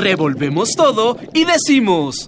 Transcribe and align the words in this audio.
Revolvemos 0.00 0.70
todo 0.70 1.18
y 1.34 1.44
decimos... 1.44 2.26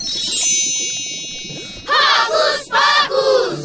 ¡Hocus 1.89 2.69
Pocus! 2.69 3.61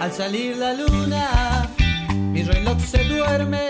Al 0.00 0.12
salir 0.12 0.56
la 0.56 0.74
luna, 0.74 1.68
mi 2.32 2.44
reloj 2.44 2.78
se 2.80 3.02
duerme. 3.02 3.67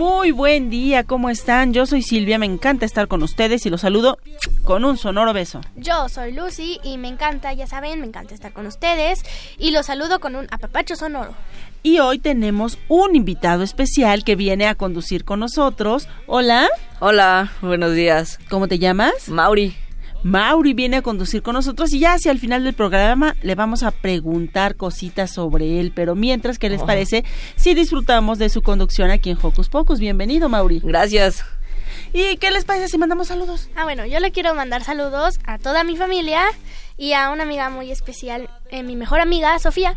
Muy 0.00 0.30
buen 0.30 0.70
día, 0.70 1.04
¿cómo 1.04 1.28
están? 1.28 1.74
Yo 1.74 1.84
soy 1.84 2.00
Silvia, 2.00 2.38
me 2.38 2.46
encanta 2.46 2.86
estar 2.86 3.06
con 3.06 3.22
ustedes 3.22 3.66
y 3.66 3.68
los 3.68 3.82
saludo 3.82 4.16
con 4.64 4.86
un 4.86 4.96
sonoro 4.96 5.34
beso. 5.34 5.60
Yo 5.76 6.08
soy 6.08 6.32
Lucy 6.32 6.80
y 6.82 6.96
me 6.96 7.08
encanta, 7.08 7.52
ya 7.52 7.66
saben, 7.66 8.00
me 8.00 8.06
encanta 8.06 8.32
estar 8.32 8.54
con 8.54 8.66
ustedes 8.66 9.22
y 9.58 9.72
los 9.72 9.84
saludo 9.84 10.18
con 10.18 10.36
un 10.36 10.46
apapacho 10.50 10.96
sonoro. 10.96 11.34
Y 11.82 11.98
hoy 11.98 12.18
tenemos 12.18 12.78
un 12.88 13.14
invitado 13.14 13.62
especial 13.62 14.24
que 14.24 14.36
viene 14.36 14.68
a 14.68 14.74
conducir 14.74 15.26
con 15.26 15.40
nosotros. 15.40 16.08
Hola. 16.26 16.66
Hola, 17.00 17.52
buenos 17.60 17.92
días. 17.92 18.38
¿Cómo 18.48 18.68
te 18.68 18.78
llamas? 18.78 19.28
Mauri. 19.28 19.76
Mauri 20.22 20.74
viene 20.74 20.98
a 20.98 21.02
conducir 21.02 21.42
con 21.42 21.54
nosotros 21.54 21.92
y 21.94 21.98
ya 22.00 22.12
hacia 22.14 22.30
el 22.30 22.38
final 22.38 22.62
del 22.64 22.74
programa 22.74 23.36
le 23.42 23.54
vamos 23.54 23.82
a 23.82 23.90
preguntar 23.90 24.76
cositas 24.76 25.30
sobre 25.30 25.80
él. 25.80 25.92
Pero 25.94 26.14
mientras, 26.14 26.58
¿qué 26.58 26.68
les 26.68 26.82
Oh. 26.82 26.86
parece 26.86 27.24
si 27.56 27.74
disfrutamos 27.74 28.38
de 28.38 28.50
su 28.50 28.60
conducción 28.62 29.10
aquí 29.10 29.30
en 29.30 29.38
Hocus 29.40 29.68
Pocus? 29.70 29.98
Bienvenido, 29.98 30.48
Mauri. 30.48 30.80
Gracias. 30.84 31.44
¿Y 32.12 32.36
qué 32.36 32.50
les 32.50 32.64
parece 32.64 32.88
si 32.88 32.98
mandamos 32.98 33.28
saludos? 33.28 33.70
Ah, 33.76 33.84
bueno, 33.84 34.04
yo 34.04 34.20
le 34.20 34.30
quiero 34.30 34.54
mandar 34.54 34.84
saludos 34.84 35.38
a 35.46 35.58
toda 35.58 35.84
mi 35.84 35.96
familia 35.96 36.42
y 36.98 37.12
a 37.14 37.30
una 37.30 37.44
amiga 37.44 37.70
muy 37.70 37.90
especial, 37.90 38.50
eh, 38.70 38.82
mi 38.82 38.96
mejor 38.96 39.20
amiga, 39.20 39.58
Sofía. 39.58 39.96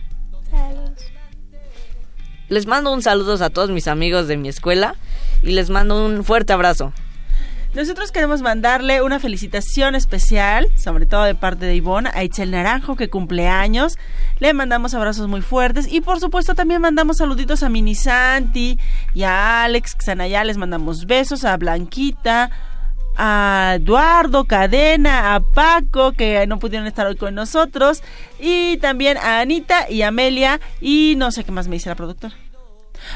Saludos. 0.49 0.99
Les 2.49 2.65
mando 2.67 2.93
un 2.93 3.01
saludo 3.01 3.43
a 3.43 3.49
todos 3.49 3.71
mis 3.71 3.87
amigos 3.87 4.27
de 4.27 4.37
mi 4.37 4.47
escuela 4.47 4.95
y 5.41 5.51
les 5.51 5.69
mando 5.69 6.05
un 6.05 6.23
fuerte 6.23 6.53
abrazo. 6.53 6.93
Nosotros 7.73 8.11
queremos 8.11 8.43
mandarle 8.43 9.01
una 9.01 9.19
felicitación 9.19 9.95
especial, 9.95 10.67
sobre 10.75 11.07
todo 11.07 11.23
de 11.23 11.33
parte 11.33 11.65
de 11.65 11.75
Ivonne, 11.75 12.11
a 12.13 12.23
Itzel 12.23 12.51
Naranjo, 12.51 12.95
que 12.95 13.09
cumple 13.09 13.47
años. 13.47 13.97
Le 14.37 14.53
mandamos 14.53 14.93
abrazos 14.93 15.27
muy 15.27 15.41
fuertes 15.41 15.91
y 15.91 16.01
por 16.01 16.19
supuesto 16.19 16.53
también 16.53 16.81
mandamos 16.81 17.17
saluditos 17.17 17.63
a 17.63 17.69
Mini 17.69 17.95
Santi 17.95 18.77
y 19.15 19.23
a 19.23 19.63
Alex 19.63 19.97
Xanaya. 20.05 20.43
Les 20.43 20.57
mandamos 20.57 21.07
besos 21.07 21.45
a 21.45 21.57
Blanquita, 21.57 22.51
a 23.17 23.77
Eduardo 23.77 24.45
Cadena, 24.45 25.33
a 25.33 25.39
Paco, 25.39 26.11
que 26.11 26.45
no 26.45 26.59
pudieron 26.59 26.85
estar 26.85 27.07
hoy 27.07 27.15
con 27.15 27.33
nosotros, 27.33 28.03
y 28.39 28.77
también 28.77 29.17
a 29.17 29.39
Anita 29.39 29.89
y 29.89 30.03
Amelia, 30.03 30.61
y 30.79 31.15
no 31.17 31.31
sé 31.31 31.43
qué 31.43 31.51
más 31.51 31.67
me 31.67 31.77
dice 31.77 31.89
la 31.89 31.95
productora. 31.95 32.35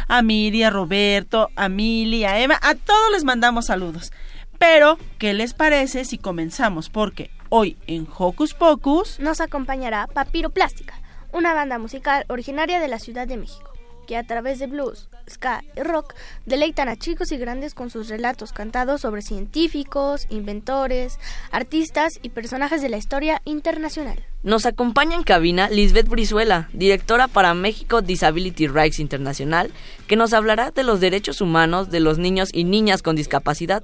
A 0.07 0.23
Miri, 0.23 0.63
a 0.63 0.71
Roberto, 0.71 1.51
a 1.55 1.69
Mili, 1.69 2.25
a 2.25 2.39
Emma, 2.39 2.59
a 2.59 2.73
todos 2.73 3.11
les 3.11 3.23
mandamos 3.23 3.67
saludos. 3.67 4.11
Pero, 4.59 4.97
¿qué 5.19 5.33
les 5.33 5.53
parece 5.53 6.03
si 6.05 6.17
comenzamos? 6.17 6.89
Porque 6.89 7.29
hoy 7.49 7.77
en 7.87 8.07
Hocus 8.17 8.53
Pocus 8.53 9.19
Nos 9.19 9.39
acompañará 9.39 10.07
Papiro 10.07 10.49
Plástica, 10.49 10.99
una 11.31 11.53
banda 11.53 11.77
musical 11.77 12.25
originaria 12.27 12.79
de 12.79 12.87
la 12.87 12.99
Ciudad 12.99 13.27
de 13.27 13.37
México, 13.37 13.71
que 14.07 14.17
a 14.17 14.25
través 14.25 14.57
de 14.57 14.67
blues, 14.67 15.09
ska 15.29 15.63
y 15.75 15.81
rock 15.81 16.15
deleitan 16.45 16.89
a 16.89 16.95
chicos 16.95 17.31
y 17.31 17.37
grandes 17.37 17.73
con 17.73 17.89
sus 17.89 18.07
relatos 18.07 18.51
cantados 18.51 19.01
sobre 19.01 19.21
científicos, 19.21 20.25
inventores, 20.29 21.19
artistas 21.51 22.13
y 22.21 22.29
personajes 22.29 22.81
de 22.81 22.89
la 22.89 22.97
historia 22.97 23.41
internacional. 23.45 24.23
Nos 24.43 24.65
acompaña 24.65 25.15
en 25.15 25.23
cabina 25.23 25.69
Lisbeth 25.69 26.07
Brizuela, 26.07 26.69
directora 26.71 27.27
para 27.27 27.53
México 27.53 28.01
Disability 28.01 28.67
Rights 28.67 28.99
Internacional, 28.99 29.71
que 30.07 30.15
nos 30.15 30.33
hablará 30.33 30.71
de 30.71 30.83
los 30.83 30.99
derechos 30.99 31.41
humanos 31.41 31.89
de 31.89 31.99
los 31.99 32.17
niños 32.17 32.49
y 32.53 32.63
niñas 32.63 33.01
con 33.01 33.15
discapacidad. 33.15 33.83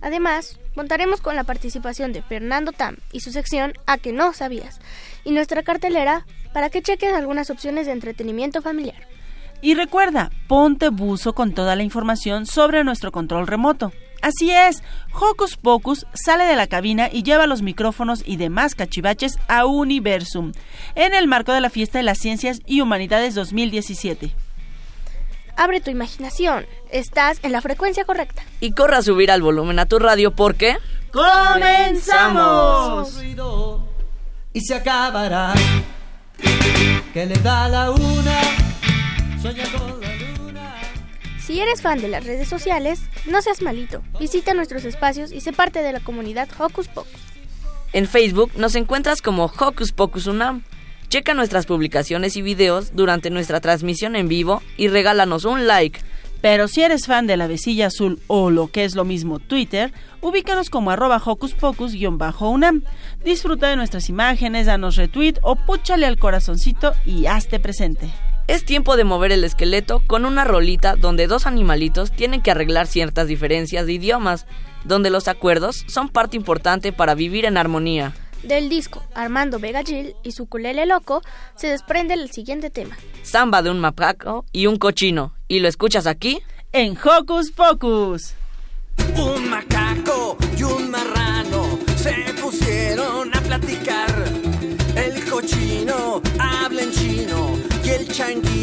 Además, 0.00 0.58
contaremos 0.74 1.20
con 1.20 1.36
la 1.36 1.44
participación 1.44 2.12
de 2.12 2.22
Fernando 2.22 2.72
Tam 2.72 2.96
y 3.12 3.20
su 3.20 3.32
sección 3.32 3.72
A 3.86 3.98
que 3.98 4.12
no 4.12 4.32
sabías, 4.32 4.78
y 5.24 5.32
nuestra 5.32 5.62
cartelera 5.62 6.26
para 6.52 6.70
que 6.70 6.82
cheques 6.82 7.12
algunas 7.12 7.50
opciones 7.50 7.86
de 7.86 7.92
entretenimiento 7.92 8.62
familiar. 8.62 9.06
Y 9.62 9.74
recuerda, 9.74 10.30
ponte 10.48 10.90
buzo 10.90 11.34
con 11.34 11.52
toda 11.52 11.76
la 11.76 11.82
información 11.82 12.46
sobre 12.46 12.84
nuestro 12.84 13.10
control 13.10 13.46
remoto. 13.46 13.92
Así 14.22 14.50
es, 14.50 14.82
Hocus 15.12 15.56
Pocus 15.56 16.06
sale 16.14 16.44
de 16.44 16.56
la 16.56 16.66
cabina 16.66 17.08
y 17.12 17.22
lleva 17.22 17.46
los 17.46 17.62
micrófonos 17.62 18.22
y 18.26 18.36
demás 18.36 18.74
cachivaches 18.74 19.38
a 19.48 19.66
Universum, 19.66 20.52
en 20.94 21.14
el 21.14 21.28
marco 21.28 21.52
de 21.52 21.60
la 21.60 21.70
Fiesta 21.70 21.98
de 21.98 22.04
las 22.04 22.18
Ciencias 22.18 22.60
y 22.66 22.80
Humanidades 22.80 23.34
2017. 23.34 24.34
Abre 25.56 25.80
tu 25.80 25.90
imaginación, 25.90 26.66
estás 26.90 27.38
en 27.42 27.52
la 27.52 27.62
frecuencia 27.62 28.04
correcta. 28.04 28.42
Y 28.60 28.72
corra 28.72 28.98
a 28.98 29.02
subir 29.02 29.30
al 29.30 29.42
volumen 29.42 29.78
a 29.78 29.86
tu 29.86 29.98
radio 29.98 30.30
porque... 30.30 30.76
¡Comenzamos! 31.12 33.14
y 34.56 34.60
se 34.62 34.74
acabará. 34.74 35.52
Que 37.12 37.26
le 37.26 37.34
da 37.34 37.68
la 37.68 37.90
una, 37.90 38.40
sueña 39.42 39.64
con 39.70 40.00
la 40.00 40.16
luna. 40.16 40.74
Si 41.38 41.60
eres 41.60 41.82
fan 41.82 42.00
de 42.00 42.08
las 42.08 42.24
redes 42.24 42.48
sociales, 42.48 43.02
no 43.26 43.42
seas 43.42 43.60
malito. 43.60 44.02
Visita 44.18 44.54
nuestros 44.54 44.86
espacios 44.86 45.30
y 45.30 45.42
sé 45.42 45.52
parte 45.52 45.82
de 45.82 45.92
la 45.92 46.00
comunidad 46.00 46.48
Hocus 46.58 46.88
Pocus. 46.88 47.20
En 47.92 48.08
Facebook 48.08 48.52
nos 48.56 48.74
encuentras 48.76 49.20
como 49.20 49.44
Hocus 49.44 49.92
Pocus 49.92 50.26
Unam. 50.26 50.62
Checa 51.08 51.34
nuestras 51.34 51.66
publicaciones 51.66 52.36
y 52.36 52.42
videos 52.42 52.94
durante 52.94 53.30
nuestra 53.30 53.60
transmisión 53.60 54.16
en 54.16 54.26
vivo 54.26 54.62
y 54.76 54.88
regálanos 54.88 55.44
un 55.44 55.66
like. 55.66 56.00
Pero 56.40 56.68
si 56.68 56.82
eres 56.82 57.06
fan 57.06 57.26
de 57.26 57.36
la 57.36 57.46
vecilla 57.46 57.86
azul 57.86 58.20
o 58.26 58.50
lo 58.50 58.68
que 58.68 58.84
es 58.84 58.94
lo 58.94 59.04
mismo 59.04 59.38
Twitter, 59.38 59.92
ubícanos 60.20 60.68
como 60.68 60.90
arroba 60.90 61.22
hocus 61.24 61.54
pocus-unam. 61.54 62.82
Disfruta 63.24 63.68
de 63.68 63.76
nuestras 63.76 64.08
imágenes, 64.08 64.66
danos 64.66 64.96
retweet 64.96 65.34
o 65.42 65.56
púchale 65.56 66.06
al 66.06 66.18
corazoncito 66.18 66.92
y 67.04 67.26
hazte 67.26 67.60
presente. 67.60 68.10
Es 68.48 68.64
tiempo 68.64 68.96
de 68.96 69.04
mover 69.04 69.32
el 69.32 69.44
esqueleto 69.44 70.02
con 70.06 70.24
una 70.24 70.44
rolita 70.44 70.94
donde 70.94 71.26
dos 71.26 71.46
animalitos 71.46 72.12
tienen 72.12 72.42
que 72.42 72.52
arreglar 72.52 72.86
ciertas 72.86 73.26
diferencias 73.26 73.86
de 73.86 73.94
idiomas, 73.94 74.46
donde 74.84 75.10
los 75.10 75.26
acuerdos 75.26 75.84
son 75.88 76.08
parte 76.08 76.36
importante 76.36 76.92
para 76.92 77.16
vivir 77.16 77.44
en 77.44 77.56
armonía. 77.56 78.14
Del 78.42 78.68
disco 78.68 79.02
Armando 79.14 79.58
Vega 79.58 79.82
Gil 79.82 80.14
y 80.22 80.32
su 80.32 80.46
culele 80.46 80.86
loco 80.86 81.22
se 81.56 81.68
desprende 81.68 82.14
el 82.14 82.30
siguiente 82.30 82.70
tema. 82.70 82.96
Samba 83.22 83.62
de 83.62 83.70
un 83.70 83.80
mapaco 83.80 84.44
y 84.52 84.66
un 84.66 84.76
cochino. 84.76 85.34
¿Y 85.48 85.60
lo 85.60 85.68
escuchas 85.68 86.06
aquí? 86.06 86.40
En 86.72 86.96
Hocus 86.96 87.50
Pocus. 87.50 88.34
Un 89.16 89.48
macaco 89.50 90.36
y 90.56 90.62
un 90.62 90.90
marrano 90.90 91.78
se 91.96 92.14
pusieron 92.40 93.34
a 93.36 93.40
platicar. 93.40 94.24
El 94.94 95.24
cochino 95.28 96.22
habla 96.38 96.82
en 96.82 96.90
chino 96.92 97.58
y 97.84 97.88
el 97.88 98.08
changuito 98.08 98.55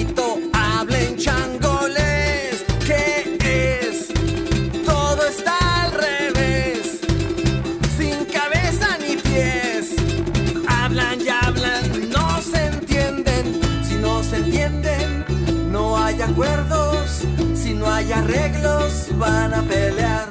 acuerdos. 16.34 17.22
Si 17.54 17.74
no 17.74 17.92
hay 17.92 18.12
arreglos, 18.12 19.08
van 19.18 19.54
a 19.54 19.62
pelear. 19.62 20.28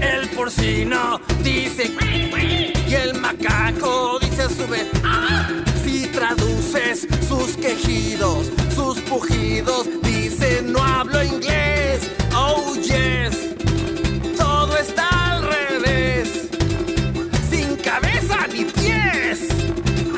El 0.00 0.28
porcino 0.30 1.20
dice 1.42 1.90
y 2.88 2.94
el 2.94 3.14
macaco 3.20 4.18
dice 4.20 4.42
a 4.42 4.48
su 4.48 4.66
vez. 4.68 4.88
Si 5.84 6.06
traduces 6.08 7.06
sus 7.28 7.56
quejidos, 7.56 8.50
sus 8.74 9.00
pujidos, 9.02 9.88
dice 10.02 10.62
no 10.62 10.82
hablo 10.82 11.22
inglés. 11.22 12.10
Oh 12.34 12.74
yes, 12.74 13.36
todo 14.36 14.76
está 14.76 15.08
al 15.32 15.42
revés, 15.42 16.48
sin 17.50 17.76
cabeza 17.76 18.46
ni 18.52 18.64
pies. 18.64 19.48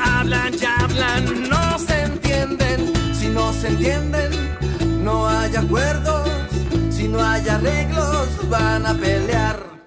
Hablan 0.03 0.53
y 0.59 0.65
hablan 0.65 1.49
entienden, 1.89 2.93
no 3.29 3.53
hay 3.53 4.38
acuerdos. 5.59 6.29
Si 6.89 7.07
no 7.07 7.21
hay 7.21 7.47
arreglos, 7.47 8.49
van 8.49 8.85
a 8.85 8.93
pelear. 8.93 9.78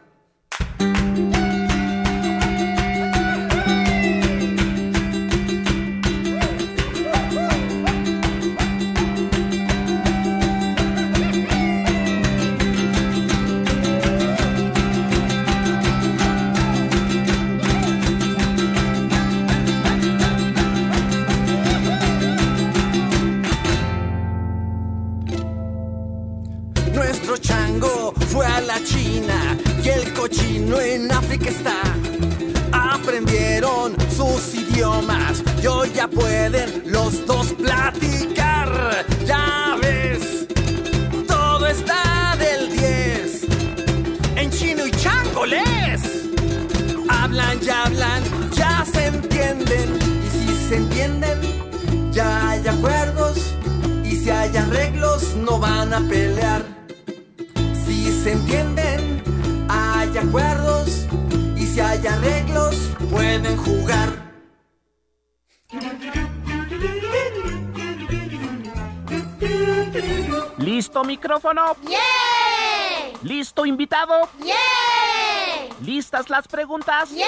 Micrófono? 71.53 71.77
¡Yay! 71.89 73.13
¿Listo 73.23 73.67
invitado? 73.67 74.29
¡Yay! 74.41 75.71
¿Listas 75.85 76.31
las 76.31 76.49
preguntas? 76.49 77.11
¡Yay! 77.11 77.27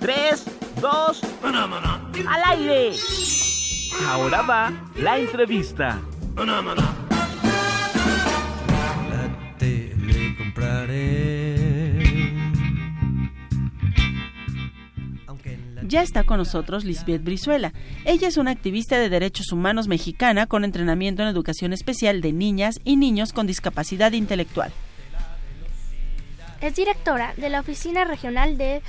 Tres, 0.00 0.44
dos, 0.80 1.20
al 1.42 2.42
aire. 2.46 2.96
Ahora 4.08 4.42
va 4.42 4.72
la 4.96 5.18
entrevista. 5.18 6.00
Ya 15.92 16.00
está 16.00 16.24
con 16.24 16.38
nosotros 16.38 16.86
Lisbeth 16.86 17.22
Brizuela. 17.22 17.74
Ella 18.06 18.26
es 18.26 18.38
una 18.38 18.50
activista 18.50 18.98
de 18.98 19.10
derechos 19.10 19.52
humanos 19.52 19.88
mexicana 19.88 20.46
con 20.46 20.64
entrenamiento 20.64 21.20
en 21.20 21.28
educación 21.28 21.74
especial 21.74 22.22
de 22.22 22.32
niñas 22.32 22.80
y 22.82 22.96
niños 22.96 23.34
con 23.34 23.46
discapacidad 23.46 24.10
intelectual. 24.12 24.72
Es 26.62 26.76
directora 26.76 27.34
de 27.36 27.50
la 27.50 27.60
Oficina 27.60 28.06
Regional 28.06 28.56
de 28.56 28.80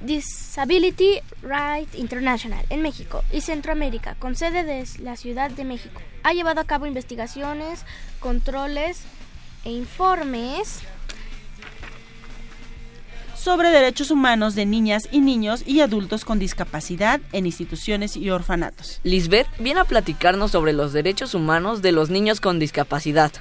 Disability 0.00 1.20
Rights 1.42 1.94
International 1.94 2.66
en 2.70 2.82
México 2.82 3.22
y 3.32 3.42
Centroamérica, 3.42 4.16
con 4.16 4.34
sede 4.34 4.64
de 4.64 4.84
la 4.98 5.16
Ciudad 5.16 5.48
de 5.48 5.62
México. 5.62 6.02
Ha 6.24 6.32
llevado 6.32 6.60
a 6.60 6.64
cabo 6.64 6.86
investigaciones, 6.86 7.84
controles 8.18 9.02
e 9.64 9.70
informes 9.70 10.82
sobre 13.42 13.70
derechos 13.70 14.12
humanos 14.12 14.54
de 14.54 14.66
niñas 14.66 15.08
y 15.10 15.18
niños 15.18 15.64
y 15.66 15.80
adultos 15.80 16.24
con 16.24 16.38
discapacidad 16.38 17.20
en 17.32 17.44
instituciones 17.44 18.16
y 18.16 18.30
orfanatos. 18.30 19.00
Lisbeth 19.02 19.48
viene 19.58 19.80
a 19.80 19.84
platicarnos 19.84 20.52
sobre 20.52 20.72
los 20.72 20.92
derechos 20.92 21.34
humanos 21.34 21.82
de 21.82 21.90
los 21.90 22.08
niños 22.08 22.40
con 22.40 22.60
discapacidad. 22.60 23.32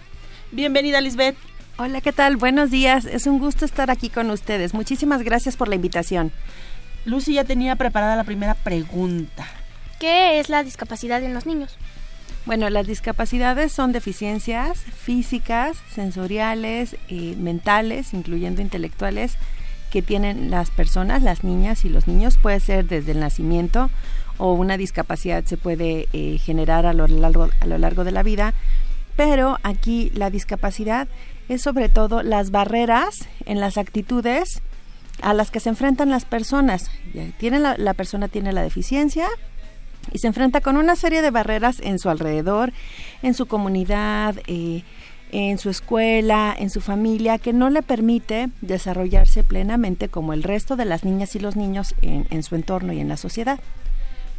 Bienvenida, 0.52 1.02
Lisbeth. 1.02 1.38
Hola, 1.78 2.02
¿qué 2.02 2.12
tal? 2.14 2.38
Buenos 2.38 2.72
días. 2.72 3.06
Es 3.06 3.28
un 3.28 3.38
gusto 3.38 3.64
estar 3.64 3.92
aquí 3.92 4.10
con 4.10 4.32
ustedes. 4.32 4.74
Muchísimas 4.74 5.22
gracias 5.22 5.56
por 5.56 5.68
la 5.68 5.76
invitación. 5.76 6.32
Lucy 7.06 7.36
ya 7.36 7.44
tenía 7.44 7.76
preparada 7.76 8.16
la 8.16 8.24
primera 8.24 8.56
pregunta. 8.56 9.48
¿Qué 10.00 10.40
es 10.40 10.50
la 10.50 10.64
discapacidad 10.64 11.22
en 11.22 11.36
los 11.36 11.46
niños? 11.46 11.78
Bueno, 12.48 12.72
las 12.72 12.88
discapacidades 12.88 13.72
son 13.72 13.92
deficiencias 13.92 14.80
físicas, 14.80 15.78
sensoriales, 15.94 16.96
eh, 17.08 17.36
mentales, 17.38 18.16
incluyendo 18.16 18.64
intelectuales, 18.64 19.38
que 19.92 20.02
tienen 20.02 20.50
las 20.50 20.72
personas, 20.72 21.22
las 21.22 21.44
niñas 21.44 21.86
y 21.86 21.90
los 21.90 22.08
niños. 22.08 22.38
Puede 22.38 22.60
ser 22.60 22.88
desde 22.88 23.12
el 23.12 23.20
nacimiento 23.20 23.92
o 24.38 24.54
una 24.54 24.78
discapacidad 24.78 25.44
se 25.46 25.58
puede 25.58 26.08
eh, 26.14 26.40
generar 26.40 26.88
a 26.88 26.94
lo, 26.94 27.06
largo, 27.08 27.50
a 27.60 27.68
lo 27.68 27.78
largo 27.78 28.04
de 28.04 28.12
la 28.12 28.24
vida. 28.24 28.56
Pero 29.16 29.60
aquí 29.62 30.10
la 30.16 30.32
discapacidad 30.32 31.08
es 31.50 31.62
sobre 31.62 31.90
todo 31.90 32.24
las 32.24 32.50
barreras 32.50 33.28
en 33.46 33.60
las 33.60 33.78
actitudes 33.78 34.62
a 35.22 35.34
las 35.34 35.52
que 35.52 35.60
se 35.60 35.70
enfrentan 35.70 36.10
las 36.10 36.26
personas. 36.26 36.90
Tiene 37.38 37.60
la, 37.60 37.76
la 37.78 37.94
persona 37.94 38.30
tiene 38.30 38.54
la 38.54 38.64
deficiencia 38.64 39.28
y 40.12 40.20
se 40.20 40.28
enfrenta 40.28 40.62
con 40.62 40.78
una 40.78 40.96
serie 40.96 41.22
de 41.22 41.30
barreras 41.30 41.80
en 41.82 42.00
su 42.00 42.10
alrededor, 42.10 42.74
en 43.22 43.34
su 43.34 43.46
comunidad, 43.46 44.36
eh, 44.48 44.84
en 45.32 45.58
su 45.58 45.70
escuela, 45.70 46.56
en 46.58 46.70
su 46.70 46.82
familia, 46.82 47.38
que 47.38 47.54
no 47.54 47.70
le 47.70 47.82
permite 47.82 48.50
desarrollarse 48.62 49.44
plenamente 49.44 50.10
como 50.10 50.34
el 50.34 50.44
resto 50.44 50.76
de 50.76 50.86
las 50.86 51.04
niñas 51.04 51.36
y 51.36 51.40
los 51.40 51.56
niños 51.56 51.96
en, 52.02 52.28
en 52.30 52.44
su 52.44 52.56
entorno 52.56 52.94
y 52.94 53.00
en 53.00 53.10
la 53.10 53.18
sociedad. 53.18 53.60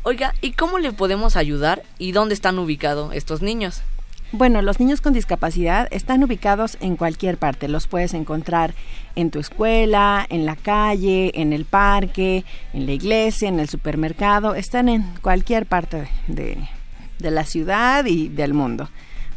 Oiga, 0.05 0.35
¿y 0.41 0.53
cómo 0.53 0.79
le 0.79 0.93
podemos 0.93 1.37
ayudar 1.37 1.83
y 1.99 2.13
dónde 2.13 2.35
están 2.35 2.59
ubicados 2.59 3.15
estos 3.15 3.41
niños? 3.41 3.83
Bueno, 4.35 4.63
los 4.63 4.81
niños 4.81 5.03
con 5.03 5.13
discapacidad 5.13 5.89
están 5.91 6.25
ubicados 6.25 6.79
en 6.81 6.97
cualquier 6.97 7.37
parte. 7.37 7.69
Los 7.69 7.87
puedes 7.87 8.15
encontrar 8.15 8.73
en 9.15 9.31
tu 9.31 9.39
escuela, 9.39 10.27
en 10.31 10.47
la 10.47 10.57
calle, 10.57 11.33
en 11.35 11.53
el 11.53 11.67
parque, 11.67 12.47
en 12.73 12.87
la 12.87 12.93
iglesia, 12.93 13.49
en 13.49 13.61
el 13.61 13.69
supermercado. 13.69 14.55
Están 14.55 14.89
en 14.89 15.05
cualquier 15.21 15.67
parte 15.67 16.09
de, 16.29 16.57
de 17.19 17.31
la 17.31 17.45
ciudad 17.45 18.07
y 18.07 18.29
del 18.29 18.55
mundo. 18.55 18.89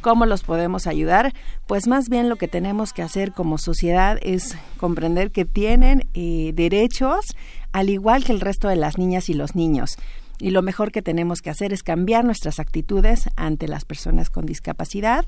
¿Cómo 0.06 0.28
los 0.28 0.44
podemos 0.44 0.86
ayudar? 0.86 1.34
Pues 1.66 1.88
más 1.88 2.10
bien 2.10 2.30
lo 2.30 2.36
que 2.36 2.48
tenemos 2.48 2.94
que 2.94 3.02
hacer 3.02 3.32
como 3.32 3.58
sociedad 3.58 4.20
es 4.22 4.56
comprender 4.78 5.32
que 5.32 5.46
tienen 5.46 6.08
eh, 6.14 6.52
derechos 6.54 7.26
al 7.72 7.90
igual 7.90 8.24
que 8.24 8.32
el 8.32 8.40
resto 8.40 8.68
de 8.68 8.76
las 8.76 9.00
niñas 9.00 9.30
y 9.30 9.34
los 9.34 9.56
niños 9.56 9.98
y 10.38 10.52
lo 10.52 10.62
mejor 10.62 10.92
que 10.92 11.02
tenemos 11.02 11.42
que 11.42 11.50
hacer 11.50 11.74
es 11.74 11.82
cambiar 11.82 12.24
nuestras 12.24 12.60
actitudes 12.60 13.30
ante 13.36 13.68
las 13.68 13.84
personas 13.84 14.30
con 14.30 14.46
discapacidad, 14.46 15.26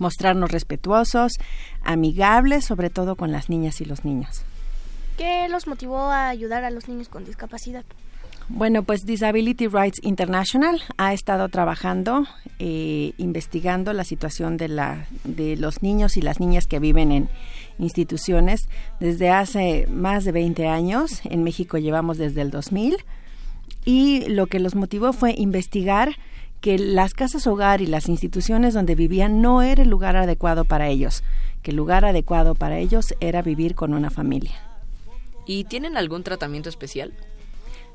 mostrarnos 0.00 0.50
respetuosos, 0.50 1.34
amigables, 1.84 2.64
sobre 2.64 2.90
todo 2.90 3.14
con 3.14 3.30
las 3.30 3.48
niñas 3.48 3.80
y 3.80 3.84
los 3.84 4.04
niños. 4.04 4.42
¿Qué 5.16 5.46
los 5.48 5.68
motivó 5.68 6.00
a 6.00 6.30
ayudar 6.30 6.64
a 6.64 6.70
los 6.70 6.88
niños 6.88 7.08
con 7.08 7.24
discapacidad? 7.24 7.84
Bueno, 8.48 8.82
pues 8.82 9.06
Disability 9.06 9.68
Rights 9.68 10.00
International 10.02 10.82
ha 10.98 11.14
estado 11.14 11.48
trabajando, 11.48 12.26
eh, 12.58 13.12
investigando 13.16 13.92
la 13.94 14.04
situación 14.04 14.58
de, 14.58 14.68
la, 14.68 15.06
de 15.24 15.56
los 15.56 15.82
niños 15.82 16.18
y 16.18 16.22
las 16.22 16.40
niñas 16.40 16.66
que 16.66 16.78
viven 16.78 17.10
en 17.10 17.28
instituciones 17.78 18.68
desde 19.00 19.30
hace 19.30 19.86
más 19.88 20.24
de 20.24 20.32
20 20.32 20.68
años. 20.68 21.22
En 21.24 21.42
México 21.42 21.78
llevamos 21.78 22.18
desde 22.18 22.42
el 22.42 22.50
2000 22.50 22.98
y 23.86 24.28
lo 24.28 24.46
que 24.46 24.60
los 24.60 24.74
motivó 24.74 25.14
fue 25.14 25.34
investigar 25.36 26.16
que 26.60 26.78
las 26.78 27.14
casas 27.14 27.46
hogar 27.46 27.80
y 27.80 27.86
las 27.86 28.08
instituciones 28.08 28.74
donde 28.74 28.94
vivían 28.94 29.40
no 29.40 29.62
era 29.62 29.82
el 29.82 29.88
lugar 29.88 30.16
adecuado 30.16 30.64
para 30.64 30.88
ellos, 30.88 31.22
que 31.62 31.70
el 31.70 31.76
lugar 31.78 32.04
adecuado 32.04 32.54
para 32.54 32.78
ellos 32.78 33.14
era 33.20 33.42
vivir 33.42 33.74
con 33.74 33.94
una 33.94 34.10
familia. 34.10 34.52
¿Y 35.46 35.64
tienen 35.64 35.96
algún 35.96 36.22
tratamiento 36.22 36.68
especial? 36.68 37.12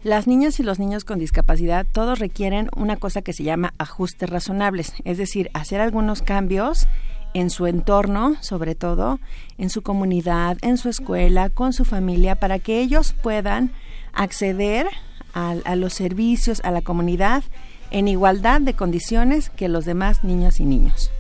Las 0.04 0.28
niñas 0.28 0.60
y 0.62 0.64
los 0.64 0.80
niños 0.80 1.04
con 1.04 1.20
discapacidad 1.20 1.86
todos 1.92 2.20
requieren 2.20 2.70
una 2.76 2.96
cosa 2.96 3.22
que 3.22 3.34
se 3.34 3.44
llama 3.44 3.74
ajustes 3.78 4.30
razonables, 4.30 4.94
es 5.04 5.18
decir, 5.18 5.52
hacer 5.54 5.82
algunos 5.82 6.22
cambios 6.22 6.88
en 7.34 7.50
su 7.50 7.68
entorno, 7.68 8.38
sobre 8.42 8.76
todo 8.76 9.20
en 9.58 9.70
su 9.70 9.82
comunidad, 9.82 10.58
en 10.62 10.78
su 10.78 10.88
escuela, 10.88 11.50
con 11.50 11.74
su 11.74 11.84
familia, 11.84 12.36
para 12.36 12.60
que 12.60 12.80
ellos 12.80 13.14
puedan 13.22 13.74
acceder 14.14 14.88
a, 15.34 15.76
los 15.76 15.94
servicios, 15.94 16.62
a 16.64 16.72
la 16.72 16.82
comunidad, 16.82 17.44
en 17.92 18.08
igualdad 18.08 18.62
de 18.62 18.76
condiciones 18.76 19.50
que 19.50 19.68
los 19.68 19.84
demás 19.84 20.24
niños 20.24 20.62
y 20.62 20.66
niños. 20.66 21.12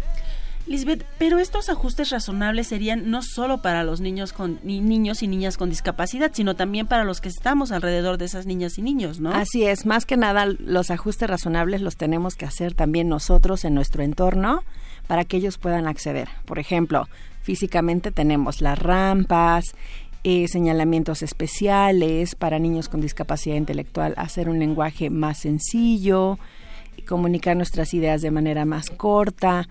Lisbeth, 0.70 1.04
pero 1.18 1.40
estos 1.40 1.68
ajustes 1.68 2.12
razonables 2.12 2.68
serían 2.68 3.10
no 3.10 3.24
solo 3.24 3.64
para 3.64 3.84
los 3.84 4.02
niños 4.02 4.34
con 4.34 4.60
ni 4.64 4.82
niños 4.82 5.24
y 5.24 5.28
niñas 5.28 5.58
con 5.58 5.72
discapacidad, 5.72 6.30
sino 6.32 6.56
también 6.56 6.86
para 6.86 7.04
los 7.04 7.22
que 7.22 7.30
estamos 7.30 7.72
alrededor 7.72 8.20
de 8.20 8.26
esas 8.26 8.46
niñas 8.46 8.78
y 8.78 8.84
niños, 8.84 9.20
¿no? 9.20 9.32
Así 9.32 9.66
es, 9.66 9.88
más 9.88 10.06
que 10.06 10.16
nada 10.16 10.46
los 10.46 10.92
ajustes 10.92 11.28
razonables 11.28 11.82
los 11.82 11.98
tenemos 11.98 12.36
que 12.36 12.46
hacer 12.46 12.76
también 12.76 13.10
nosotros 13.10 13.66
en 13.66 13.74
nuestro 13.74 14.04
entorno 14.04 14.64
para 15.08 15.26
que 15.26 15.38
ellos 15.38 15.58
puedan 15.58 15.88
acceder. 15.88 16.30
Por 16.46 16.60
ejemplo, 16.60 17.08
físicamente 17.42 18.12
tenemos 18.12 18.62
las 18.62 18.78
rampas, 18.78 19.74
eh, 20.24 20.48
señalamientos 20.48 21.24
especiales 21.24 22.36
para 22.36 22.60
niños 22.60 22.90
con 22.90 23.02
discapacidad 23.02 23.56
intelectual, 23.56 24.14
hacer 24.18 24.50
un 24.50 24.60
lenguaje 24.60 25.10
más 25.10 25.40
sencillo, 25.40 26.38
comunicar 27.08 27.56
nuestras 27.56 27.94
ideas 27.96 28.22
de 28.22 28.30
manera 28.30 28.66
más 28.66 28.92
corta. 28.92 29.68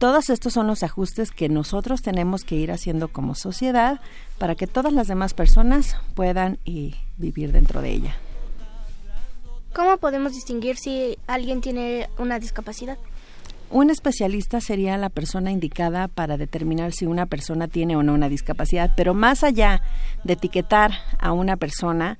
Todos 0.00 0.30
estos 0.30 0.54
son 0.54 0.66
los 0.66 0.82
ajustes 0.82 1.30
que 1.30 1.50
nosotros 1.50 2.00
tenemos 2.00 2.42
que 2.42 2.54
ir 2.54 2.72
haciendo 2.72 3.08
como 3.08 3.34
sociedad 3.34 4.00
para 4.38 4.54
que 4.54 4.66
todas 4.66 4.94
las 4.94 5.08
demás 5.08 5.34
personas 5.34 5.94
puedan 6.14 6.58
eh, 6.64 6.94
vivir 7.18 7.52
dentro 7.52 7.82
de 7.82 7.90
ella. 7.90 8.16
¿Cómo 9.74 9.98
podemos 9.98 10.32
distinguir 10.32 10.78
si 10.78 11.18
alguien 11.26 11.60
tiene 11.60 12.08
una 12.16 12.38
discapacidad? 12.38 12.96
Un 13.68 13.90
especialista 13.90 14.62
sería 14.62 14.96
la 14.96 15.10
persona 15.10 15.50
indicada 15.50 16.08
para 16.08 16.38
determinar 16.38 16.92
si 16.92 17.04
una 17.04 17.26
persona 17.26 17.68
tiene 17.68 17.94
o 17.94 18.02
no 18.02 18.14
una 18.14 18.30
discapacidad, 18.30 18.94
pero 18.96 19.12
más 19.12 19.44
allá 19.44 19.82
de 20.24 20.32
etiquetar 20.32 20.92
a 21.18 21.32
una 21.32 21.58
persona 21.58 22.18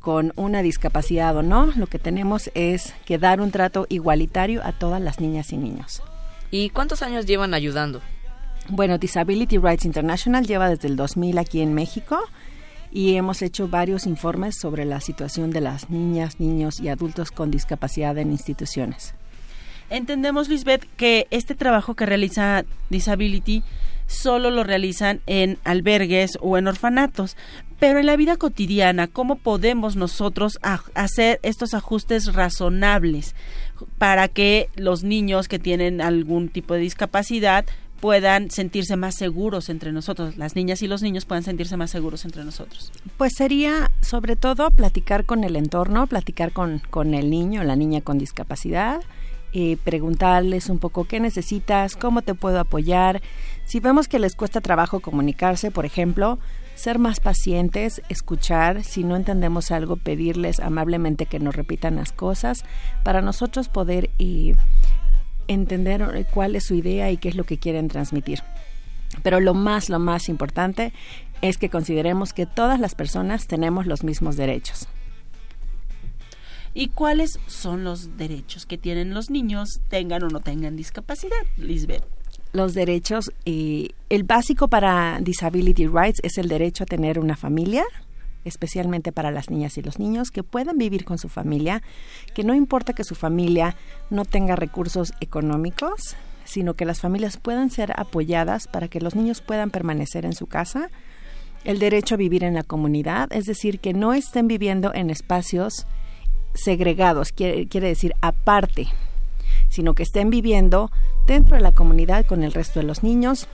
con 0.00 0.32
una 0.34 0.62
discapacidad 0.62 1.36
o 1.36 1.42
no, 1.44 1.66
lo 1.76 1.86
que 1.86 2.00
tenemos 2.00 2.50
es 2.54 2.92
que 3.04 3.18
dar 3.18 3.40
un 3.40 3.52
trato 3.52 3.86
igualitario 3.88 4.62
a 4.64 4.72
todas 4.72 5.00
las 5.00 5.20
niñas 5.20 5.52
y 5.52 5.58
niños. 5.58 6.02
¿Y 6.50 6.70
cuántos 6.70 7.02
años 7.02 7.26
llevan 7.26 7.54
ayudando? 7.54 8.00
Bueno, 8.68 8.98
Disability 8.98 9.58
Rights 9.58 9.84
International 9.84 10.46
lleva 10.46 10.68
desde 10.68 10.88
el 10.88 10.96
2000 10.96 11.38
aquí 11.38 11.60
en 11.60 11.74
México 11.74 12.20
y 12.92 13.14
hemos 13.14 13.42
hecho 13.42 13.68
varios 13.68 14.06
informes 14.06 14.56
sobre 14.58 14.84
la 14.84 15.00
situación 15.00 15.50
de 15.50 15.60
las 15.60 15.90
niñas, 15.90 16.40
niños 16.40 16.80
y 16.80 16.88
adultos 16.88 17.30
con 17.30 17.50
discapacidad 17.50 18.18
en 18.18 18.30
instituciones. 18.30 19.14
Entendemos, 19.90 20.48
Lisbeth, 20.48 20.86
que 20.96 21.26
este 21.30 21.54
trabajo 21.54 21.94
que 21.94 22.06
realiza 22.06 22.64
Disability 22.90 23.64
solo 24.06 24.50
lo 24.50 24.64
realizan 24.64 25.20
en 25.26 25.58
albergues 25.64 26.38
o 26.40 26.58
en 26.58 26.68
orfanatos, 26.68 27.36
pero 27.78 27.98
en 27.98 28.06
la 28.06 28.16
vida 28.16 28.36
cotidiana, 28.36 29.06
¿cómo 29.06 29.36
podemos 29.36 29.96
nosotros 29.96 30.58
hacer 30.94 31.40
estos 31.42 31.74
ajustes 31.74 32.34
razonables 32.34 33.34
para 33.98 34.28
que 34.28 34.68
los 34.76 35.02
niños 35.04 35.48
que 35.48 35.58
tienen 35.58 36.00
algún 36.00 36.48
tipo 36.48 36.74
de 36.74 36.80
discapacidad 36.80 37.64
puedan 38.00 38.50
sentirse 38.50 38.96
más 38.96 39.14
seguros 39.14 39.68
entre 39.68 39.92
nosotros, 39.92 40.36
las 40.38 40.56
niñas 40.56 40.82
y 40.82 40.88
los 40.88 41.02
niños 41.02 41.26
puedan 41.26 41.42
sentirse 41.42 41.76
más 41.76 41.90
seguros 41.90 42.24
entre 42.24 42.44
nosotros? 42.44 42.92
Pues 43.18 43.34
sería 43.36 43.90
sobre 44.00 44.36
todo 44.36 44.70
platicar 44.70 45.26
con 45.26 45.44
el 45.44 45.54
entorno, 45.54 46.06
platicar 46.06 46.52
con, 46.52 46.80
con 46.90 47.14
el 47.14 47.30
niño, 47.30 47.62
la 47.62 47.76
niña 47.76 48.00
con 48.00 48.18
discapacidad, 48.18 49.02
eh, 49.52 49.76
preguntarles 49.84 50.70
un 50.70 50.78
poco 50.78 51.04
qué 51.04 51.20
necesitas, 51.20 51.96
cómo 51.96 52.22
te 52.22 52.34
puedo 52.34 52.58
apoyar. 52.58 53.20
Si 53.66 53.80
vemos 53.80 54.08
que 54.08 54.18
les 54.18 54.34
cuesta 54.34 54.60
trabajo 54.60 55.00
comunicarse, 55.00 55.70
por 55.70 55.84
ejemplo, 55.84 56.38
ser 56.80 56.98
más 56.98 57.20
pacientes, 57.20 58.02
escuchar, 58.08 58.82
si 58.82 59.04
no 59.04 59.16
entendemos 59.16 59.70
algo, 59.70 59.96
pedirles 59.96 60.60
amablemente 60.60 61.26
que 61.26 61.38
nos 61.38 61.54
repitan 61.54 61.96
las 61.96 62.12
cosas 62.12 62.64
para 63.02 63.22
nosotros 63.22 63.68
poder 63.68 64.10
eh, 64.18 64.56
entender 65.46 66.26
cuál 66.32 66.56
es 66.56 66.64
su 66.64 66.74
idea 66.74 67.10
y 67.10 67.16
qué 67.16 67.28
es 67.28 67.36
lo 67.36 67.44
que 67.44 67.58
quieren 67.58 67.88
transmitir. 67.88 68.42
Pero 69.22 69.40
lo 69.40 69.54
más, 69.54 69.88
lo 69.88 69.98
más 69.98 70.28
importante 70.28 70.92
es 71.42 71.58
que 71.58 71.70
consideremos 71.70 72.32
que 72.32 72.46
todas 72.46 72.80
las 72.80 72.94
personas 72.94 73.46
tenemos 73.46 73.86
los 73.86 74.04
mismos 74.04 74.36
derechos. 74.36 74.88
¿Y 76.72 76.88
cuáles 76.88 77.40
son 77.46 77.82
los 77.82 78.16
derechos 78.16 78.64
que 78.64 78.78
tienen 78.78 79.12
los 79.12 79.28
niños, 79.28 79.80
tengan 79.88 80.22
o 80.22 80.28
no 80.28 80.40
tengan 80.40 80.76
discapacidad, 80.76 81.42
Lisbeth? 81.56 82.04
Los 82.52 82.74
derechos, 82.74 83.32
eh, 83.44 83.90
el 84.08 84.24
básico 84.24 84.68
para 84.68 85.18
Disability 85.20 85.86
Rights 85.86 86.20
es 86.22 86.38
el 86.38 86.48
derecho 86.48 86.84
a 86.84 86.86
tener 86.86 87.18
una 87.18 87.36
familia, 87.36 87.84
especialmente 88.44 89.12
para 89.12 89.30
las 89.30 89.50
niñas 89.50 89.78
y 89.78 89.82
los 89.82 89.98
niños, 89.98 90.30
que 90.30 90.42
puedan 90.42 90.78
vivir 90.78 91.04
con 91.04 91.18
su 91.18 91.28
familia, 91.28 91.82
que 92.34 92.42
no 92.42 92.54
importa 92.54 92.92
que 92.92 93.04
su 93.04 93.14
familia 93.14 93.76
no 94.10 94.24
tenga 94.24 94.56
recursos 94.56 95.12
económicos, 95.20 96.16
sino 96.44 96.74
que 96.74 96.84
las 96.84 97.00
familias 97.00 97.36
puedan 97.36 97.70
ser 97.70 97.92
apoyadas 97.96 98.66
para 98.66 98.88
que 98.88 99.00
los 99.00 99.14
niños 99.14 99.40
puedan 99.40 99.70
permanecer 99.70 100.24
en 100.24 100.32
su 100.32 100.46
casa, 100.46 100.90
el 101.64 101.78
derecho 101.78 102.14
a 102.14 102.18
vivir 102.18 102.42
en 102.42 102.54
la 102.54 102.64
comunidad, 102.64 103.28
es 103.32 103.44
decir, 103.44 103.80
que 103.80 103.92
no 103.92 104.14
estén 104.14 104.48
viviendo 104.48 104.92
en 104.94 105.10
espacios 105.10 105.86
segregados, 106.54 107.30
quiere, 107.32 107.68
quiere 107.68 107.88
decir 107.88 108.14
aparte 108.22 108.88
sino 109.70 109.94
que 109.94 110.02
estén 110.02 110.30
viviendo 110.30 110.90
dentro 111.30 111.56
de 111.56 111.62
la 111.62 111.70
comunidad 111.70 112.26
con 112.26 112.42
el 112.42 112.52
resto 112.52 112.80
de 112.80 112.86
los 112.86 113.04
niños, 113.04 113.46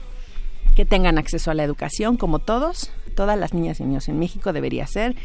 que 0.75 0.83
tengan 0.83 1.19
acceso 1.19 1.51
a 1.51 1.53
la 1.53 1.63
educación 1.63 2.17
como 2.17 2.39
todos, 2.39 2.89
todas 3.15 3.37
las 3.37 3.53
niñas 3.53 3.79
y 3.79 3.83
niños 3.83 4.07
en 4.07 4.17
México 4.17 4.51
debería 4.51 4.87
ser, 4.87 5.15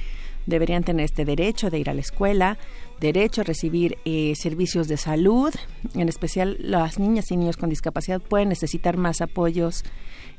deberían 0.44 0.84
tener 0.84 1.06
este 1.06 1.24
derecho 1.24 1.70
de 1.70 1.78
ir 1.78 1.88
a 1.88 1.94
la 1.94 2.02
escuela, 2.02 2.58
derecho 3.00 3.40
a 3.40 3.44
recibir 3.44 3.96
eh, 4.04 4.34
servicios 4.36 4.86
de 4.86 4.98
salud, 4.98 5.54
en 5.94 6.10
especial 6.10 6.58
las 6.60 6.98
niñas 6.98 7.30
y 7.30 7.38
niños 7.38 7.56
con 7.56 7.70
discapacidad 7.70 8.20
pueden 8.20 8.50
necesitar 8.50 8.98
más 8.98 9.22
apoyos 9.22 9.82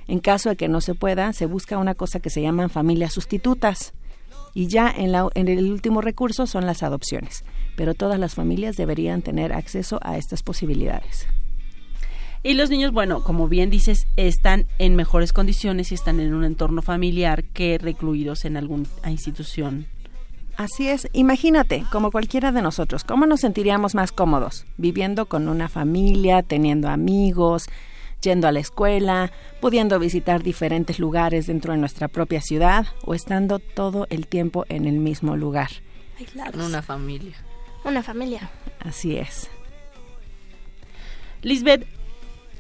En 0.07 0.19
caso 0.19 0.49
de 0.49 0.55
que 0.55 0.67
no 0.67 0.81
se 0.81 0.95
pueda, 0.95 1.33
se 1.33 1.45
busca 1.45 1.77
una 1.77 1.95
cosa 1.95 2.19
que 2.19 2.29
se 2.29 2.41
llaman 2.41 2.69
familias 2.69 3.13
sustitutas. 3.13 3.93
Y 4.53 4.67
ya 4.67 4.91
en, 4.95 5.11
la, 5.11 5.27
en 5.35 5.47
el 5.47 5.71
último 5.71 6.01
recurso 6.01 6.47
son 6.47 6.65
las 6.65 6.81
adopciones 6.83 7.43
pero 7.77 7.93
todas 7.93 8.19
las 8.19 8.33
familias 8.33 8.75
deberían 8.75 9.21
tener 9.21 9.53
acceso 9.53 9.99
a 10.01 10.17
estas 10.17 10.41
posibilidades. 10.41 11.27
Y 12.47 12.53
los 12.53 12.69
niños, 12.69 12.93
bueno, 12.93 13.25
como 13.25 13.49
bien 13.49 13.69
dices, 13.69 14.07
están 14.15 14.67
en 14.79 14.95
mejores 14.95 15.33
condiciones 15.33 15.91
y 15.91 15.95
están 15.95 16.21
en 16.21 16.33
un 16.33 16.45
entorno 16.45 16.81
familiar 16.81 17.43
que 17.43 17.77
recluidos 17.77 18.45
en 18.45 18.55
alguna 18.55 18.87
institución. 19.05 19.85
Así 20.55 20.87
es, 20.87 21.09
imagínate, 21.11 21.83
como 21.91 22.09
cualquiera 22.09 22.53
de 22.53 22.61
nosotros, 22.61 23.03
¿cómo 23.03 23.25
nos 23.25 23.41
sentiríamos 23.41 23.95
más 23.95 24.13
cómodos? 24.13 24.65
Viviendo 24.77 25.25
con 25.25 25.49
una 25.49 25.67
familia, 25.67 26.41
teniendo 26.41 26.87
amigos, 26.87 27.65
yendo 28.21 28.47
a 28.47 28.53
la 28.53 28.61
escuela, 28.61 29.29
pudiendo 29.59 29.99
visitar 29.99 30.41
diferentes 30.41 30.99
lugares 30.99 31.47
dentro 31.47 31.73
de 31.73 31.79
nuestra 31.79 32.07
propia 32.07 32.39
ciudad 32.39 32.85
o 33.03 33.13
estando 33.13 33.59
todo 33.59 34.07
el 34.09 34.25
tiempo 34.25 34.65
en 34.69 34.85
el 34.85 34.99
mismo 34.99 35.35
lugar. 35.35 35.71
Con 36.53 36.61
una 36.61 36.81
familia. 36.81 37.35
Una 37.83 38.03
familia. 38.03 38.49
Así 38.79 39.17
es. 39.17 39.49
Lisbeth, 41.41 41.85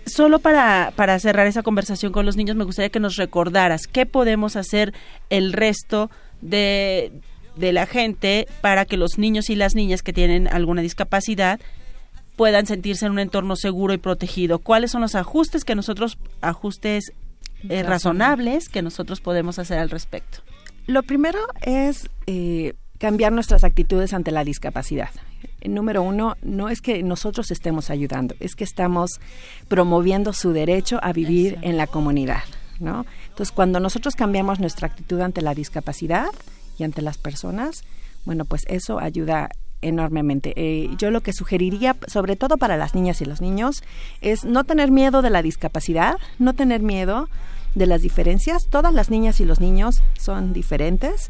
solo 0.07 0.39
para, 0.39 0.91
para 0.95 1.19
cerrar 1.19 1.47
esa 1.47 1.63
conversación 1.63 2.11
con 2.11 2.25
los 2.25 2.35
niños, 2.35 2.55
me 2.55 2.63
gustaría 2.63 2.89
que 2.89 2.99
nos 2.99 3.15
recordaras 3.15 3.87
qué 3.87 4.05
podemos 4.05 4.55
hacer 4.55 4.93
el 5.29 5.53
resto 5.53 6.09
de, 6.41 7.11
de 7.55 7.71
la 7.73 7.85
gente 7.85 8.47
para 8.61 8.85
que 8.85 8.97
los 8.97 9.17
niños 9.17 9.49
y 9.49 9.55
las 9.55 9.75
niñas 9.75 10.01
que 10.01 10.13
tienen 10.13 10.47
alguna 10.47 10.81
discapacidad 10.81 11.59
puedan 12.35 12.67
sentirse 12.67 13.05
en 13.05 13.13
un 13.13 13.19
entorno 13.19 13.55
seguro 13.55 13.93
y 13.93 13.97
protegido. 13.97 14.59
¿Cuáles 14.59 14.91
son 14.91 15.01
los 15.01 15.15
ajustes 15.15 15.65
que 15.65 15.75
nosotros, 15.75 16.17
ajustes 16.41 17.11
eh, 17.67 17.83
razonables 17.83 18.69
que 18.69 18.81
nosotros 18.81 19.21
podemos 19.21 19.59
hacer 19.59 19.79
al 19.79 19.89
respecto? 19.89 20.39
Lo 20.85 21.03
primero 21.03 21.39
es 21.63 22.09
eh, 22.27 22.75
cambiar 22.99 23.33
nuestras 23.33 23.63
actitudes 23.63 24.13
ante 24.13 24.31
la 24.31 24.43
discapacidad. 24.43 25.09
Eh, 25.61 25.69
número 25.69 26.01
uno, 26.01 26.35
no 26.41 26.69
es 26.69 26.81
que 26.81 27.03
nosotros 27.03 27.51
estemos 27.51 27.89
ayudando, 27.89 28.35
es 28.39 28.55
que 28.55 28.63
estamos 28.63 29.19
promoviendo 29.67 30.33
su 30.33 30.51
derecho 30.51 30.99
a 31.01 31.13
vivir 31.13 31.57
en 31.61 31.77
la 31.77 31.87
comunidad, 31.87 32.43
¿no? 32.79 33.05
Entonces, 33.29 33.51
cuando 33.51 33.79
nosotros 33.79 34.15
cambiamos 34.15 34.59
nuestra 34.59 34.87
actitud 34.87 35.19
ante 35.21 35.41
la 35.41 35.53
discapacidad 35.53 36.29
y 36.77 36.83
ante 36.83 37.01
las 37.01 37.17
personas, 37.17 37.83
bueno, 38.25 38.45
pues 38.45 38.63
eso 38.67 38.99
ayuda 38.99 39.49
enormemente. 39.81 40.53
Eh, 40.55 40.89
yo 40.97 41.11
lo 41.11 41.21
que 41.21 41.33
sugeriría, 41.33 41.95
sobre 42.07 42.35
todo 42.35 42.57
para 42.57 42.77
las 42.77 42.95
niñas 42.95 43.21
y 43.21 43.25
los 43.25 43.41
niños, 43.41 43.83
es 44.21 44.43
no 44.43 44.63
tener 44.63 44.91
miedo 44.91 45.21
de 45.21 45.29
la 45.29 45.41
discapacidad, 45.41 46.15
no 46.39 46.53
tener 46.53 46.81
miedo 46.81 47.29
de 47.75 47.85
las 47.85 48.01
diferencias. 48.01 48.67
Todas 48.67 48.93
las 48.93 49.09
niñas 49.09 49.39
y 49.39 49.45
los 49.45 49.59
niños 49.59 50.01
son 50.17 50.53
diferentes 50.53 51.29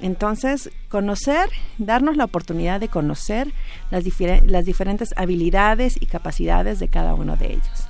entonces, 0.00 0.70
conocer, 0.88 1.48
darnos 1.78 2.16
la 2.16 2.24
oportunidad 2.24 2.80
de 2.80 2.88
conocer 2.88 3.52
las, 3.90 4.04
las 4.46 4.64
diferentes 4.64 5.14
habilidades 5.16 5.96
y 6.00 6.06
capacidades 6.06 6.78
de 6.78 6.88
cada 6.88 7.14
uno 7.14 7.36
de 7.36 7.52
ellos. 7.52 7.88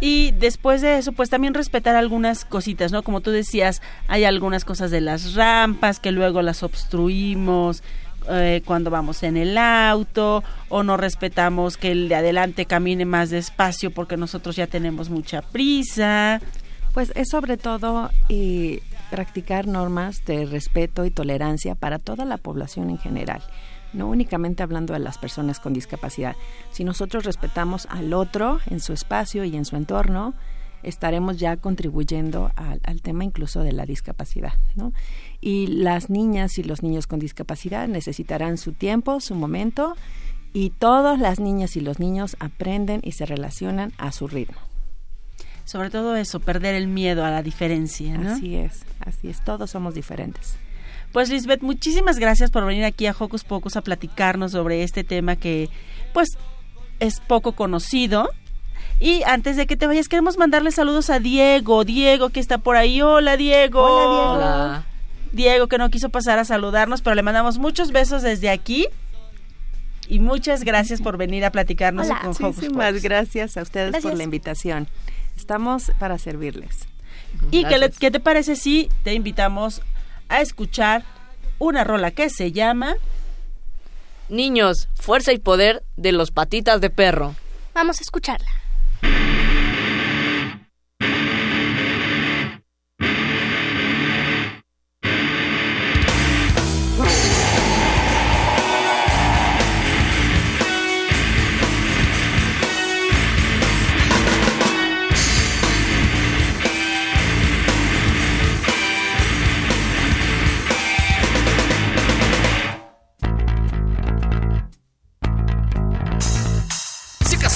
Y 0.00 0.30
después 0.32 0.80
de 0.80 0.98
eso, 0.98 1.12
pues 1.12 1.28
también 1.28 1.54
respetar 1.54 1.96
algunas 1.96 2.44
cositas, 2.44 2.92
¿no? 2.92 3.02
Como 3.02 3.20
tú 3.20 3.30
decías, 3.32 3.82
hay 4.06 4.24
algunas 4.24 4.64
cosas 4.64 4.90
de 4.90 5.00
las 5.00 5.34
rampas 5.34 5.98
que 5.98 6.12
luego 6.12 6.40
las 6.40 6.62
obstruimos 6.62 7.82
eh, 8.30 8.62
cuando 8.64 8.90
vamos 8.90 9.22
en 9.22 9.36
el 9.36 9.56
auto 9.56 10.44
o 10.68 10.82
no 10.82 10.96
respetamos 10.96 11.76
que 11.76 11.92
el 11.92 12.08
de 12.08 12.14
adelante 12.14 12.66
camine 12.66 13.06
más 13.06 13.30
despacio 13.30 13.90
porque 13.90 14.16
nosotros 14.16 14.54
ya 14.54 14.68
tenemos 14.68 15.10
mucha 15.10 15.42
prisa. 15.42 16.40
Pues 16.94 17.10
es 17.16 17.28
sobre 17.30 17.56
todo 17.56 18.10
eh, 18.28 18.82
practicar 19.10 19.66
normas 19.66 20.24
de 20.24 20.46
respeto 20.46 21.04
y 21.04 21.10
tolerancia 21.10 21.74
para 21.74 21.98
toda 21.98 22.24
la 22.24 22.36
población 22.36 22.90
en 22.90 22.98
general, 22.98 23.42
no 23.92 24.08
únicamente 24.08 24.62
hablando 24.62 24.92
de 24.92 25.00
las 25.00 25.18
personas 25.18 25.60
con 25.60 25.72
discapacidad. 25.72 26.36
Si 26.70 26.84
nosotros 26.84 27.24
respetamos 27.24 27.86
al 27.90 28.12
otro 28.12 28.60
en 28.66 28.80
su 28.80 28.92
espacio 28.92 29.44
y 29.44 29.56
en 29.56 29.64
su 29.64 29.76
entorno, 29.76 30.34
estaremos 30.82 31.38
ya 31.38 31.56
contribuyendo 31.56 32.50
al, 32.56 33.02
tema 33.02 33.24
incluso 33.24 33.62
de 33.62 33.72
la 33.72 33.86
discapacidad. 33.86 34.52
Y 35.40 35.66
las 35.66 36.10
niñas 36.10 36.58
y 36.58 36.62
los 36.62 36.82
niños 36.82 37.06
con 37.06 37.18
discapacidad 37.18 37.88
necesitarán 37.88 38.58
su 38.58 38.72
tiempo, 38.72 39.20
su 39.20 39.34
momento, 39.34 39.96
y 40.52 40.70
todas 40.70 41.18
las 41.18 41.40
niñas 41.40 41.76
y 41.76 41.80
los 41.80 41.98
niños 41.98 42.36
aprenden 42.40 43.00
y 43.02 43.12
se 43.12 43.26
relacionan 43.26 43.92
a 43.98 44.12
su 44.12 44.28
ritmo 44.28 44.67
sobre 45.68 45.90
todo 45.90 46.16
eso, 46.16 46.40
perder 46.40 46.74
el 46.74 46.88
miedo 46.88 47.26
a 47.26 47.30
la 47.30 47.42
diferencia. 47.42 48.18
Así 48.26 48.56
es, 48.56 48.86
así 49.00 49.28
es, 49.28 49.44
todos 49.44 49.70
somos 49.70 49.92
diferentes. 49.92 50.56
Pues 51.12 51.28
Lisbeth, 51.28 51.60
muchísimas 51.60 52.18
gracias 52.18 52.50
por 52.50 52.64
venir 52.64 52.84
aquí 52.84 53.04
a 53.04 53.14
Hocus 53.16 53.44
Pocus 53.44 53.76
a 53.76 53.82
platicarnos 53.82 54.52
sobre 54.52 54.82
este 54.82 55.04
tema 55.04 55.36
que 55.36 55.68
pues 56.14 56.30
es 57.00 57.20
poco 57.20 57.52
conocido. 57.52 58.30
Y 58.98 59.22
antes 59.24 59.58
de 59.58 59.66
que 59.66 59.76
te 59.76 59.86
vayas, 59.86 60.08
queremos 60.08 60.38
mandarle 60.38 60.72
saludos 60.72 61.10
a 61.10 61.18
Diego, 61.18 61.84
Diego 61.84 62.30
que 62.30 62.40
está 62.40 62.56
por 62.56 62.76
ahí. 62.76 63.02
Hola 63.02 63.36
Diego. 63.36 63.82
Hola 63.82 64.84
Diego. 65.32 65.48
Diego 65.50 65.68
que 65.68 65.76
no 65.76 65.90
quiso 65.90 66.08
pasar 66.08 66.38
a 66.38 66.46
saludarnos, 66.46 67.02
pero 67.02 67.14
le 67.14 67.22
mandamos 67.22 67.58
muchos 67.58 67.92
besos 67.92 68.22
desde 68.22 68.48
aquí. 68.48 68.86
Y 70.08 70.18
muchas 70.18 70.64
gracias 70.64 71.02
por 71.02 71.18
venir 71.18 71.44
a 71.44 71.52
platicarnos 71.52 72.06
Hola. 72.06 72.20
con 72.20 72.30
Hocus 72.30 72.40
Muchísimas 72.40 73.02
gracias 73.02 73.58
a 73.58 73.62
ustedes 73.62 74.02
por 74.02 74.16
la 74.16 74.24
invitación. 74.24 74.88
Estamos 75.38 75.92
para 76.00 76.18
servirles. 76.18 76.88
¿Y 77.52 77.64
qué, 77.64 78.10
te 78.10 78.18
parece 78.18 78.56
si 78.56 78.90
te 79.04 79.14
invitamos 79.14 79.82
a 80.28 80.40
escuchar 80.40 81.04
una 81.60 81.84
rola 81.84 82.10
que 82.10 82.28
se 82.28 82.50
llama 82.50 82.96
Niños, 84.28 84.88
fuerza 84.96 85.32
y 85.32 85.38
poder 85.38 85.84
de 85.96 86.10
los 86.10 86.32
patitas 86.32 86.80
de 86.80 86.90
perro? 86.90 87.36
Vamos 87.72 88.00
a 88.00 88.02
escucharla. 88.02 88.48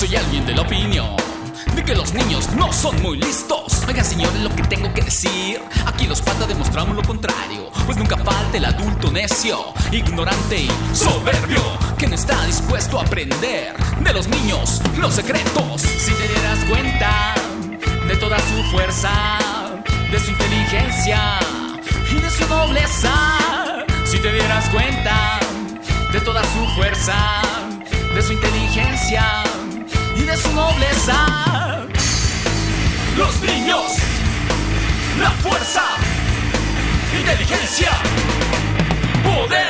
soy 0.06 0.16
alguien 0.16 0.44
de 0.44 0.54
la 0.54 0.62
opinión 0.62 1.14
de 1.76 1.84
que 1.84 1.94
los 1.94 2.12
niños 2.12 2.50
no 2.56 2.72
son 2.72 3.00
muy 3.02 3.18
listos. 3.18 3.84
Oigan, 3.86 4.04
señores, 4.04 4.40
lo 4.40 4.50
que 4.50 4.64
tengo 4.64 4.92
que 4.92 5.02
decir. 5.02 5.62
Aquí 5.86 6.08
los 6.08 6.20
patas 6.20 6.48
demostramos 6.48 6.96
lo 6.96 7.02
contrario. 7.02 7.70
Pues 7.86 7.96
nunca 7.96 8.16
falta 8.16 8.56
el 8.56 8.64
adulto 8.64 9.12
necio, 9.12 9.60
ignorante 9.92 10.62
y 10.62 10.70
soberbio 10.92 11.62
que 11.98 12.08
no 12.08 12.16
está 12.16 12.44
dispuesto 12.46 12.98
a 12.98 13.04
aprender 13.04 13.76
de 14.00 14.12
los 14.12 14.26
niños 14.26 14.82
los 14.98 15.14
secretos. 15.14 15.82
Si 15.82 16.10
te 16.10 16.26
dieras 16.26 16.58
cuenta 16.68 17.34
de 18.08 18.16
toda 18.16 18.38
su 18.40 18.70
fuerza, 18.72 19.38
de 20.10 20.18
su 20.18 20.32
inteligencia 20.32 21.38
y 22.10 22.20
de 22.20 22.28
su 22.28 22.48
nobleza. 22.48 23.14
Si 24.04 24.18
te 24.18 24.32
dieras 24.32 24.68
cuenta 24.70 25.38
de 26.12 26.20
toda 26.22 26.42
su 26.42 26.66
fuerza, 26.74 27.40
de 28.16 28.20
su 28.20 28.32
inteligencia 28.32 29.44
y 30.22 30.26
de 30.26 30.36
su 30.36 30.52
nobleza. 30.52 31.86
Los 33.16 33.40
niños, 33.42 33.82
la 35.18 35.30
fuerza, 35.30 35.82
inteligencia, 37.18 37.90
poder. 39.22 39.66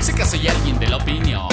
Sé 0.00 0.14
que 0.14 0.24
soy 0.24 0.48
alguien 0.48 0.78
de 0.78 0.88
la 0.88 0.96
opinión 0.96 1.48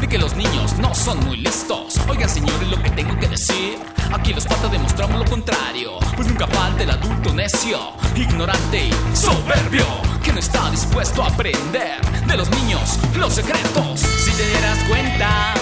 de 0.00 0.08
que 0.08 0.18
los 0.18 0.34
niños 0.34 0.76
no 0.78 0.94
son 0.94 1.18
muy 1.26 1.38
listos. 1.38 1.98
Oigan, 2.08 2.28
señores, 2.28 2.68
lo 2.68 2.82
que 2.82 2.90
tengo 2.90 3.18
que 3.18 3.28
decir. 3.28 3.78
Aquí 4.12 4.32
los 4.32 4.46
patas 4.46 4.70
demostramos 4.70 5.18
lo 5.18 5.24
contrario. 5.24 5.98
Pues 6.16 6.28
nunca 6.28 6.46
falta 6.46 6.82
el 6.82 6.90
adulto 6.90 7.32
necio, 7.32 7.78
ignorante 8.16 8.86
y 8.86 9.16
soberbio. 9.16 9.86
Que 10.22 10.32
no 10.32 10.38
está 10.38 10.70
dispuesto 10.70 11.22
a 11.22 11.28
aprender 11.28 12.00
de 12.26 12.36
los 12.36 12.50
niños 12.50 12.98
los 13.16 13.34
secretos. 13.34 14.00
Si 14.00 14.30
te 14.32 14.46
dieras 14.46 14.78
cuenta 14.88 15.54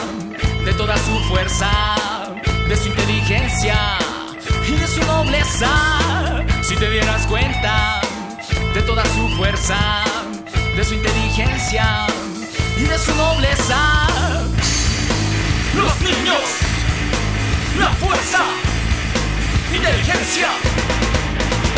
de 0.65 0.73
toda 0.75 0.97
su 0.97 1.19
fuerza, 1.29 1.71
de 2.69 2.77
su 2.77 2.89
inteligencia 2.89 3.99
y 4.69 4.73
de 4.73 4.87
su 4.87 5.01
nobleza. 5.05 5.69
Si 6.63 6.77
te 6.77 6.91
dieras 6.91 7.27
cuenta 7.27 8.01
de 8.75 8.83
toda 8.83 9.05
su 9.05 9.29
fuerza, 9.37 10.05
de 10.77 10.85
su 10.85 10.95
inteligencia 10.95 12.07
y 12.77 12.83
de 12.83 12.99
su 12.99 13.15
nobleza. 13.15 14.07
Los 15.75 16.01
niños, 16.01 16.43
la 17.79 17.89
fuerza, 17.95 18.41
inteligencia, 19.75 20.49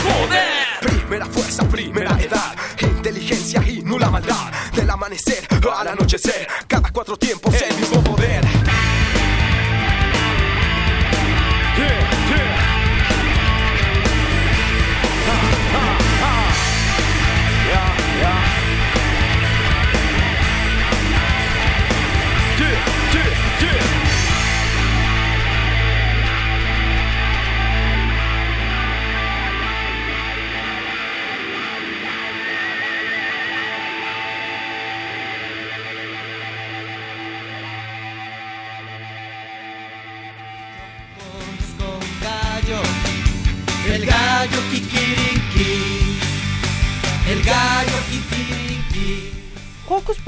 poder. 0.03 0.60
Primera 0.81 1.27
fuerza, 1.27 1.69
primera 1.69 2.19
edad, 2.21 2.55
inteligencia 2.81 3.63
y 3.67 3.83
nula 3.83 4.11
maldad. 4.11 4.51
Del 4.75 4.89
amanecer 4.89 5.47
al 5.77 5.89
anochecer, 5.89 6.47
cada 6.67 6.91
cuatro 6.91 7.17
tiempos 7.17 7.55
el 7.61 7.77
mismo 7.77 8.03
poder. 8.03 8.45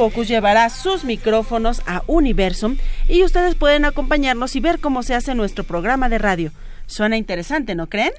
Hocus 0.03 0.15
Pocus 0.15 0.29
llevará 0.29 0.69
sus 0.69 1.05
micrófonos 1.05 1.81
a 1.87 2.03
Universum 2.09 2.77
y 3.09 3.23
ustedes 3.23 3.55
pueden 3.55 3.85
acompañarnos 3.85 4.57
y 4.57 4.61
ver 4.61 4.81
cómo 4.81 5.05
se 5.05 5.15
hace 5.15 5.37
nuestro 5.37 5.63
programa 5.63 6.09
de 6.09 6.19
radio. 6.19 6.51
Suena 6.87 7.17
interesante, 7.17 7.77
¿no 7.77 7.87
creen? 7.89 8.11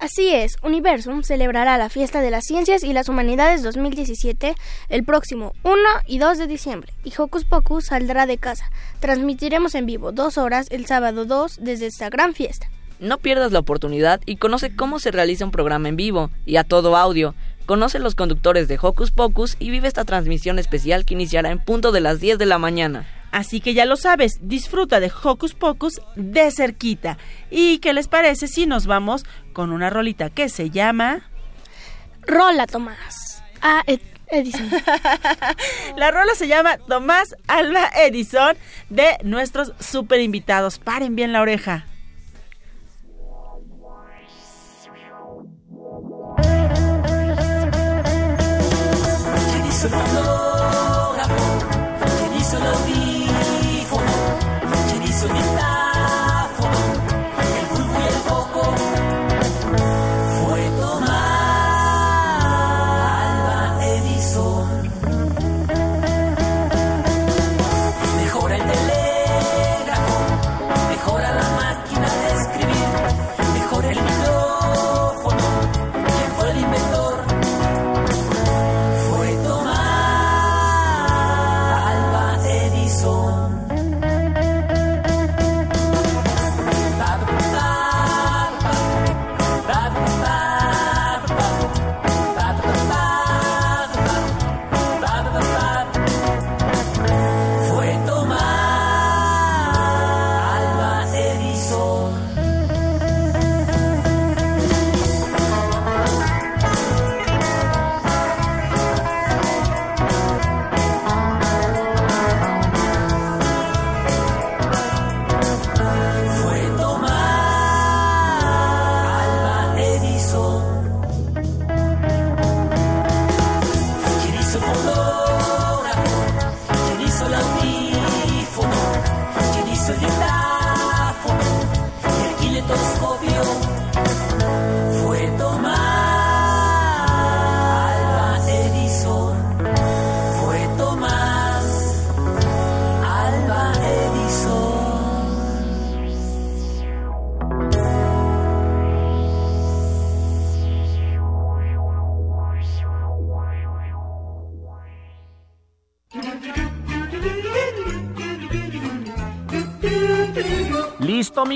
Así 0.00 0.34
es, 0.34 0.56
Universum 0.64 1.22
celebrará 1.22 1.78
la 1.78 1.90
Fiesta 1.90 2.22
de 2.22 2.32
las 2.32 2.44
Ciencias 2.44 2.82
y 2.82 2.92
las 2.92 3.08
Humanidades 3.08 3.62
2017 3.62 4.56
el 4.88 5.04
próximo 5.04 5.52
1 5.62 5.76
y 6.08 6.18
2 6.18 6.38
de 6.38 6.46
diciembre 6.48 6.92
y 7.04 7.12
Hocus 7.16 7.44
Pocus 7.44 7.86
saldrá 7.86 8.26
de 8.26 8.38
casa. 8.38 8.68
Transmitiremos 8.98 9.76
en 9.76 9.86
vivo 9.86 10.10
dos 10.10 10.38
horas 10.38 10.66
el 10.70 10.86
sábado 10.86 11.24
2 11.24 11.58
desde 11.60 11.86
esta 11.86 12.10
gran 12.10 12.34
fiesta. 12.34 12.68
No 12.98 13.18
pierdas 13.18 13.52
la 13.52 13.60
oportunidad 13.60 14.20
y 14.26 14.38
conoce 14.38 14.74
cómo 14.74 14.98
se 14.98 15.12
realiza 15.12 15.44
un 15.44 15.52
programa 15.52 15.88
en 15.88 15.94
vivo 15.94 16.30
y 16.46 16.56
a 16.56 16.64
todo 16.64 16.96
audio. 16.96 17.36
Conoce 17.68 17.98
los 17.98 18.14
conductores 18.14 18.66
de 18.66 18.78
Hocus 18.80 19.10
Pocus 19.10 19.56
y 19.58 19.68
vive 19.68 19.88
esta 19.88 20.06
transmisión 20.06 20.58
especial 20.58 21.04
que 21.04 21.12
iniciará 21.12 21.50
en 21.50 21.58
punto 21.62 21.92
de 21.92 22.00
las 22.00 22.18
10 22.18 22.38
de 22.38 22.46
la 22.46 22.56
mañana. 22.58 23.06
Así 23.30 23.60
que 23.60 23.74
ya 23.74 23.84
lo 23.84 23.96
sabes, 23.96 24.38
disfruta 24.40 25.00
de 25.00 25.12
Hocus 25.22 25.52
Pocus 25.52 26.00
de 26.16 26.50
cerquita. 26.50 27.18
¿Y 27.50 27.76
qué 27.80 27.92
les 27.92 28.08
parece 28.08 28.48
si 28.48 28.64
nos 28.64 28.86
vamos 28.86 29.26
con 29.52 29.70
una 29.70 29.90
rolita 29.90 30.30
que 30.30 30.48
se 30.48 30.70
llama... 30.70 31.28
Rola, 32.22 32.66
Tomás. 32.66 33.44
Ah, 33.60 33.82
Ed- 33.86 34.00
Edison. 34.28 34.70
La 35.98 36.10
rola 36.10 36.34
se 36.36 36.48
llama 36.48 36.78
Tomás 36.78 37.34
Alba 37.48 37.90
Edison 38.02 38.56
de 38.88 39.18
nuestros 39.24 39.74
super 39.78 40.20
invitados. 40.22 40.78
Paren 40.78 41.14
bien 41.16 41.34
la 41.34 41.42
oreja. 41.42 41.84
¿Quién 49.80 49.92
hizo 49.92 49.96
el 49.96 50.02
fonógrafo? 50.10 51.68
¿Quién 54.90 55.02
hizo 55.04 55.28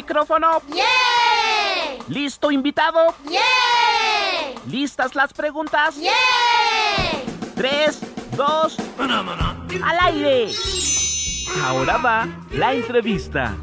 micrófono? 0.03 0.61
¡Yay! 0.69 2.01
¿Listo 2.09 2.51
invitado? 2.51 3.15
¡Yay! 3.25 4.57
¿Listas 4.69 5.15
las 5.15 5.33
preguntas? 5.33 5.95
¡Yay! 5.97 6.13
Tres, 7.55 8.01
dos, 8.37 8.77
al 8.99 9.99
aire. 10.01 10.51
Ahora 11.65 11.99
va 11.99 12.27
la 12.51 12.75
entrevista. 12.75 13.55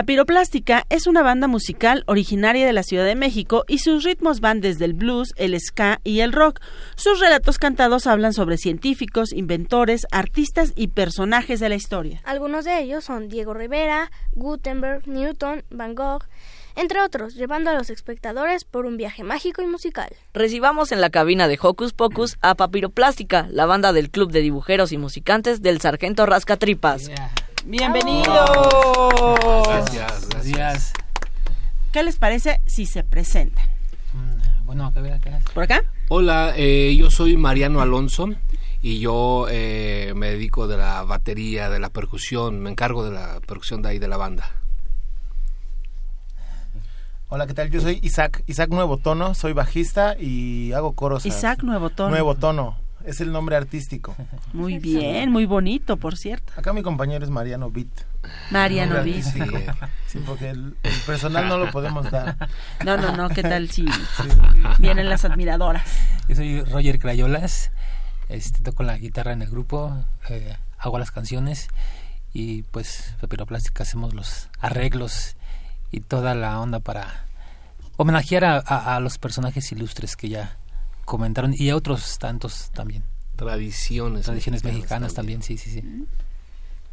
Papiroplástica 0.00 0.86
es 0.88 1.06
una 1.06 1.22
banda 1.22 1.46
musical 1.46 2.04
originaria 2.06 2.64
de 2.64 2.72
la 2.72 2.82
Ciudad 2.82 3.04
de 3.04 3.14
México 3.14 3.66
y 3.68 3.80
sus 3.80 4.02
ritmos 4.02 4.40
van 4.40 4.62
desde 4.62 4.86
el 4.86 4.94
blues, 4.94 5.34
el 5.36 5.54
ska 5.60 6.00
y 6.04 6.20
el 6.20 6.32
rock. 6.32 6.58
Sus 6.96 7.20
relatos 7.20 7.58
cantados 7.58 8.06
hablan 8.06 8.32
sobre 8.32 8.56
científicos, 8.56 9.30
inventores, 9.30 10.06
artistas 10.10 10.72
y 10.74 10.88
personajes 10.88 11.60
de 11.60 11.68
la 11.68 11.74
historia. 11.74 12.22
Algunos 12.24 12.64
de 12.64 12.80
ellos 12.80 13.04
son 13.04 13.28
Diego 13.28 13.52
Rivera, 13.52 14.10
Gutenberg, 14.32 15.06
Newton, 15.06 15.64
Van 15.68 15.94
Gogh, 15.94 16.24
entre 16.76 17.02
otros, 17.02 17.34
llevando 17.34 17.68
a 17.68 17.74
los 17.74 17.90
espectadores 17.90 18.64
por 18.64 18.86
un 18.86 18.96
viaje 18.96 19.22
mágico 19.22 19.60
y 19.60 19.66
musical. 19.66 20.08
Recibamos 20.32 20.92
en 20.92 21.02
la 21.02 21.10
cabina 21.10 21.46
de 21.46 21.58
Hocus 21.60 21.92
Pocus 21.92 22.38
a 22.40 22.54
Papiroplástica, 22.54 23.48
la 23.50 23.66
banda 23.66 23.92
del 23.92 24.08
Club 24.08 24.32
de 24.32 24.40
Dibujeros 24.40 24.92
y 24.92 24.96
Musicantes 24.96 25.60
del 25.60 25.78
Sargento 25.82 26.24
Rascatripas. 26.24 27.10
¡Bienvenidos! 27.66 28.26
Gracias, 29.66 30.28
gracias. 30.28 30.92
¿Qué 31.92 32.02
les 32.02 32.16
parece 32.16 32.60
si 32.66 32.86
se 32.86 33.04
presentan? 33.04 33.64
Bueno, 34.64 34.86
acá, 34.86 35.00
acá. 35.00 35.40
¿Por 35.52 35.64
acá? 35.64 35.82
Hola, 36.08 36.54
eh, 36.56 36.96
yo 36.98 37.10
soy 37.10 37.36
Mariano 37.36 37.80
Alonso 37.82 38.30
y 38.80 39.00
yo 39.00 39.46
eh, 39.50 40.12
me 40.16 40.30
dedico 40.30 40.68
de 40.68 40.78
la 40.78 41.02
batería, 41.02 41.68
de 41.68 41.80
la 41.80 41.90
percusión, 41.90 42.60
me 42.60 42.70
encargo 42.70 43.04
de 43.04 43.10
la 43.10 43.40
percusión 43.46 43.82
de 43.82 43.90
ahí 43.90 43.98
de 43.98 44.08
la 44.08 44.16
banda. 44.16 44.50
Hola, 47.28 47.46
¿qué 47.46 47.54
tal? 47.54 47.70
Yo 47.70 47.80
soy 47.80 48.00
Isaac, 48.02 48.42
Isaac 48.46 48.70
Nuevo 48.70 48.96
Tono, 48.96 49.34
soy 49.34 49.52
bajista 49.52 50.16
y 50.18 50.72
hago 50.72 50.94
coros. 50.94 51.26
Isaac 51.26 51.62
Nuevo 51.62 51.90
Tono. 51.90 52.10
Nuevo 52.10 52.34
Tono, 52.34 52.76
es 53.04 53.20
el 53.20 53.32
nombre 53.32 53.56
artístico. 53.56 54.14
Muy 54.52 54.78
bien, 54.78 55.30
muy 55.30 55.46
bonito, 55.46 55.96
por 55.96 56.16
cierto. 56.16 56.52
Acá 56.56 56.72
mi 56.72 56.82
compañero 56.82 57.24
es 57.24 57.30
Mariano 57.30 57.70
Beat. 57.70 57.88
Mariano 58.50 58.96
artístico. 58.96 59.58
Sí, 60.06 60.20
porque 60.26 60.50
el, 60.50 60.76
el 60.82 60.94
personal 61.06 61.48
no 61.48 61.58
lo 61.58 61.70
podemos 61.70 62.10
dar. 62.10 62.36
No, 62.84 62.96
no, 62.96 63.16
no, 63.16 63.28
¿qué 63.28 63.42
tal 63.42 63.70
si 63.70 63.86
vienen 64.78 65.08
las 65.08 65.24
admiradoras? 65.24 65.84
Yo 66.28 66.36
soy 66.36 66.62
Roger 66.62 66.98
Crayolas, 66.98 67.70
este, 68.28 68.62
toco 68.62 68.82
la 68.82 68.96
guitarra 68.98 69.32
en 69.32 69.42
el 69.42 69.50
grupo, 69.50 69.94
eh, 70.28 70.56
hago 70.78 70.98
las 70.98 71.10
canciones 71.10 71.68
y 72.32 72.62
pues 72.62 73.14
Papiroplástica 73.20 73.82
hacemos 73.82 74.14
los 74.14 74.48
arreglos 74.60 75.36
y 75.90 76.00
toda 76.00 76.34
la 76.34 76.58
onda 76.60 76.80
para 76.80 77.24
homenajear 77.96 78.44
a, 78.44 78.56
a- 78.64 78.96
a 78.96 79.00
los 79.00 79.18
personajes 79.18 79.70
ilustres 79.72 80.16
que 80.16 80.28
ya 80.28 80.56
comentaron 81.10 81.52
y 81.58 81.70
a 81.70 81.76
otros 81.76 82.18
tantos 82.18 82.70
también. 82.72 83.02
Tradiciones. 83.34 84.26
Tradiciones 84.26 84.62
mexicanas 84.62 85.12
también, 85.12 85.42
sí, 85.42 85.58
sí, 85.58 85.70
sí. 85.70 85.82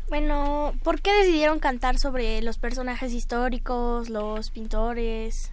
Bueno, 0.10 0.74
¿por 0.84 1.02
qué 1.02 1.14
decidieron 1.14 1.60
cantar 1.60 2.00
sobre 2.00 2.42
los 2.42 2.58
personajes 2.58 3.14
históricos, 3.14 4.10
los 4.10 4.50
pintores? 4.50 5.52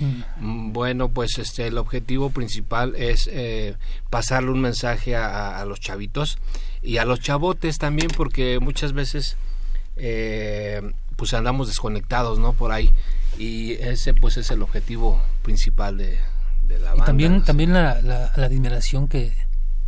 Mm, 0.00 0.72
Bueno, 0.72 1.10
pues 1.10 1.38
este 1.38 1.68
el 1.68 1.78
objetivo 1.78 2.30
principal 2.30 2.96
es 2.96 3.28
eh, 3.32 3.76
pasarle 4.10 4.50
un 4.50 4.60
mensaje 4.60 5.14
a, 5.14 5.60
a 5.60 5.64
los 5.64 5.78
chavitos 5.78 6.38
y 6.82 6.96
a 6.96 7.04
los 7.04 7.20
chavotes 7.20 7.78
también, 7.78 8.08
porque 8.16 8.58
muchas 8.58 8.92
veces 8.94 9.36
eh, 9.96 10.82
pues 11.14 11.34
andamos 11.34 11.68
desconectados, 11.68 12.40
¿no? 12.40 12.52
Por 12.52 12.72
ahí. 12.72 12.90
Y 13.38 13.74
ese 13.74 14.12
pues 14.12 14.38
es 14.38 14.50
el 14.50 14.62
objetivo 14.62 15.22
principal 15.42 15.98
de, 15.98 16.18
de 16.70 16.78
la 16.78 16.96
Y 16.96 17.00
también, 17.00 17.42
también 17.44 17.72
la, 17.72 18.00
la- 18.02 18.32
la 18.36 18.46
admiración 18.46 19.08
que, 19.08 19.34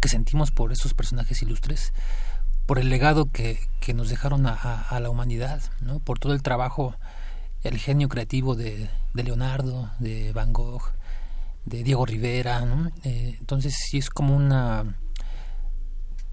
que 0.00 0.08
sentimos 0.08 0.50
por 0.50 0.72
esos 0.72 0.94
personajes 0.94 1.40
ilustres, 1.42 1.92
por 2.66 2.78
el 2.78 2.88
legado 2.90 3.30
que, 3.30 3.58
que 3.80 3.94
nos 3.94 4.08
dejaron 4.08 4.46
a, 4.46 4.52
a- 4.52 4.82
a 4.82 5.00
la 5.00 5.08
humanidad, 5.10 5.62
¿no? 5.80 5.98
por 6.00 6.18
todo 6.18 6.32
el 6.34 6.42
trabajo, 6.42 6.94
el 7.62 7.78
genio 7.78 8.08
creativo 8.08 8.54
de, 8.56 8.88
de 9.14 9.22
Leonardo, 9.24 9.90
de 9.98 10.32
Van 10.32 10.52
Gogh, 10.52 10.82
de 11.64 11.82
Diego 11.84 12.04
Rivera. 12.06 12.60
¿no? 12.66 12.90
Eh, 13.04 13.36
entonces 13.40 13.74
sí 13.88 13.98
es 13.98 14.10
como 14.10 14.36
una... 14.36 14.82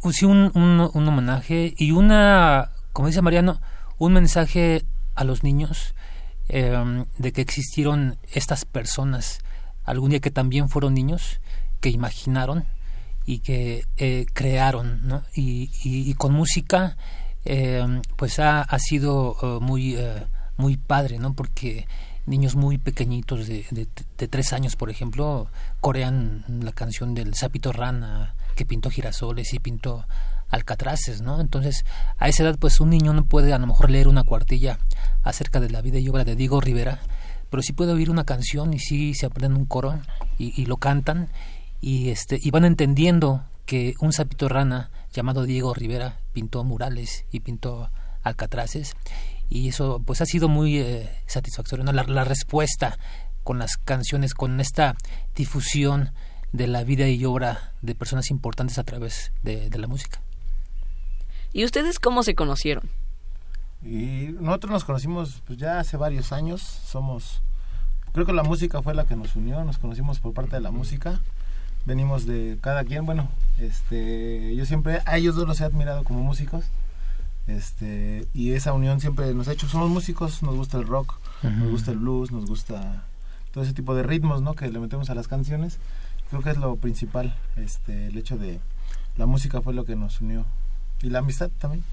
un- 0.01 0.13
Sí, 0.13 0.25
un, 0.25 0.51
un, 0.55 0.89
un 0.93 1.07
homenaje 1.07 1.73
y 1.77 1.91
una, 1.91 2.71
como 2.93 3.07
dice 3.07 3.21
Mariano, 3.21 3.62
un 3.97 4.13
mensaje 4.13 4.85
a 5.15 5.23
los 5.23 5.43
niños 5.43 5.93
eh, 6.47 7.05
de 7.17 7.31
que 7.33 7.41
existieron 7.41 8.17
estas 8.33 8.65
personas 8.65 9.39
algún 9.89 10.12
día 10.12 10.19
que 10.19 10.32
también 10.32 10.69
fueron 10.69 10.93
niños, 10.93 11.41
que 11.82 11.89
imaginaron 11.89 12.65
y 13.25 13.39
que 13.39 13.86
eh, 13.97 14.28
crearon, 14.34 15.08
¿no? 15.08 15.23
Y, 15.36 16.13
con 16.15 16.34
música, 16.34 16.95
eh, 17.45 17.84
pues 18.15 18.39
ha, 18.39 18.65
sido 18.78 19.36
eh, 19.41 19.60
muy, 19.62 19.95
eh, 19.95 20.25
muy 20.58 20.78
padre, 20.78 21.17
¿no? 21.17 21.34
Porque 21.34 21.88
niños 22.28 22.56
muy 22.56 22.78
pequeñitos 22.78 23.47
de, 23.47 23.65
de, 23.71 23.88
de 24.17 24.28
tres 24.28 24.54
años, 24.54 24.75
por 24.75 24.91
ejemplo, 24.91 25.47
corean 25.82 26.45
la 26.62 26.71
canción 26.71 27.15
del 27.15 27.34
Sapito 27.34 27.71
Rana, 27.71 28.36
que 28.56 28.65
pintó 28.65 28.91
girasoles 28.91 29.54
y 29.54 29.60
pintó 29.60 30.06
alcatraces, 30.49 31.21
¿no? 31.21 31.39
Entonces, 31.41 31.86
a 32.17 32.28
esa 32.28 32.43
edad, 32.43 32.58
pues 32.60 32.80
un 32.80 32.89
niño 32.89 33.13
no 33.13 33.25
puede 33.25 33.54
a 33.54 33.58
lo 33.58 33.67
mejor 33.67 33.89
leer 33.89 34.08
una 34.08 34.23
cuartilla 34.23 34.80
acerca 35.23 35.60
de 35.60 35.69
la 35.69 35.82
vida 35.82 35.99
y 35.99 36.10
obra 36.10 36.23
de 36.23 36.36
Diego 36.36 36.62
Rivera, 36.62 36.99
pero 37.49 37.63
sí 37.63 37.73
puede 37.73 37.93
oír 37.93 38.09
una 38.09 38.25
canción 38.25 38.73
y 38.73 38.79
sí 38.79 39.13
se 39.13 39.25
aprenden 39.25 39.55
un 39.55 39.65
coro 39.65 39.99
y, 40.38 40.65
lo 40.65 40.77
cantan 40.77 41.29
y 41.81 42.09
este 42.09 42.39
y 42.41 42.51
van 42.51 42.65
entendiendo 42.65 43.43
que 43.65 43.95
un 43.99 44.13
sapito 44.13 44.47
rana 44.47 44.89
llamado 45.13 45.45
Diego 45.45 45.73
Rivera 45.73 46.19
pintó 46.33 46.63
murales 46.63 47.25
y 47.31 47.39
pintó 47.41 47.89
alcatraces 48.23 48.95
y 49.49 49.69
eso 49.69 50.01
pues 50.05 50.21
ha 50.21 50.25
sido 50.25 50.47
muy 50.47 50.77
eh, 50.77 51.09
satisfactorio 51.25 51.83
¿no? 51.83 51.91
la, 51.91 52.23
respuesta 52.23 52.97
con 53.43 53.59
las 53.59 53.77
canciones 53.77 54.33
con 54.33 54.59
esta 54.59 54.95
difusión 55.35 56.12
de 56.51 56.67
la 56.67 56.83
vida 56.83 57.07
y 57.07 57.25
obra 57.25 57.73
de 57.81 57.95
personas 57.95 58.29
importantes 58.31 58.77
a 58.77 58.83
través 58.83 59.31
de 59.43 59.69
la 59.77 59.88
música 59.88 60.21
¿Y 61.51 61.65
ustedes 61.65 61.99
cómo 61.99 62.23
se 62.23 62.35
conocieron? 62.35 62.89
Y 63.84 64.36
nosotros 64.39 64.72
nos 64.72 64.84
conocimos 64.84 65.42
pues 65.48 65.58
ya 65.58 65.80
hace 65.80 65.96
varios 65.98 66.32
años, 66.34 66.62
somos 66.62 67.42
creo 68.12 68.26
que 68.26 68.34
la 68.34 68.44
música 68.44 68.82
fue 68.82 68.94
la 68.94 69.06
que 69.06 69.15
nos 69.15 69.36
unió, 69.36 69.63
nos 69.63 69.78
conocimos 69.78 70.20
por 70.20 70.34
parte 70.34 70.56
de 70.56 70.62
la 70.62 70.72
música. 70.72 71.20
Venimos 71.86 72.26
de 72.26 72.58
cada 72.62 72.84
quien, 72.84 73.06
bueno, 73.06 73.30
este 73.58 74.54
yo 74.56 74.65
siempre 74.65 75.02
a 75.06 75.18
ellos 75.18 75.36
dos 75.36 75.48
los 75.48 75.62
he 75.62 75.63
admirado 75.63 76.04
como 76.04 76.22
músicos. 76.22 76.65
Este, 77.48 78.28
y 78.34 78.52
esa 78.52 78.74
unión 78.74 79.00
siempre 79.00 79.34
nos 79.34 79.48
ha 79.48 79.54
hecho, 79.54 79.68
somos 79.68 79.89
músicos, 79.89 80.44
nos 80.44 80.56
gusta 80.56 80.78
el 80.78 80.86
rock, 80.86 81.15
nos 81.42 81.58
Ujú. 81.62 81.70
gusta 81.72 81.92
el 81.92 81.98
blues, 81.98 82.32
nos 82.32 82.46
gusta 82.46 83.04
todo 83.52 83.63
ese 83.63 83.74
tipo 83.74 83.96
de 83.96 84.04
ritmos, 84.04 84.44
¿no? 84.44 84.54
que 84.54 84.70
le 84.70 84.80
metemos 84.80 85.10
a 85.10 85.15
las 85.15 85.28
canciones. 85.28 85.80
Creo 86.30 86.44
que 86.44 86.52
es 86.52 86.58
lo 86.58 86.76
principal, 86.76 87.36
este 87.56 88.08
el 88.08 88.18
hecho 88.18 88.38
de 88.38 88.60
la 89.18 89.26
música 89.26 89.62
fue 89.62 89.74
lo 89.74 89.84
que 89.86 89.96
nos 89.96 90.22
unió 90.22 90.46
y 91.01 91.09
la 91.09 91.19
amistad 91.19 91.49
también. 91.59 91.83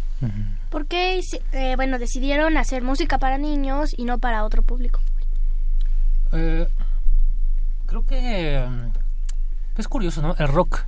¿Por 0.71 0.87
qué 0.87 1.21
eh, 1.53 1.77
bueno, 1.77 1.99
decidieron 1.99 2.57
hacer 2.57 2.83
música 2.83 3.19
para 3.19 3.37
niños 3.39 3.95
y 3.97 4.05
no 4.05 4.19
para 4.19 4.45
otro 4.45 4.63
público? 4.63 5.01
Eh, 6.33 6.67
creo 7.87 8.05
que 8.07 8.67
mm, 8.69 9.79
es 9.81 9.89
curioso, 9.89 10.23
¿no? 10.23 10.35
El 10.39 10.49
rock 10.49 10.85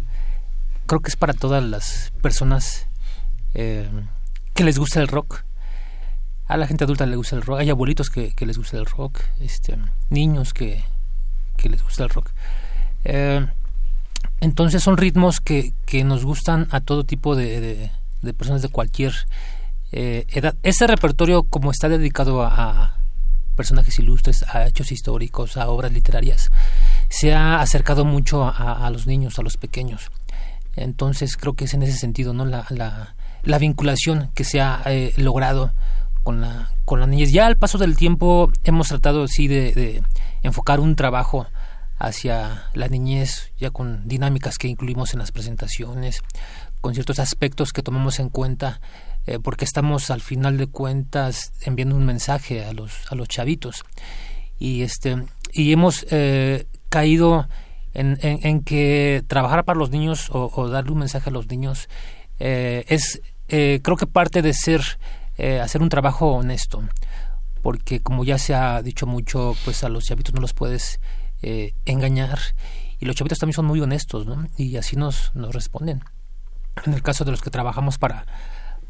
creo 0.87 1.00
que 1.00 1.11
es 1.11 1.16
para 1.16 1.35
todas 1.35 1.62
las 1.62 2.11
personas 2.22 2.87
eh, 3.54 3.88
que 4.54 4.64
les 4.64 4.78
gusta 4.78 5.00
el 5.00 5.09
rock. 5.09 5.42
A 6.46 6.57
la 6.57 6.66
gente 6.66 6.85
adulta 6.85 7.04
le 7.04 7.16
gusta 7.16 7.37
el 7.37 7.42
rock, 7.42 7.59
hay 7.61 7.68
abuelitos 7.68 8.09
que, 8.09 8.33
que 8.33 8.46
les 8.46 8.57
gusta 8.57 8.78
el 8.78 8.87
rock, 8.87 9.20
este, 9.40 9.76
niños 10.09 10.54
que, 10.54 10.83
que 11.59 11.68
les 11.68 11.83
gusta 11.83 12.04
el 12.04 12.09
rock. 12.09 12.31
Eh, 13.04 13.46
entonces 14.40 14.83
son 14.83 14.96
ritmos 14.96 15.40
que, 15.40 15.74
que 15.85 16.04
nos 16.04 16.24
gustan 16.24 16.66
a 16.70 16.81
todo 16.81 17.04
tipo 17.04 17.37
de, 17.37 17.61
de- 17.61 17.90
de 18.22 18.35
personas 18.35 18.62
de 18.62 18.68
cualquier 18.68 19.12
eh, 19.92 20.26
edad. 20.28 20.57
Este 20.62 20.87
repertorio, 20.87 21.44
como 21.44 21.70
está 21.70 21.88
dedicado 21.88 22.42
a, 22.42 22.98
personajes 23.59 23.98
ilustres, 23.98 24.44
a 24.44 24.68
hechos 24.68 24.92
históricos, 24.92 25.57
a 25.57 25.68
obras 25.68 25.92
literarias, 25.92 26.50
se 27.09 27.35
ha 27.35 27.61
acercado 27.61 28.04
mucho 28.04 28.44
a, 28.44 28.88
los 28.90 29.09
niños, 29.09 29.38
a 29.38 29.42
los 29.42 29.57
pequeños. 29.57 30.12
Entonces 30.76 31.37
creo 31.37 31.54
que 31.54 31.64
es 31.64 31.74
en 31.74 31.83
ese 31.83 31.98
sentido, 31.98 32.33
¿no? 32.33 32.44
La, 32.44 32.66
la, 32.70 33.16
la 33.42 33.59
vinculación 33.59 34.31
que 34.35 34.44
se 34.44 34.61
ha 34.61 34.81
eh, 34.87 35.12
logrado 35.16 35.72
con 36.22 36.40
la, 36.40 36.70
con 36.85 37.00
niñez. 37.11 37.33
Ya 37.33 37.46
al 37.46 37.57
paso 37.57 37.78
del 37.78 37.96
tiempo 37.96 38.52
hemos 38.62 38.88
tratado 38.88 39.26
sí 39.26 39.48
de, 39.48 39.72
de 39.72 40.02
enfocar 40.42 40.78
un 40.78 40.94
trabajo 40.94 41.48
hacia 41.98 42.68
la 42.74 42.87
niñez, 42.87 43.52
ya 43.59 43.70
con 43.70 44.07
dinámicas 44.07 44.57
que 44.57 44.68
incluimos 44.68 45.14
en 45.14 45.18
las 45.18 45.33
presentaciones, 45.33 46.22
con 46.81 46.95
ciertos 46.95 47.19
aspectos 47.19 47.73
que 47.73 47.83
tomamos 47.83 48.19
en 48.19 48.29
cuenta, 48.29 48.81
eh, 49.27 49.38
porque 49.43 49.64
estamos 49.64 50.11
al 50.11 50.21
final 50.21 50.57
de 50.57 50.67
cuentas 50.67 51.53
enviando 51.62 51.97
un 51.97 52.07
mensaje 52.07 52.64
a 52.64 52.73
los, 52.73 52.93
a 53.11 53.14
los 53.14 53.29
chavitos. 53.29 53.85
Y 54.59 54.83
este, 54.83 55.25
y 55.53 55.73
hemos 55.73 56.07
eh, 56.11 56.67
caído 56.88 57.49
en, 57.95 58.19
en, 58.21 58.62
que 58.62 59.25
trabajar 59.27 59.64
para 59.64 59.79
los 59.79 59.91
niños 59.91 60.29
o, 60.33 60.69
darle 60.69 60.93
un 60.93 60.99
mensaje 60.99 61.31
a 61.31 61.33
los 61.33 61.49
niños 61.49 61.88
eh, 62.38 62.85
es 62.88 63.21
eh, 63.49 63.81
creo 63.83 63.97
que 63.97 64.07
parte 64.07 64.43
de 64.43 64.53
ser 64.53 64.83
eh, 65.37 65.61
hacer 65.61 65.83
un 65.83 65.88
trabajo 65.88 66.33
honesto 66.33 66.83
porque 67.62 68.01
como 68.01 68.25
ya 68.25 68.38
se 68.38 68.55
ha 68.55 68.81
dicho 68.83 69.07
mucho 69.07 69.57
pues 69.64 69.83
a 69.85 69.88
los 69.88 70.05
chavitos 70.05 70.35
no 70.35 70.41
los 70.41 70.55
puedes 70.55 71.01
engañar 71.85 72.41
y 72.99 73.07
los 73.07 73.14
chavitos 73.14 73.38
también 73.38 73.55
son 73.55 73.67
muy 73.67 73.81
honestos 73.81 74.27
¿no? 74.27 74.49
y 74.57 74.77
así 74.77 74.97
nos, 74.97 75.33
nos 75.35 75.55
responden 75.55 76.03
en 76.87 76.95
el 76.95 77.03
caso 77.03 77.25
de 77.25 77.31
los 77.31 77.41
que 77.41 77.51
trabajamos 77.51 77.99
para 77.99 78.27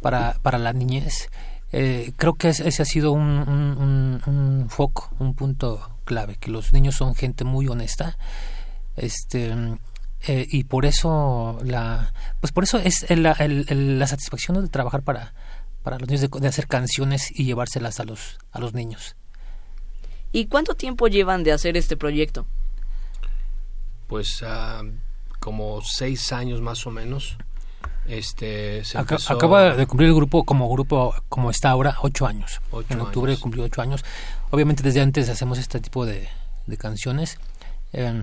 para, 0.00 0.34
para 0.42 0.58
la 0.58 0.72
niñez 0.72 1.28
eh, 1.72 2.12
creo 2.16 2.34
que 2.34 2.48
es- 2.50 2.60
ese 2.60 2.82
ha 2.82 2.84
sido 2.86 3.12
un, 3.12 3.20
un, 3.22 4.20
un- 4.26 4.34
un 4.34 4.70
foco, 4.70 5.10
un 5.18 5.34
punto 5.34 5.98
clave, 6.04 6.36
que 6.36 6.50
los 6.50 6.72
niños 6.72 6.94
son 6.94 7.14
gente 7.14 7.44
muy 7.44 7.68
honesta, 7.68 8.16
este 8.96 9.54
eh, 10.26 10.46
y 10.50 10.64
por 10.64 10.86
eso 10.86 11.58
la, 11.64 12.12
pues 12.40 12.52
por 12.52 12.64
eso 12.64 12.78
es 12.78 13.04
el- 13.10 13.26
el- 13.26 13.66
el- 13.68 13.98
la 13.98 14.06
satisfacción 14.06 14.60
de 14.62 14.68
trabajar 14.68 15.02
para, 15.02 15.34
para 15.82 15.98
los 15.98 16.08
niños 16.08 16.22
de, 16.22 16.28
de 16.40 16.48
hacer 16.48 16.66
canciones 16.68 17.30
y 17.30 17.44
llevárselas 17.44 18.00
a 18.00 18.04
los 18.04 18.38
a 18.50 18.58
los 18.60 18.72
niños. 18.74 19.14
¿Y 20.32 20.46
cuánto 20.46 20.74
tiempo 20.74 21.06
llevan 21.08 21.42
de 21.44 21.52
hacer 21.52 21.76
este 21.76 21.96
proyecto? 21.96 22.46
Pues 24.06 24.42
ah, 24.42 24.82
como 25.38 25.80
seis 25.82 26.32
años 26.32 26.60
más 26.62 26.86
o 26.86 26.90
menos. 26.90 27.36
Este, 28.08 28.84
se 28.84 28.98
empezó- 28.98 29.34
Acaba 29.34 29.74
de 29.76 29.86
cumplir 29.86 30.08
el 30.08 30.14
grupo 30.14 30.44
como 30.44 30.68
grupo 30.70 31.14
como 31.28 31.50
está 31.50 31.70
ahora 31.70 31.96
ocho 32.02 32.26
años. 32.26 32.60
Ocho 32.70 32.86
en 32.90 33.00
octubre 33.00 33.32
años. 33.32 33.40
cumplió 33.40 33.64
ocho 33.64 33.82
años. 33.82 34.04
Obviamente 34.50 34.82
desde 34.82 35.00
antes 35.02 35.28
hacemos 35.28 35.58
este 35.58 35.78
tipo 35.80 36.06
de, 36.06 36.28
de 36.66 36.76
canciones. 36.76 37.38
Eh, 37.92 38.22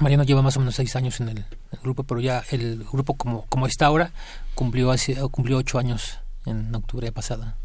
Mariano 0.00 0.24
lleva 0.24 0.42
más 0.42 0.56
o 0.56 0.60
menos 0.60 0.74
seis 0.74 0.96
años 0.96 1.20
en 1.20 1.28
el, 1.28 1.38
el 1.38 1.78
grupo, 1.82 2.02
pero 2.04 2.20
ya 2.20 2.42
el 2.50 2.84
grupo 2.90 3.14
como 3.14 3.44
como 3.46 3.66
está 3.66 3.86
ahora 3.86 4.10
cumplió 4.54 4.90
hace, 4.90 5.14
cumplió 5.30 5.58
ocho 5.58 5.78
años 5.78 6.18
en 6.46 6.74
octubre 6.74 7.12
pasada. 7.12 7.56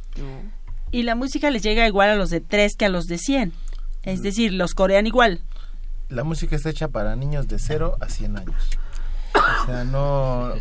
Y 0.92 1.04
la 1.04 1.16
música 1.16 1.50
les 1.52 1.64
llega 1.64 1.88
igual 1.88 2.10
a 2.10 2.16
los 2.16 2.30
de 2.30 2.42
3 2.42 2.76
que 2.76 2.86
a 2.86 2.90
los 2.90 3.08
de 3.08 3.18
100. 3.18 3.54
Es 4.04 4.22
decir, 4.22 4.54
los 4.54 4.74
corean 4.74 5.08
igual. 5.08 5.42
La 6.10 6.24
música 6.24 6.56
está 6.56 6.70
hecha 6.72 6.88
para 6.88 7.16
niños 7.16 7.48
de 7.48 7.60
0 7.60 7.98
a 8.02 8.10
100 8.10 8.38
años. 8.38 8.56
O 9.36 9.66
sea, 9.68 9.84
no... 9.84 10.54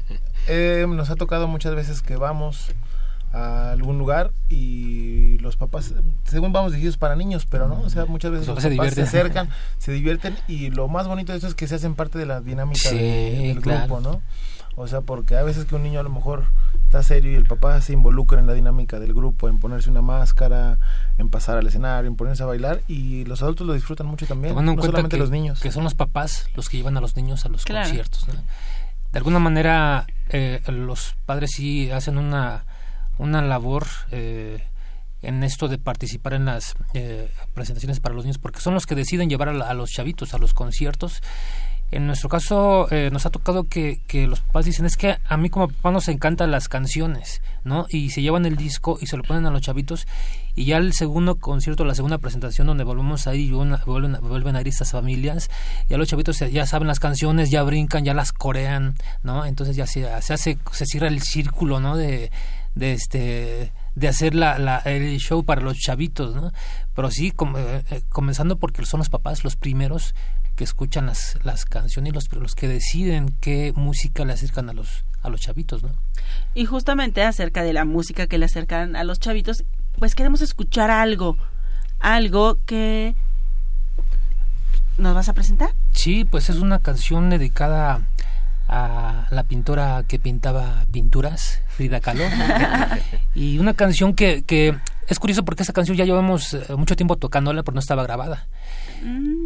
eh, 0.48 0.86
nos 0.88 1.10
ha 1.10 1.14
tocado 1.16 1.46
muchas 1.48 1.74
veces 1.74 2.02
que 2.02 2.16
vamos 2.16 2.72
a 3.32 3.72
algún 3.72 3.98
lugar 3.98 4.30
y 4.48 5.36
los 5.38 5.56
papás, 5.56 5.92
según 6.24 6.52
vamos 6.52 6.72
dirigidos 6.72 6.96
para 6.96 7.14
niños, 7.14 7.46
pero 7.46 7.68
no, 7.68 7.80
o 7.82 7.90
sea, 7.90 8.06
muchas 8.06 8.30
veces 8.30 8.46
Los 8.48 8.62
los 8.64 8.74
papás 8.74 8.94
se 8.94 9.02
acercan, 9.02 9.50
se 9.76 9.92
divierten 9.92 10.36
y 10.48 10.70
lo 10.70 10.88
más 10.88 11.06
bonito 11.06 11.32
de 11.32 11.38
eso 11.38 11.46
es 11.46 11.54
que 11.54 11.68
se 11.68 11.74
hacen 11.74 11.94
parte 11.94 12.18
de 12.18 12.24
la 12.26 12.40
dinámica 12.40 12.88
Sí, 12.88 12.96
de- 12.96 13.48
del 13.54 13.60
claro. 13.60 13.86
grupo, 13.86 14.00
¿no? 14.00 14.22
O 14.76 14.86
sea, 14.86 15.00
porque 15.02 15.36
a 15.36 15.42
veces 15.42 15.64
que 15.66 15.74
un 15.74 15.82
niño 15.82 15.98
a 16.00 16.04
lo 16.04 16.08
mejor 16.10 16.44
está 16.84 17.02
serio 17.02 17.32
y 17.32 17.34
el 17.34 17.44
papá 17.44 17.80
se 17.82 17.92
involucra 17.92 18.38
en 18.38 18.46
la 18.46 18.52
dinámica 18.54 18.98
del 19.00 19.12
grupo, 19.12 19.48
en 19.48 19.58
ponerse 19.58 19.90
una 19.90 20.02
máscara, 20.02 20.78
en 21.18 21.28
pasar 21.28 21.58
al 21.58 21.66
escenario, 21.66 22.08
en 22.08 22.14
ponerse 22.16 22.44
a 22.44 22.46
bailar 22.46 22.80
y 22.88 23.24
los 23.24 23.42
adultos 23.42 23.66
lo 23.66 23.72
disfrutan 23.74 24.06
mucho 24.06 24.24
también, 24.26 24.52
Tomando 24.54 24.70
en 24.72 24.76
no 24.76 24.80
cuenta 24.80 24.92
solamente 24.96 25.16
que, 25.16 25.20
los 25.20 25.30
niños. 25.30 25.60
que 25.60 25.72
son 25.72 25.82
los 25.84 25.94
papás 25.94 26.46
los 26.54 26.68
que 26.68 26.76
llevan 26.78 26.96
a 26.96 27.00
los 27.00 27.16
niños 27.16 27.44
a 27.44 27.48
los 27.48 27.64
Claro. 27.64 27.86
conciertos. 27.86 28.26
¿no? 28.28 28.34
De 29.12 29.18
alguna 29.18 29.38
manera, 29.38 30.06
eh, 30.30 30.60
los 30.68 31.14
padres 31.26 31.50
sí 31.54 31.90
hacen 31.90 32.18
una 32.18 32.64
una 33.18 33.42
labor 33.42 33.86
eh, 34.10 34.62
en 35.22 35.42
esto 35.42 35.68
de 35.68 35.78
participar 35.78 36.34
en 36.34 36.46
las 36.46 36.74
eh, 36.94 37.30
presentaciones 37.54 38.00
para 38.00 38.14
los 38.14 38.24
niños, 38.24 38.38
porque 38.38 38.60
son 38.60 38.74
los 38.74 38.86
que 38.86 38.94
deciden 38.94 39.28
llevar 39.28 39.48
a, 39.48 39.68
a 39.68 39.74
los 39.74 39.90
chavitos 39.90 40.34
a 40.34 40.38
los 40.38 40.54
conciertos. 40.54 41.22
En 41.90 42.06
nuestro 42.06 42.28
caso 42.28 42.86
eh, 42.90 43.08
nos 43.10 43.24
ha 43.24 43.30
tocado 43.30 43.64
que, 43.64 44.02
que 44.06 44.26
los 44.26 44.40
papás 44.40 44.66
dicen 44.66 44.84
es 44.84 44.96
que 44.96 45.16
a 45.26 45.36
mí 45.38 45.48
como 45.48 45.68
papá 45.68 45.90
nos 45.90 46.08
encantan 46.08 46.50
las 46.50 46.68
canciones, 46.68 47.40
¿no? 47.64 47.86
Y 47.88 48.10
se 48.10 48.20
llevan 48.20 48.44
el 48.44 48.56
disco 48.56 48.98
y 49.00 49.06
se 49.06 49.16
lo 49.16 49.22
ponen 49.22 49.46
a 49.46 49.50
los 49.50 49.62
chavitos 49.62 50.06
y 50.60 50.64
ya 50.64 50.78
el 50.78 50.92
segundo 50.92 51.36
concierto, 51.36 51.84
la 51.84 51.94
segunda 51.94 52.18
presentación 52.18 52.66
donde 52.66 52.84
volvemos 52.84 53.26
a 53.26 53.34
ir 53.34 53.50
y 53.50 53.52
vuelven, 53.52 54.20
vuelven 54.20 54.56
a 54.56 54.60
ir 54.60 54.68
estas 54.68 54.90
familias, 54.92 55.50
ya 55.88 55.96
los 55.98 56.08
chavitos 56.08 56.38
ya 56.38 56.66
saben 56.66 56.88
las 56.88 56.98
canciones, 57.00 57.50
ya 57.50 57.62
brincan, 57.62 58.04
ya 58.04 58.14
las 58.14 58.32
corean, 58.32 58.94
¿no? 59.22 59.44
Entonces 59.44 59.76
ya 59.76 59.86
se, 59.86 60.06
se 60.22 60.32
hace, 60.34 60.58
se 60.72 60.86
cierra 60.86 61.08
el 61.08 61.22
círculo, 61.22 61.80
¿no? 61.80 61.96
De, 61.96 62.30
de 62.74 62.92
este 62.92 63.72
de 63.94 64.06
hacer 64.08 64.34
la, 64.34 64.58
la- 64.58 64.78
el 64.84 65.18
show 65.18 65.44
para 65.44 65.60
los 65.60 65.76
chavitos, 65.78 66.34
¿no? 66.36 66.52
Pero 66.94 67.10
sí, 67.10 67.32
eh, 67.56 67.82
eh, 67.90 68.02
comenzando 68.08 68.56
porque 68.56 68.84
son 68.86 68.98
los 68.98 69.08
papás 69.08 69.42
los 69.44 69.56
primeros 69.56 70.14
que 70.54 70.62
escuchan 70.64 71.06
las, 71.06 71.36
las 71.44 71.64
canciones 71.64 72.10
y 72.10 72.14
los, 72.14 72.32
los 72.32 72.54
que 72.54 72.68
deciden 72.68 73.34
qué 73.40 73.72
música 73.74 74.24
le 74.24 74.32
acercan 74.32 74.68
a 74.70 74.72
los, 74.72 75.04
a 75.22 75.28
los 75.30 75.40
chavitos, 75.40 75.82
¿no? 75.82 75.90
Y 76.54 76.64
justamente 76.64 77.22
acerca 77.22 77.62
de 77.62 77.72
la 77.72 77.84
música 77.84 78.26
que 78.26 78.38
le 78.38 78.44
acercan 78.44 78.94
a 78.96 79.02
los 79.04 79.18
chavitos, 79.18 79.64
pues 79.98 80.14
queremos 80.14 80.40
escuchar 80.40 80.90
algo, 80.90 81.36
algo 81.98 82.58
que 82.64 83.14
nos 84.96 85.14
vas 85.14 85.28
a 85.28 85.32
presentar. 85.34 85.70
Sí, 85.92 86.24
pues 86.24 86.50
es 86.50 86.56
una 86.56 86.80
canción 86.80 87.30
dedicada 87.30 88.02
a 88.68 89.26
la 89.30 89.44
pintora 89.44 90.04
que 90.06 90.18
pintaba 90.18 90.84
pinturas, 90.92 91.62
Frida 91.68 92.00
Kahlo. 92.00 92.24
y 93.34 93.58
una 93.58 93.74
canción 93.74 94.14
que, 94.14 94.42
que 94.42 94.76
es 95.08 95.18
curioso 95.18 95.44
porque 95.44 95.62
esta 95.62 95.72
canción 95.72 95.96
ya 95.96 96.04
llevamos 96.04 96.52
eh, 96.52 96.62
mucho 96.76 96.94
tiempo 96.94 97.16
tocándola, 97.16 97.62
pero 97.62 97.74
no 97.74 97.80
estaba 97.80 98.02
grabada. 98.02 98.46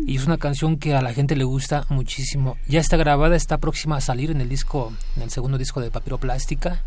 Y 0.07 0.17
es 0.17 0.27
una 0.27 0.39
canción 0.39 0.79
que 0.79 0.95
a 0.95 1.03
la 1.03 1.13
gente 1.13 1.37
le 1.37 1.45
gusta 1.45 1.85
muchísimo. 1.89 2.57
Ya 2.67 2.81
está 2.81 2.97
grabada, 2.97 3.37
está 3.37 3.59
próxima 3.59 3.97
a 3.97 4.01
salir 4.01 4.31
en 4.31 4.41
el 4.41 4.49
disco, 4.49 4.93
en 5.17 5.23
el 5.23 5.31
segundo 5.31 5.59
disco 5.59 5.81
de 5.81 5.91
Papiro 5.91 6.19
Plástica. 6.19 6.83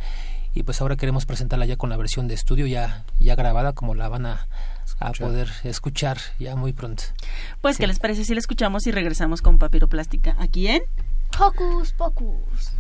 Y 0.56 0.64
pues 0.64 0.82
ahora 0.82 0.96
queremos 0.96 1.26
presentarla 1.26 1.66
ya 1.66 1.76
con 1.76 1.90
la 1.90 1.98
versión 1.98 2.28
de 2.28 2.34
estudio 2.34 2.66
ya, 2.66 3.04
ya 3.20 3.36
grabada, 3.36 3.74
como 3.74 3.94
la 3.94 4.08
van 4.08 4.26
a, 4.26 4.48
a 5.00 5.12
poder 5.12 5.50
escuchar 5.64 6.18
ya 6.40 6.56
muy 6.56 6.72
pronto. 6.74 7.04
Pues, 7.62 7.78
¿qué 7.78 7.88
les 7.88 8.00
parece 8.00 8.24
si 8.24 8.34
la 8.34 8.40
escuchamos 8.40 8.88
y 8.88 8.92
regresamos 8.92 9.42
con 9.42 9.60
Papiroplástica 9.60 10.36
aquí 10.40 10.70
en 10.70 10.82
Hocus 11.38 11.92
Pocus. 11.94 12.72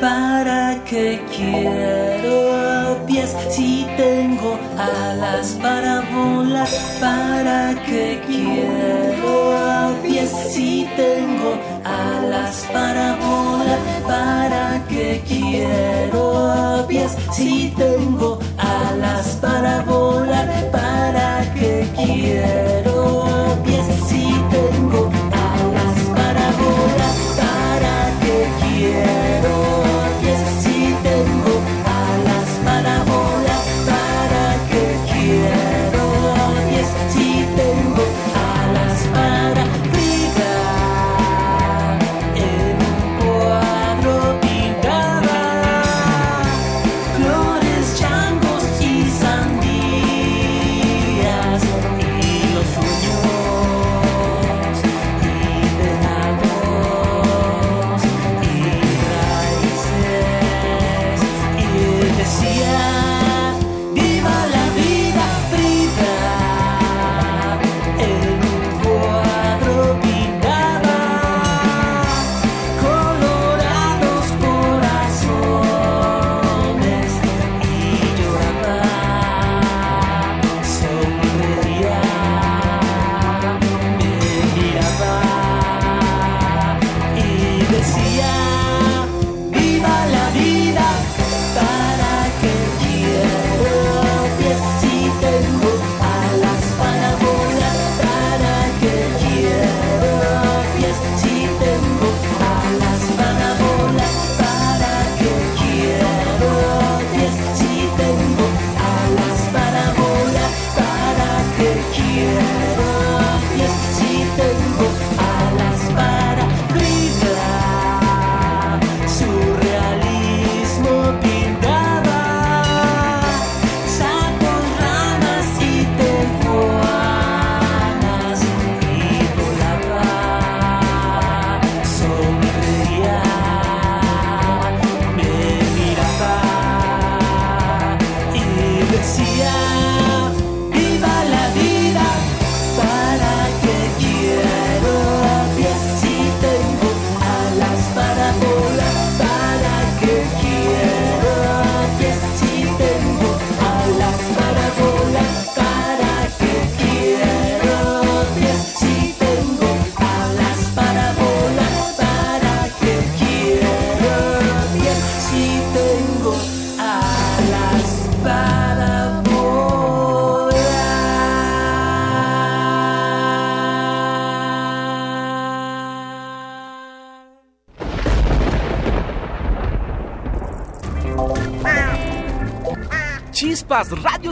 ¿Para 0.00 0.78
qué 0.84 1.20
quiero 1.34 3.04
pies 3.06 3.34
si 3.50 3.86
tengo 3.96 4.58
alas 4.78 5.58
para 5.60 6.02
volar? 6.12 6.68
¿Para 7.00 7.74
qué 7.84 8.20
quiero 8.26 9.96
pies 10.02 10.30
si 10.52 10.88
tengo 10.96 11.58
alas 11.84 12.66
para 12.72 13.16
volar? 13.16 13.80
¿Para 14.06 14.84
qué 14.88 15.22
quiero 15.26 16.84
pies 16.86 17.16
si 17.32 17.74
tengo 17.76 18.38
alas 18.58 19.38
para 19.40 19.82
volar? 19.82 20.70
¿Para 20.70 21.52
qué 21.54 21.86
quiero 21.96 22.83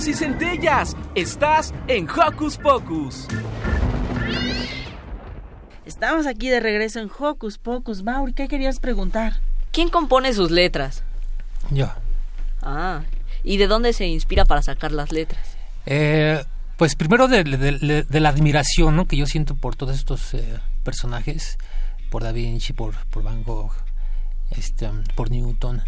Y 0.04 0.14
centellas. 0.14 0.96
Estás 1.14 1.72
en 1.86 2.08
Hocus 2.10 2.58
Pocus. 2.58 3.28
Estamos 5.86 6.26
aquí 6.26 6.48
de 6.48 6.58
regreso 6.60 6.98
en 7.00 7.08
Hocus 7.16 7.58
Pocus. 7.58 8.02
Mauri, 8.02 8.32
¿qué 8.32 8.48
querías 8.48 8.80
preguntar? 8.80 9.34
¿Quién 9.70 9.88
compone 9.90 10.32
sus 10.32 10.50
letras? 10.50 11.04
Yo. 11.70 11.88
Ah. 12.62 13.02
¿Y 13.44 13.58
de 13.58 13.66
dónde 13.68 13.92
se 13.92 14.06
inspira 14.06 14.44
para 14.44 14.62
sacar 14.62 14.90
las 14.92 15.12
letras? 15.12 15.56
Eh, 15.86 16.42
pues 16.76 16.96
primero 16.96 17.28
de, 17.28 17.44
de- 17.44 17.78
de- 17.78 18.02
de 18.02 18.20
la 18.20 18.28
admiración 18.28 18.96
¿no? 18.96 19.06
que 19.06 19.16
yo 19.16 19.26
siento 19.26 19.54
por 19.54 19.76
todos 19.76 19.94
estos 19.96 20.34
eh, 20.34 20.58
personajes, 20.84 21.58
por 22.10 22.22
Da 22.24 22.32
Vinci, 22.32 22.72
por, 22.72 22.94
por 23.06 23.22
Van 23.22 23.44
Gogh, 23.44 23.72
este, 24.50 24.88
por 25.14 25.30
Newton. 25.30 25.82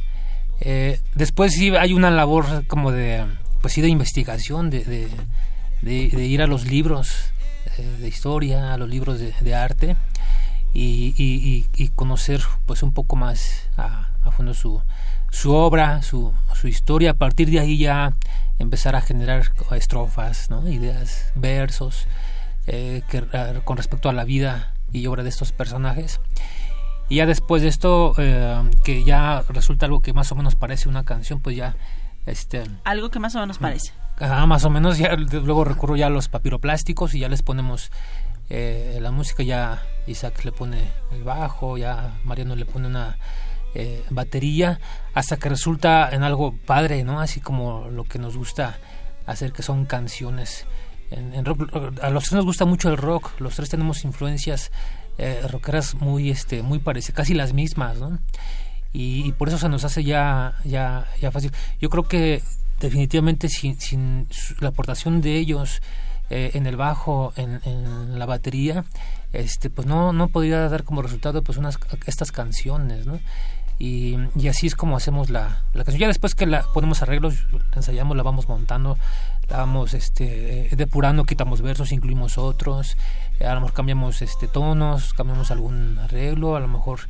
Eh, 0.61 1.01
después 1.15 1.53
sí 1.53 1.75
hay 1.77 1.93
una 1.95 2.11
labor 2.11 2.67
como 2.69 2.93
de, 2.93 3.25
pues 3.65 3.73
sí, 3.73 3.81
de 3.81 3.89
investigación, 3.89 4.69
de, 4.69 5.09
de, 5.81 5.93
ir 6.27 6.43
a 6.43 6.47
los 6.47 6.67
libros 6.67 7.33
eh, 7.79 7.97
de 7.99 8.09
historia, 8.09 8.75
a 8.75 8.77
los 8.77 8.91
libros 8.91 9.19
de, 9.19 9.55
arte 9.55 9.97
y, 10.75 11.65
conocer 11.95 12.43
pues 12.67 12.83
un 12.83 12.93
poco 12.93 13.17
más 13.17 13.71
a, 13.79 14.11
fondo 14.37 14.53
su, 14.53 14.83
su 15.31 15.55
obra, 15.55 16.03
su, 16.03 16.35
su 16.53 16.69
historia. 16.69 17.13
A 17.13 17.15
partir 17.15 17.49
de 17.49 17.59
ahí 17.59 17.79
ya 17.79 18.13
empezar 18.59 18.97
a 18.97 19.01
generar 19.01 19.51
estrofas, 19.71 20.51
¿no? 20.51 20.69
ideas, 20.69 21.33
versos 21.35 22.07
eh, 22.67 23.01
con 23.65 23.79
respecto 23.79 24.11
a 24.11 24.13
la 24.13 24.25
vida 24.25 24.75
y 24.93 25.07
obra 25.07 25.23
de 25.23 25.31
estos 25.31 25.53
personajes. 25.53 26.21
Y 27.09 27.17
ya 27.17 27.25
después 27.25 27.63
de 27.63 27.69
esto, 27.69 28.13
eh, 28.19 28.61
que 28.85 29.05
ya 29.05 29.43
resulta 29.49 29.87
algo 29.87 30.01
que 30.01 30.13
más 30.13 30.31
o 30.33 30.35
menos 30.35 30.55
parece 30.55 30.91
una 30.91 31.05
canción, 31.05 31.41
pues 31.41 31.57
ya 31.57 31.77
este 32.27 32.65
Algo 32.85 33.11
que 33.11 33.19
más 33.19 33.35
o 33.35 33.41
menos 33.41 33.59
parece. 33.59 33.93
Ajá, 34.19 34.47
más 34.47 34.65
o 34.65 34.71
menos, 34.71 34.99
ya 34.99 35.15
luego 35.17 35.65
recurro 35.65 35.97
ya 35.97 36.07
a 36.07 36.11
los 36.11 36.29
papiroplásticos 36.29 37.15
y 37.15 37.21
ya 37.21 37.29
les 37.29 37.43
ponemos 37.43 37.91
eh, 38.49 38.99
la 39.01 39.11
música, 39.11 39.43
ya 39.43 39.83
Isaac 40.07 40.45
le 40.45 40.53
pone 40.53 40.89
el 41.13 41.25
bajo, 41.25 41.77
ya 41.79 42.15
Mariano 42.25 42.55
le 42.55 42.65
pone 42.65 42.87
una 42.87 43.17
eh, 43.75 44.05
batería, 44.11 44.79
hasta 45.15 45.37
que 45.37 45.49
resulta 45.49 46.09
en 46.13 46.23
algo 46.23 46.55
padre, 46.57 47.03
¿no? 47.03 47.21
Así 47.21 47.41
como 47.41 47.89
lo 47.91 48.05
que 48.05 48.19
nos 48.21 48.37
gusta 48.37 48.79
hacer, 49.27 49.53
que 49.53 49.63
son 49.63 49.85
canciones. 49.85 50.67
En, 51.11 51.35
en 51.35 51.45
rock, 51.45 51.73
a 52.01 52.11
los 52.11 52.25
tres 52.25 52.35
nos 52.35 52.45
gusta 52.45 52.65
mucho 52.65 52.89
el 52.89 52.97
rock, 52.97 53.41
los 53.41 53.57
tres 53.57 53.69
tenemos 53.69 54.05
influencias 54.05 54.71
eh, 55.19 55.41
rockeras 55.51 55.95
muy, 55.95 56.31
este, 56.31 56.63
muy 56.63 56.79
parecidas, 56.79 57.17
casi 57.17 57.35
las 57.35 57.53
mismas, 57.53 57.99
¿no? 57.99 58.19
Y, 58.97 59.33
por 59.33 59.49
eso 59.49 59.59
se 59.59 59.69
nos 59.69 59.85
hace 59.85 60.05
ya, 60.05 60.55
ya, 60.65 61.07
ya 61.21 61.33
fácil. 61.33 61.51
Yo 61.81 61.91
creo 61.91 62.05
que 62.05 62.43
definitivamente 62.79 63.49
sin, 63.49 63.81
sin 63.81 64.29
la 64.61 64.69
aportación 64.69 65.21
de 65.21 65.37
ellos 65.37 65.83
eh, 66.31 66.53
en 66.55 66.67
el 66.67 66.77
bajo, 66.77 67.33
en, 67.37 68.19
la 68.19 68.25
batería, 68.25 68.85
este, 69.33 69.69
pues 69.69 69.89
no, 69.89 70.13
no 70.13 70.29
podría 70.29 70.69
dar 70.69 70.85
como 70.85 71.03
resultado 71.03 71.43
pues 71.43 71.59
unas 71.59 71.77
estas 72.07 72.31
canciones, 72.31 73.05
¿no? 73.05 73.19
Y, 73.81 74.17
y 74.37 74.47
así 74.47 74.69
es 74.69 74.77
como 74.77 74.97
hacemos 74.97 75.29
la, 75.29 75.65
la 75.75 75.83
canción. 75.83 75.99
Ya 75.99 76.07
después 76.07 76.37
que 76.37 76.47
la 76.47 76.63
ponemos 76.63 77.03
arreglos, 77.03 77.47
la 77.51 77.77
ensayamos, 77.77 78.17
la 78.17 78.23
vamos 78.23 78.49
montando, 78.49 78.97
la 79.49 79.57
vamos 79.59 79.93
este, 79.95 80.69
depurando, 80.77 81.25
quitamos 81.25 81.61
versos, 81.61 81.91
incluimos 81.91 82.39
otros, 82.39 82.97
eh, 83.41 83.47
a 83.47 83.55
lo 83.55 83.61
mejor 83.61 83.75
cambiamos 83.75 84.23
este, 84.23 84.47
tonos, 84.47 85.13
cambiamos 85.15 85.51
algún 85.51 85.99
arreglo, 85.99 86.55
a 86.55 86.61
lo 86.61 86.69
mejor 86.69 87.01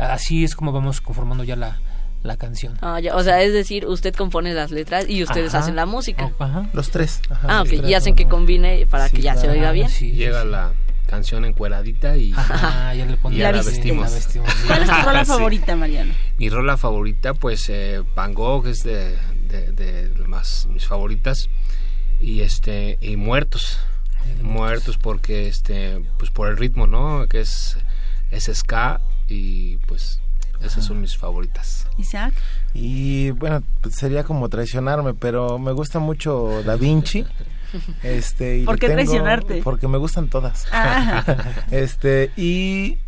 así 0.00 0.44
es 0.44 0.54
como 0.56 0.72
vamos 0.72 1.00
conformando 1.00 1.44
ya 1.44 1.56
la, 1.56 1.78
la 2.22 2.36
canción. 2.36 2.76
Ah, 2.82 3.00
ya, 3.00 3.16
o 3.16 3.22
sea, 3.22 3.42
es 3.42 3.52
decir, 3.52 3.86
usted 3.86 4.14
compone 4.14 4.52
las 4.54 4.70
letras 4.70 5.06
y 5.08 5.22
ustedes 5.22 5.54
Ajá. 5.54 5.64
hacen 5.64 5.76
la 5.76 5.86
música. 5.86 6.30
Los 6.72 6.90
tres. 6.90 7.20
ajá, 7.30 7.46
ah, 7.48 7.62
ok, 7.62 7.68
tres, 7.68 7.82
y 7.86 7.94
hacen 7.94 8.12
ajá. 8.14 8.16
que 8.18 8.28
combine 8.28 8.86
para 8.90 9.08
que 9.08 9.20
ya 9.22 9.36
se 9.36 9.48
oiga 9.48 9.72
bien. 9.72 9.88
Llega 9.88 10.44
la 10.44 10.72
canción 11.06 11.44
encueradita 11.44 12.16
y, 12.16 12.32
Ajá, 12.32 12.94
ya 12.94 13.04
le 13.04 13.16
ponemos- 13.16 13.32
y 13.34 13.38
ya 13.38 13.50
La 13.50 13.58
la 13.58 13.62
vestimos. 13.64 14.12
La. 14.12 14.66
¿Cuál 14.68 14.82
es 14.82 14.88
tu 14.88 14.94
rola 15.06 15.24
favorita, 15.24 15.74
Mariano? 15.76 16.14
Mi 16.38 16.48
rola 16.48 16.76
favorita, 16.76 17.34
pues 17.34 17.68
eh, 17.68 18.02
Van 18.14 18.32
Gogh 18.32 18.66
es 18.68 18.84
de, 18.84 19.16
de, 19.48 19.72
de 19.72 20.10
más 20.28 20.66
mis 20.70 20.86
favoritas 20.86 21.48
y 22.20 22.42
este 22.42 22.96
y 23.00 23.16
Muertos, 23.16 23.80
Muertos 24.42 24.98
porque 24.98 25.48
este 25.48 26.00
pues 26.18 26.30
por 26.30 26.48
el 26.48 26.56
ritmo, 26.56 26.86
¿no? 26.86 27.26
Que 27.28 27.40
es 27.40 27.76
es 28.30 28.48
ska 28.54 29.00
y 29.30 29.78
pues 29.86 30.20
esas 30.62 30.84
son 30.84 31.00
mis 31.00 31.16
favoritas. 31.16 31.86
Isaac. 31.96 32.34
Y 32.74 33.30
bueno, 33.30 33.62
pues 33.80 33.94
sería 33.94 34.24
como 34.24 34.48
traicionarme, 34.48 35.14
pero 35.14 35.58
me 35.58 35.72
gusta 35.72 35.98
mucho 35.98 36.62
Da 36.64 36.76
Vinci. 36.76 37.24
Este, 38.02 38.58
y 38.58 38.64
¿Por 38.64 38.80
qué 38.80 38.88
tengo- 38.88 38.96
traicionarte? 38.96 39.62
Porque 39.62 39.86
me 39.86 39.96
gustan 39.96 40.26
todas. 40.28 40.66
Ah. 40.72 41.22
este, 41.70 42.32
y 42.36 42.98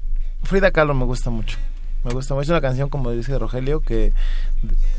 Frida 0.45 0.71
Kahlo 0.71 0.95
me 0.95 1.05
gusta 1.05 1.31
mucho. 1.31 1.59
Me 2.05 2.13
gusta 2.13 2.35
mucho. 2.35 2.43
Es 2.45 2.49
una 2.51 2.61
canción, 2.61 2.89
como 2.89 3.11
dice 3.11 3.37
Rogelio, 3.39 3.81
que 3.81 4.13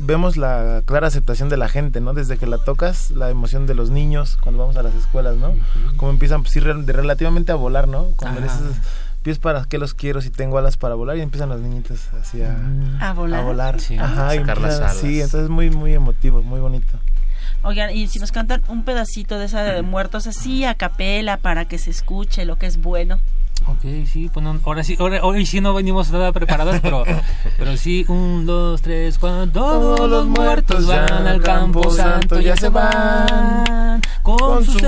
vemos 0.00 0.36
la 0.36 0.82
clara 0.84 1.06
aceptación 1.06 1.48
de 1.48 1.56
la 1.56 1.68
gente, 1.70 2.02
¿no? 2.02 2.12
Desde 2.12 2.36
que 2.36 2.46
la 2.46 2.58
tocas, 2.58 3.10
la 3.10 3.30
emoción 3.30 3.66
de 3.66 3.74
los 3.74 3.88
niños 3.90 4.36
cuando 4.40 4.60
vamos 4.60 4.76
a 4.76 4.82
las 4.82 4.94
escuelas, 4.94 5.36
¿no? 5.36 5.54
Como 5.96 6.10
empiezan, 6.12 6.42
pues, 6.42 6.52
sí, 6.52 6.60
re- 6.60 6.82
de 6.82 6.92
relativamente 6.92 7.50
a 7.50 7.54
volar, 7.54 7.88
¿no? 7.88 8.08
Cuando 8.16 8.42
dices, 8.42 8.60
pies 9.24 9.38
para 9.38 9.64
qué 9.64 9.78
los 9.78 9.94
quiero 9.94 10.20
si 10.20 10.28
tengo 10.30 10.58
alas 10.58 10.76
para 10.76 10.94
volar 10.94 11.16
y 11.16 11.22
empiezan 11.22 11.48
los 11.48 11.60
niñitos 11.60 12.12
así 12.20 12.42
a, 12.42 12.54
A 13.00 13.14
volar. 13.14 13.40
a 13.40 13.42
volar. 13.42 13.80
Sí. 13.80 13.96
Ajá, 13.98 14.34
y 14.34 14.38
Sacar 14.40 14.60
las 14.60 14.76
alas. 14.76 14.96
Sí, 14.98 15.20
entonces 15.20 15.48
muy, 15.48 15.70
muy 15.70 15.94
emotivo, 15.94 16.42
muy 16.42 16.60
bonito. 16.60 16.98
Oigan, 17.62 17.90
y 17.96 18.06
si 18.08 18.18
nos 18.18 18.30
cantan 18.30 18.62
un 18.68 18.84
pedacito 18.84 19.38
de 19.38 19.46
esa 19.46 19.62
de 19.62 19.80
muertos 19.80 20.26
así 20.26 20.66
a 20.66 20.74
capela 20.74 21.38
para 21.38 21.64
que 21.64 21.78
se 21.78 21.90
escuche 21.90 22.44
lo 22.44 22.56
que 22.58 22.66
es 22.66 22.76
bueno. 22.82 23.18
Ok, 23.66 23.80
sí, 24.06 24.30
bueno, 24.34 24.60
ahora 24.64 24.84
sí, 24.84 24.96
ahora, 25.00 25.24
hoy 25.24 25.46
sí 25.46 25.62
no 25.62 25.72
venimos 25.72 26.10
nada 26.10 26.30
preparados, 26.32 26.80
pero, 26.82 27.04
pero 27.56 27.76
sí, 27.78 28.04
un, 28.08 28.44
dos, 28.44 28.82
tres, 28.82 29.16
cuando 29.16 29.46
todos 29.48 30.10
los 30.10 30.26
muertos 30.26 30.86
van 30.86 31.26
al 31.26 31.40
campo 31.40 31.90
santo, 31.90 32.38
ya 32.40 32.54
se 32.58 32.68
van 32.68 34.02
con 34.22 34.62
su 34.66 34.78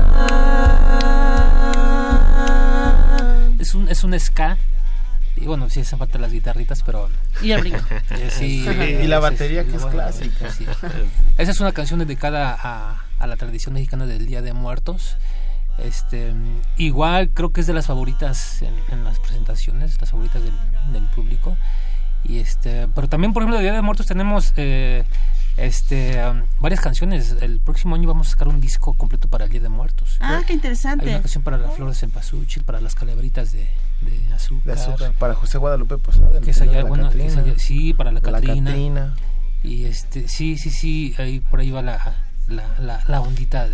Es 3.60 3.76
un, 3.76 3.88
es 3.90 4.04
un 4.04 4.20
ska, 4.20 4.58
y 5.36 5.46
bueno, 5.46 5.70
sí 5.70 5.82
hacen 5.82 5.98
falta 6.00 6.18
las 6.20 6.32
guitarritas, 6.32 6.84
pero... 6.84 7.10
Y 7.42 7.52
el 7.52 7.62
brinco. 7.62 7.80
Eh, 8.12 8.30
sí, 8.30 8.66
Sí, 8.66 8.84
y 9.04 9.08
la 9.08 9.20
batería, 9.20 9.64
que 9.64 9.70
es 9.76 9.82
bueno, 9.82 9.92
clásica. 9.92 10.52
sí. 10.52 10.66
Esa 11.38 11.52
es 11.52 11.60
una 11.60 11.72
canción 11.72 12.00
dedicada 12.00 12.58
a, 12.62 13.06
a 13.18 13.28
la 13.28 13.38
tradición 13.38 13.74
mexicana 13.74 14.06
del 14.06 14.26
Día 14.26 14.42
de 14.42 14.54
Muertos. 14.54 15.18
Este, 15.78 16.34
igual 16.78 17.30
creo 17.34 17.52
que 17.54 17.62
es 17.62 17.68
de 17.68 17.74
las 17.74 17.88
favoritas 17.88 18.62
en, 18.62 18.74
en 18.92 19.04
las 19.06 19.20
presentaciones, 19.20 20.00
las 20.02 20.10
favoritas 20.12 20.42
del, 20.44 20.54
del 20.92 21.04
público. 21.16 21.56
Y 22.24 22.40
este, 22.40 22.88
pero 22.94 23.08
también, 23.08 23.32
por 23.34 23.42
ejemplo, 23.44 23.58
de 23.58 23.64
Día 23.64 23.74
de 23.74 23.82
Muertos 23.82 24.06
tenemos 24.06 24.54
eh, 24.58 25.06
este, 25.58 26.24
um, 26.26 26.44
varias 26.60 26.80
canciones. 26.82 27.36
El 27.42 27.60
próximo 27.60 27.96
año 27.96 28.08
vamos 28.08 28.28
a 28.28 28.32
sacar 28.32 28.48
un 28.48 28.62
disco 28.62 28.94
completo 28.94 29.28
para 29.28 29.46
el 29.46 29.52
Día 29.52 29.62
de 29.62 29.70
Muertos. 29.70 30.18
Ah, 30.20 30.28
qué 30.28 30.34
Hay 30.36 30.44
una 30.44 30.54
interesante. 30.54 31.12
canción 31.12 31.44
para 31.44 31.58
la 31.58 31.70
flor 31.70 31.90
de 31.90 31.96
cempasúchil, 31.96 32.64
para 32.64 32.80
las 32.82 32.96
calabritas 32.96 33.52
de, 33.52 33.68
de 34.02 34.34
azúcar. 34.34 34.76
De 34.76 34.82
azúcar. 34.82 35.12
Para 35.20 35.34
José 35.36 35.58
Guadalupe 35.58 35.98
Posada. 35.98 36.38
el 36.38 36.44
Que 36.44 36.52
es 36.52 36.58
señor 36.58 36.76
allá, 36.76 36.78
de 36.80 36.84
la 36.84 36.90
bueno, 36.90 37.10
que 37.12 37.18
es 37.26 37.34
Catrina. 37.36 37.52
allá- 37.54 37.60
sí, 37.60 37.94
para 37.94 38.12
la 38.12 38.20
La 38.22 38.32
Catrina. 38.32 38.72
Catrina. 38.72 39.16
Y 39.64 39.86
este, 39.86 40.28
sí, 40.28 40.58
sí, 40.58 40.72
sí, 40.72 41.14
ahí, 41.20 41.40
por 41.40 41.60
ahí 41.60 41.70
va 41.70 41.82
la, 41.84 42.16
la, 42.48 42.80
la, 42.80 43.04
la 43.08 43.22
ondita 43.22 43.68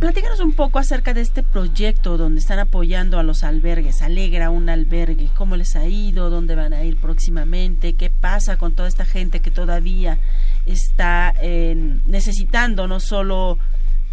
Platícanos 0.00 0.40
un 0.40 0.52
poco 0.52 0.78
acerca 0.78 1.14
de 1.14 1.20
este 1.20 1.42
proyecto 1.42 2.18
donde 2.18 2.40
están 2.40 2.58
apoyando 2.58 3.18
a 3.18 3.22
los 3.22 3.44
albergues. 3.44 4.02
Alegra 4.02 4.50
un 4.50 4.68
albergue. 4.68 5.30
¿Cómo 5.36 5.56
les 5.56 5.74
ha 5.76 5.86
ido? 5.86 6.28
¿Dónde 6.28 6.54
van 6.54 6.72
a 6.72 6.84
ir 6.84 6.96
próximamente? 6.96 7.94
¿Qué 7.94 8.10
pasa 8.10 8.56
con 8.56 8.74
toda 8.74 8.88
esta 8.88 9.06
gente 9.06 9.40
que 9.40 9.50
todavía 9.50 10.18
está 10.66 11.32
eh, 11.40 12.00
necesitando 12.04 12.86
no 12.86 13.00
solo 13.00 13.58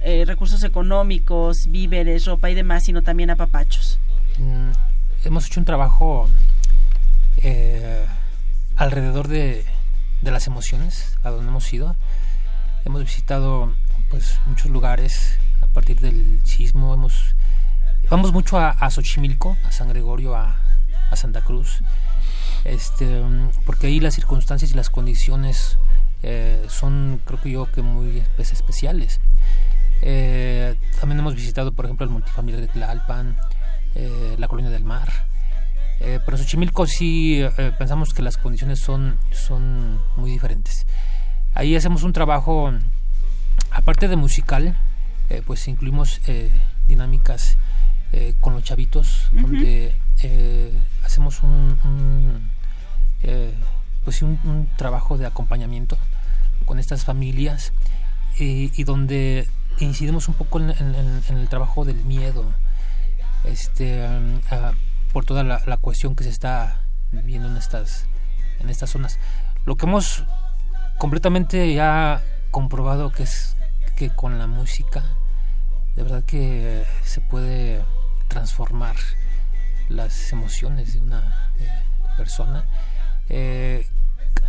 eh, 0.01 0.24
recursos 0.26 0.64
económicos, 0.64 1.68
víveres, 1.68 2.26
ropa 2.26 2.49
y 2.49 2.55
demás, 2.55 2.84
sino 2.84 3.01
también 3.01 3.30
apapachos? 3.30 3.99
Mm, 4.38 4.72
hemos 5.26 5.47
hecho 5.47 5.59
un 5.59 5.66
trabajo 5.66 6.30
eh, 7.38 8.05
alrededor 8.78 9.28
de, 9.28 9.66
de 10.22 10.32
las 10.32 10.47
emociones, 10.47 11.18
a 11.24 11.30
donde 11.30 11.49
hemos 11.49 11.72
ido. 11.74 11.95
Hemos 12.86 13.01
visitado 13.01 13.74
pues 14.14 14.39
muchos 14.45 14.70
lugares 14.70 15.39
a 15.61 15.66
partir 15.66 15.99
del 15.99 16.39
sismo. 16.45 16.93
Hemos 16.93 17.34
vamos 18.11 18.32
mucho 18.32 18.59
a, 18.59 18.70
a 18.70 18.91
Xochimilco, 18.91 19.57
a 19.66 19.72
San 19.72 19.89
Gregorio, 19.89 20.36
a, 20.36 20.55
a 21.09 21.16
Santa 21.16 21.41
Cruz, 21.41 21.80
este, 22.64 23.05
mm, 23.05 23.49
porque 23.66 23.88
ahí 23.88 23.99
las 23.99 24.14
circunstancias 24.14 24.70
y 24.70 24.76
las 24.76 24.91
condiciones 24.91 25.80
eh, 26.22 26.64
son, 26.68 27.22
creo 27.26 27.41
que 27.41 27.49
yo, 27.49 27.72
que 27.72 27.82
muy 27.82 28.22
pues, 28.36 28.53
especiales. 28.53 29.20
Eh, 30.03 30.76
también 30.99 31.18
hemos 31.18 31.34
visitado, 31.34 31.72
por 31.72 31.86
ejemplo, 31.86 32.05
el 32.05 32.11
multifamiliar 32.11 32.61
de 32.61 32.68
Tlalpan, 32.68 33.36
eh, 33.95 34.36
la 34.38 34.47
colonia 34.47 34.70
del 34.70 34.84
mar. 34.84 35.11
Eh, 36.01 36.20
pero 36.24 36.38
Xochimilco 36.38 36.86
sí 36.86 37.41
eh, 37.41 37.72
pensamos 37.80 38.14
que 38.14 38.22
las 38.22 38.38
condiciones 38.38 38.78
son, 38.78 39.18
son 39.32 39.99
muy 40.18 40.30
diferentes. 40.30 40.86
Ahí 41.55 41.76
hacemos 41.76 42.03
un 42.03 42.14
trabajo, 42.14 42.72
aparte 43.74 44.07
de 44.07 44.15
musical, 44.15 44.78
eh, 45.30 45.41
pues 45.45 45.67
incluimos 45.67 46.21
eh, 46.28 46.51
dinámicas 46.88 47.57
eh, 48.11 48.34
con 48.39 48.53
los 48.53 48.63
chavitos, 48.63 49.30
donde 49.34 49.95
hacemos 51.03 51.41
un, 51.43 51.78
un, 51.84 52.49
pues 54.03 54.21
un, 54.21 54.39
un 54.43 54.67
trabajo 54.78 55.17
de 55.17 55.26
acompañamiento 55.26 55.97
con 56.65 56.78
estas 56.80 57.03
familias 57.05 57.74
y, 58.38 58.71
y 58.80 58.84
donde 58.84 59.47
incidimos 59.80 60.28
un 60.28 60.36
poco 60.36 60.59
en, 60.59 60.69
en- 60.71 60.95
en- 60.95 61.21
en 61.28 61.38
el 61.38 61.49
trabajo 61.49 61.84
del 61.86 61.97
miedo 62.05 62.45
este 63.43 64.05
um, 64.07 64.39
por 65.11 65.26
toda 65.26 65.43
la, 65.43 65.61
la 65.65 65.78
cuestión 65.78 66.15
que 66.15 66.24
se 66.24 66.30
está 66.30 66.80
viviendo 67.11 67.47
en 67.49 67.57
estas 67.57 68.05
en 68.59 68.69
estas 68.69 68.89
zonas. 68.91 69.19
Lo 69.65 69.76
que 69.76 69.86
hemos 69.86 70.24
completamente 70.97 71.74
ya 71.74 72.21
comprobado 72.51 73.11
que 73.11 73.24
es 73.24 73.55
que 73.96 74.10
con 74.10 74.38
la 74.39 74.48
música 74.48 75.04
de 75.96 76.04
verdad 76.04 76.24
que 76.24 76.86
se 77.04 77.22
puede 77.22 77.84
transformar 78.28 78.96
las 79.89 80.32
emociones 80.32 80.94
de 80.94 81.00
una 81.00 81.52
eh, 81.60 81.70
persona 82.18 82.66
Eh, 83.30 83.88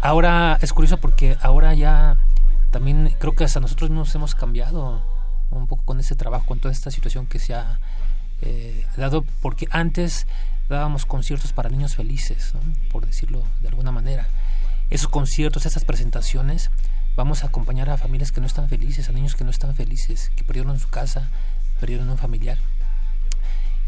ahora 0.01 0.59
es 0.61 0.73
curioso 0.73 0.99
porque 0.99 1.37
ahora 1.41 1.75
ya 1.75 2.19
también 2.71 3.15
creo 3.21 3.35
que 3.35 3.45
hasta 3.45 3.61
nosotros 3.61 3.89
nos 3.91 4.13
hemos 4.17 4.35
cambiado 4.35 5.01
un 5.51 5.67
poco 5.69 5.85
con 5.85 6.01
este 6.01 6.17
trabajo, 6.17 6.45
con 6.45 6.59
toda 6.59 6.73
esta 6.73 6.91
situación 6.91 7.27
que 7.27 7.39
se 7.39 7.55
ha 7.55 7.79
eh, 8.43 8.85
dado, 8.97 9.25
porque 9.41 9.69
antes 9.71 10.27
dábamos 10.69 11.07
conciertos 11.07 11.53
para 11.53 11.71
niños 11.71 11.95
felices, 11.95 12.53
¿no? 12.55 12.61
por 12.91 13.07
decirlo 13.07 13.45
de 13.61 13.69
alguna 13.69 13.93
manera. 13.93 14.27
Esos 14.91 15.09
conciertos, 15.09 15.67
esas 15.67 15.85
presentaciones, 15.85 16.71
vamos 17.17 17.45
a 17.45 17.49
acompañar 17.49 17.91
a 17.91 17.97
familias 17.97 18.33
que 18.33 18.41
no 18.41 18.47
están 18.47 18.69
felices, 18.69 19.09
a 19.09 19.13
niños 19.13 19.35
que 19.35 19.45
no 19.45 19.51
están 19.51 19.75
felices, 19.75 20.31
que 20.37 20.45
perdieron 20.45 20.79
su 20.79 20.89
casa, 20.89 21.31
perdieron 21.81 22.11
un 22.11 22.19
familiar. 22.19 22.59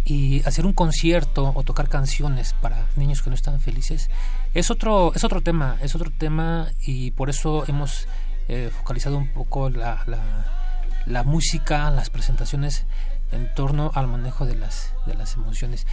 Y 0.05 0.47
hacer 0.47 0.67
un 0.67 0.73
concierto 0.73 1.53
o 1.55 1.63
tocar 1.65 1.89
canciones 1.89 2.55
para 2.61 2.87
niños 2.95 3.23
que 3.23 3.31
no 3.31 3.35
están 3.35 3.61
felices 3.61 4.09
es 4.55 4.71
otro, 4.71 5.13
es 5.15 5.25
otro 5.25 5.41
tema, 5.41 5.79
es 5.83 5.97
otro 5.97 6.13
tema 6.17 6.69
y 6.81 7.11
por 7.11 7.29
eso 7.29 7.65
hemos 7.67 8.07
eh, 8.49 8.71
focalizado 8.73 9.19
un 9.19 9.27
poco 9.33 9.69
la, 9.69 10.05
la, 10.07 10.23
la 11.07 11.25
música, 11.25 11.91
las 11.91 12.11
presentaciones 12.11 12.87
en 13.33 13.53
torno 13.55 13.91
al 13.95 14.07
manejo 14.07 14.47
de 14.47 14.55
las, 14.55 14.93
de 15.07 15.15
las 15.15 15.35
emociones. 15.35 15.89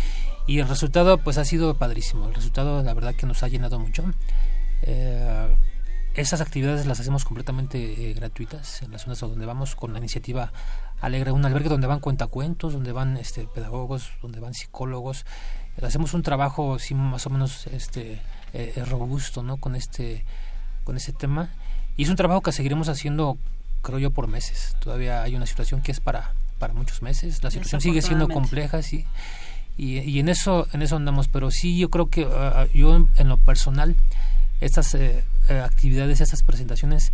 Y 0.45 0.59
el 0.59 0.67
resultado 0.67 1.17
pues 1.17 1.39
ha 1.39 1.45
sido 1.45 1.75
padrísimo, 1.75 2.27
el 2.27 2.36
resultado 2.36 2.84
la 2.84 2.93
verdad 2.93 3.15
que 3.15 3.25
nos 3.25 3.41
ha 3.41 3.47
llenado 3.47 3.79
mucho. 3.79 4.03
Eh, 4.84 5.55
esas 6.16 6.41
actividades 6.41 6.86
las 6.86 6.99
hacemos 6.99 7.26
completamente 7.26 8.09
eh, 8.09 8.14
gratuitas 8.14 8.82
en 8.82 8.91
las 8.91 9.03
zonas 9.03 9.20
donde 9.20 9.45
vamos 9.45 9.76
con 9.76 9.93
la 9.93 9.99
iniciativa 9.99 10.51
Alegre, 11.03 11.34
un 11.34 11.43
albergue 11.43 11.68
donde 11.68 11.86
van 11.86 11.99
cuentacuentos, 11.99 12.72
donde 12.72 12.93
van 12.93 13.18
este, 13.18 13.45
pedagogos, 13.45 14.11
donde 14.22 14.39
van 14.39 14.53
psicólogos. 14.53 15.26
Hacemos 15.82 16.14
un 16.14 16.22
trabajo 16.22 16.80
sí, 16.80 16.93
más 16.93 17.26
o 17.26 17.30
menos 17.30 17.68
este, 17.68 18.22
eh, 18.53 18.72
eh, 18.74 18.86
robusto 18.86 19.43
¿no? 19.43 19.57
con, 19.57 19.76
este, 19.76 20.24
con 20.86 20.95
este 20.95 21.11
tema. 21.11 21.49
Y 21.97 22.03
es 22.03 22.09
un 22.09 22.16
trabajo 22.16 22.39
que 22.39 22.53
seguiremos 22.53 22.88
haciendo, 22.88 23.38
creo 23.82 23.99
yo, 23.99 24.11
por 24.11 24.28
meses. 24.28 24.78
Todavía 24.80 25.24
hay 25.24 25.36
una 25.36 25.45
situación 25.45 25.82
que 25.82 25.91
es 25.91 25.99
para, 25.99 26.32
para 26.57 26.74
muchos 26.74 27.01
meses. 27.01 27.43
La 27.43 27.51
situación 27.51 27.82
sigue 27.82 28.01
siendo 28.01 28.30
compleja, 28.30 28.82
sí. 28.82 29.05
Y, 29.76 29.99
y 29.99 30.20
en 30.20 30.30
eso 30.30 30.68
en 30.72 30.84
eso 30.84 30.95
andamos. 30.95 31.28
Pero 31.28 31.51
sí, 31.51 31.78
yo 31.78 31.89
creo 31.89 32.09
que 32.09 32.26
ah, 32.32 32.66
yo 32.74 32.95
en, 32.95 33.09
en 33.18 33.28
lo 33.28 33.36
personal, 33.36 33.97
estas 34.66 34.95
eh, 34.95 35.24
eh, 35.49 35.59
actividades, 35.59 36.22
estas 36.22 36.43
presentaciones, 36.43 37.11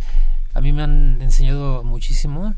a 0.54 0.60
mí 0.60 0.72
me 0.72 0.82
han 0.82 1.20
enseñado 1.20 1.82
muchísimo. 1.82 2.54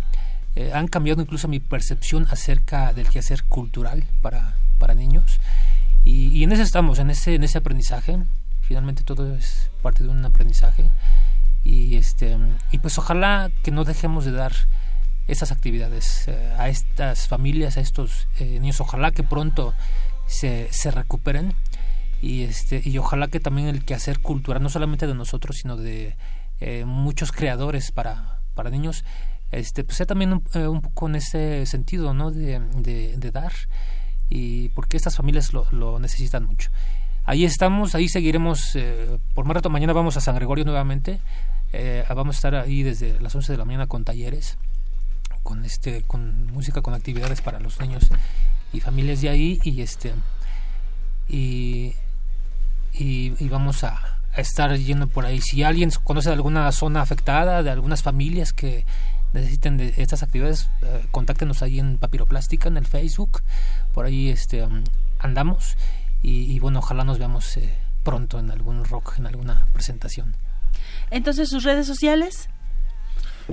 Eh, 0.55 0.71
han 0.75 0.87
cambiado 0.87 1.23
incluso 1.23 1.49
mi 1.49 1.61
percepción 1.61 2.27
acerca 2.31 2.93
del 2.93 3.09
quehacer 3.09 3.45
cultural 3.45 4.05
para, 4.21 4.55
para 4.79 4.95
niños. 4.95 5.41
Y, 6.05 6.43
en 6.43 6.53
eso 6.53 6.63
estamos, 6.63 6.99
en 6.99 7.11
ese, 7.11 7.37
en 7.37 7.45
ese 7.45 7.59
aprendizaje. 7.59 8.19
Finalmente 8.61 9.03
todo 9.03 9.35
es 9.35 9.71
parte 9.83 10.03
de 10.03 10.11
un 10.11 10.25
aprendizaje. 10.25 10.91
Y, 11.65 11.97
este, 11.97 12.37
y 12.71 12.79
pues 12.79 12.99
ojalá 12.99 13.51
que 13.63 13.71
no 13.71 13.85
dejemos 13.85 14.25
de 14.25 14.33
dar 14.33 14.53
esas 15.29 15.53
actividades 15.53 16.27
eh, 16.27 16.55
a 16.59 16.69
estas 16.69 17.29
familias, 17.29 17.77
a 17.77 17.81
estos 17.81 18.27
niños. 18.41 18.81
Ojalá 18.81 19.13
que 19.13 19.23
pronto 19.23 19.75
se, 20.27 20.69
se 20.73 20.91
recuperen 20.91 21.55
y 22.23 22.45
este 22.45 22.81
y 22.85 22.97
ojalá 22.99 23.27
que 23.27 23.41
también 23.41 23.67
el 23.67 23.85
quehacer 23.85 24.21
cultural 24.21 24.63
no 24.63 24.71
solamente 24.71 25.09
de 25.09 25.15
nosotros 25.15 25.57
sino 25.61 25.77
de 25.77 26.17
eh, 26.61 26.85
muchos 26.87 27.33
creadores 27.33 27.91
para, 27.91 28.41
para 28.55 28.71
niños 28.71 29.05
este 29.51 29.83
pues 29.83 29.97
sea 29.97 30.07
también 30.07 30.33
un, 30.33 30.43
eh, 30.55 30.81
poco 30.81 31.09
en 31.09 31.17
ese 31.17 31.67
sentido 31.67 32.15
no 32.15 32.31
de, 32.31 32.61
de, 32.61 33.31
dar 33.33 33.53
y 34.31 34.69
porque 34.71 34.97
estas 34.97 35.17
familias 35.17 35.53
lo, 35.53 35.99
necesitan 35.99 36.47
mucho. 36.47 36.71
Ahí 37.25 37.45
estamos 37.45 37.95
ahí 37.97 38.09
seguiremos 38.09 38.77
eh, 38.77 39.19
por 39.35 39.45
más 39.45 39.57
rato 39.57 39.69
mañana 39.69 39.93
vamos 39.93 40.17
a 40.17 40.21
San 40.21 40.37
Gregorio 40.37 40.65
nuevamente 40.65 41.21
vamos 42.15 42.37
a 42.37 42.39
estar 42.39 42.55
ahí 42.55 42.83
desde 42.83 43.19
las 43.21 43.35
11 43.35 43.53
de 43.53 43.59
la 43.59 43.65
mañana 43.65 43.87
con 43.89 44.05
talleres 44.05 44.59
con 45.43 45.65
este 45.65 46.03
con 46.03 46.47
música 46.53 46.83
con 46.83 46.95
actividades 46.95 47.41
para 47.41 47.59
los 47.59 47.81
niños 47.81 48.09
y 48.73 48.81
familias 48.81 49.23
de 49.23 49.29
ahí 49.29 49.61
y 49.65 49.83
este 49.83 50.13
y, 51.29 51.95
y, 52.93 53.31
vamos 53.49 53.85
a, 53.85 54.19
a 54.35 54.41
estar 54.41 54.77
yendo 54.77 55.07
por 55.07 55.27
ahí. 55.27 55.41
Si 55.41 55.63
alguien 55.63 55.91
conoce 56.05 56.29
de 56.31 56.35
alguna 56.35 56.71
zona 56.73 57.03
afectada 57.03 57.63
de 57.63 57.71
algunas 57.71 58.03
familias 58.03 58.53
que 58.53 58.85
necesiten 59.33 59.77
de 59.77 59.95
estas 59.97 60.23
actividades 60.23 60.69
eh, 60.83 61.07
contáctenos 61.11 61.63
ahí 61.63 61.79
en 61.79 61.99
Papiroplástica 61.99 62.69
en 62.69 62.77
el 62.77 62.87
Facebook. 62.87 63.43
Por 63.95 64.05
ahí 64.07 64.29
este 64.29 64.63
um, 64.63 64.85
andamos 65.19 65.77
y, 66.23 66.53
y 66.53 66.59
bueno 66.59 66.81
ojalá 66.81 67.05
nos 67.05 67.19
veamos 67.19 67.57
eh, 67.57 67.75
pronto 68.03 68.39
en 68.39 68.51
algún 68.51 68.85
rock 68.85 69.15
en 69.19 69.27
alguna 69.27 69.67
presentación. 69.73 70.37
Entonces, 71.11 71.51
sus 71.51 71.65
redes 71.65 71.87
sociales. 71.87 72.49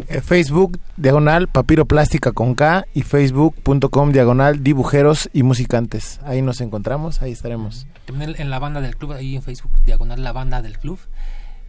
Eh, 0.08 0.22
Facebook 0.22 0.80
diagonal 0.98 1.48
papiroplástica 1.48 2.32
con 2.32 2.56
K 2.56 2.86
y 2.94 3.02
facebook.com 3.02 4.12
diagonal 4.12 4.64
dibujeros 4.64 5.30
y 5.34 5.44
musicantes. 5.44 6.20
Ahí 6.24 6.42
nos 6.42 6.62
encontramos, 6.62 7.22
ahí 7.22 7.32
estaremos. 7.32 7.88
también 8.06 8.36
en 8.38 8.50
la 8.50 8.60
banda 8.60 8.82
del 8.82 8.96
club 8.96 9.12
ahí 9.14 9.36
en 9.36 9.42
Facebook 9.42 9.72
diagonal 9.86 10.24
la 10.24 10.32
banda 10.32 10.62
del 10.62 10.78
club 10.80 11.00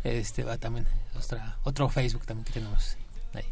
este 0.05 0.45
va 0.45 0.57
también 0.57 0.87
otra, 1.16 1.59
otro 1.64 1.89
Facebook 1.89 2.24
también 2.26 2.45
que 2.45 2.53
tenemos 2.53 2.97
ahí. 3.35 3.45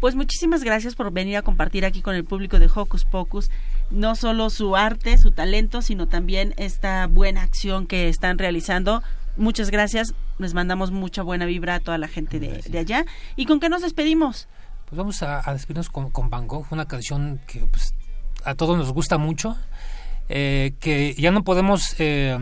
Pues 0.00 0.14
muchísimas 0.14 0.64
gracias 0.64 0.94
por 0.94 1.12
venir 1.12 1.36
a 1.36 1.42
compartir 1.42 1.84
aquí 1.84 2.02
con 2.02 2.14
el 2.14 2.24
público 2.24 2.58
de 2.58 2.68
Hocus 2.74 3.04
Pocus 3.04 3.50
no 3.90 4.16
solo 4.16 4.50
su 4.50 4.76
arte, 4.76 5.16
su 5.16 5.30
talento, 5.30 5.82
sino 5.82 6.08
también 6.08 6.54
esta 6.56 7.06
buena 7.06 7.42
acción 7.42 7.86
que 7.86 8.08
están 8.08 8.38
realizando. 8.38 9.02
Muchas 9.36 9.70
gracias, 9.70 10.14
les 10.38 10.54
mandamos 10.54 10.90
mucha 10.90 11.22
buena 11.22 11.44
vibra 11.44 11.74
a 11.74 11.80
toda 11.80 11.98
la 11.98 12.08
gente 12.08 12.40
de, 12.40 12.62
de 12.62 12.78
allá. 12.78 13.04
¿Y 13.36 13.46
con 13.46 13.60
qué 13.60 13.68
nos 13.68 13.82
despedimos? 13.82 14.48
Pues 14.86 14.96
vamos 14.96 15.22
a, 15.22 15.48
a 15.48 15.52
despedirnos 15.52 15.90
con, 15.90 16.10
con 16.10 16.30
Van 16.30 16.46
Gogh, 16.46 16.66
una 16.70 16.86
canción 16.86 17.40
que 17.46 17.60
pues, 17.66 17.94
a 18.44 18.54
todos 18.54 18.78
nos 18.78 18.92
gusta 18.92 19.18
mucho, 19.18 19.56
eh, 20.28 20.74
que 20.80 21.14
ya 21.14 21.32
no 21.32 21.42
podemos 21.44 21.96
eh, 21.98 22.38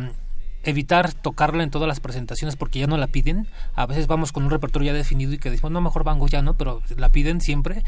evitar 0.63 1.13
tocarla 1.13 1.63
en 1.63 1.71
todas 1.71 1.89
las 1.89 2.01
presentaciones 2.01 2.57
porque 2.57 2.79
ya 2.79 2.87
no 2.87 2.97
la 2.97 3.07
piden. 3.07 3.49
A 3.75 3.87
veces 3.87 4.07
vamos 4.07 4.31
con 4.33 4.45
un 4.45 4.51
repertorio 4.51 4.93
ya 4.93 4.97
definido 4.97 5.33
y 5.33 5.39
que 5.39 5.51
decimos, 5.51 5.73
no, 5.73 5.81
mejor 5.81 6.05
Van 6.05 6.19
Gogh 6.19 6.31
ya 6.31 6.43
no, 6.43 6.55
pero 6.57 6.83
la 6.97 7.11
piden 7.11 7.41
siempre. 7.41 7.83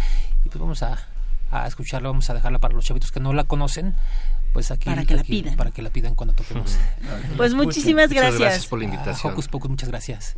Y 0.44 0.48
pues 0.48 0.58
vamos 0.58 0.82
a, 0.82 0.98
a 1.50 1.66
escucharla, 1.66 2.08
vamos 2.08 2.28
a 2.30 2.34
dejarla 2.34 2.58
para 2.58 2.74
los 2.74 2.84
chavitos 2.84 3.12
que 3.12 3.20
no 3.20 3.32
la 3.32 3.44
conocen. 3.44 3.94
Pues 4.56 4.70
aquí, 4.70 4.86
Para 4.86 5.04
que 5.04 5.14
la 5.14 5.20
aquí- 5.20 5.42
pidan. 5.42 5.54
Para 5.54 5.70
que 5.70 5.82
la 5.82 5.90
pidan 5.90 6.14
cuando 6.14 6.32
toquemos. 6.32 6.78
Pues 7.36 7.52
muchísimas 7.52 8.08
Muchas 8.08 8.22
gracias. 8.22 8.40
gracias 8.40 8.66
por 8.66 8.78
la 8.78 8.86
invitación. 8.86 9.34
Hocus 9.34 9.48
Pocus, 9.48 9.68
muchas 9.70 9.90
gracias. 9.90 10.34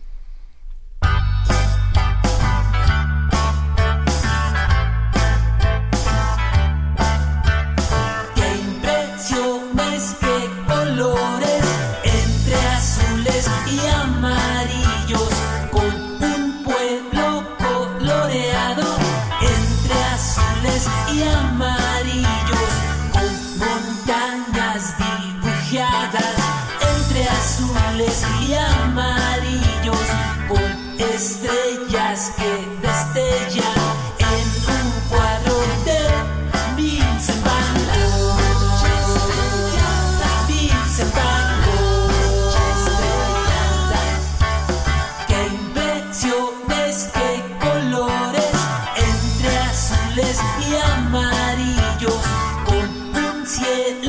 Amarillos, 51.09 52.21
con 52.67 52.85
un 53.17 53.47
cielo 53.47 54.08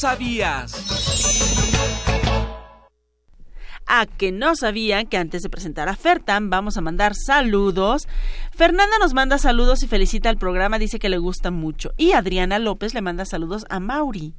Sabías. 0.00 0.72
A 3.90 4.04
que 4.04 4.32
no 4.32 4.54
sabían 4.54 5.06
que 5.06 5.16
antes 5.16 5.42
de 5.42 5.48
presentar 5.48 5.88
a 5.88 5.96
Fertan 5.96 6.50
vamos 6.50 6.76
a 6.76 6.82
mandar 6.82 7.14
saludos. 7.14 8.06
Fernanda 8.54 8.96
nos 9.00 9.14
manda 9.14 9.38
saludos 9.38 9.82
y 9.82 9.88
felicita 9.88 10.28
al 10.28 10.36
programa, 10.36 10.78
dice 10.78 10.98
que 10.98 11.08
le 11.08 11.16
gusta 11.16 11.50
mucho. 11.50 11.92
Y 11.96 12.12
Adriana 12.12 12.58
López 12.58 12.92
le 12.92 13.00
manda 13.00 13.24
saludos 13.24 13.64
a 13.70 13.80
Mauri. 13.80 14.34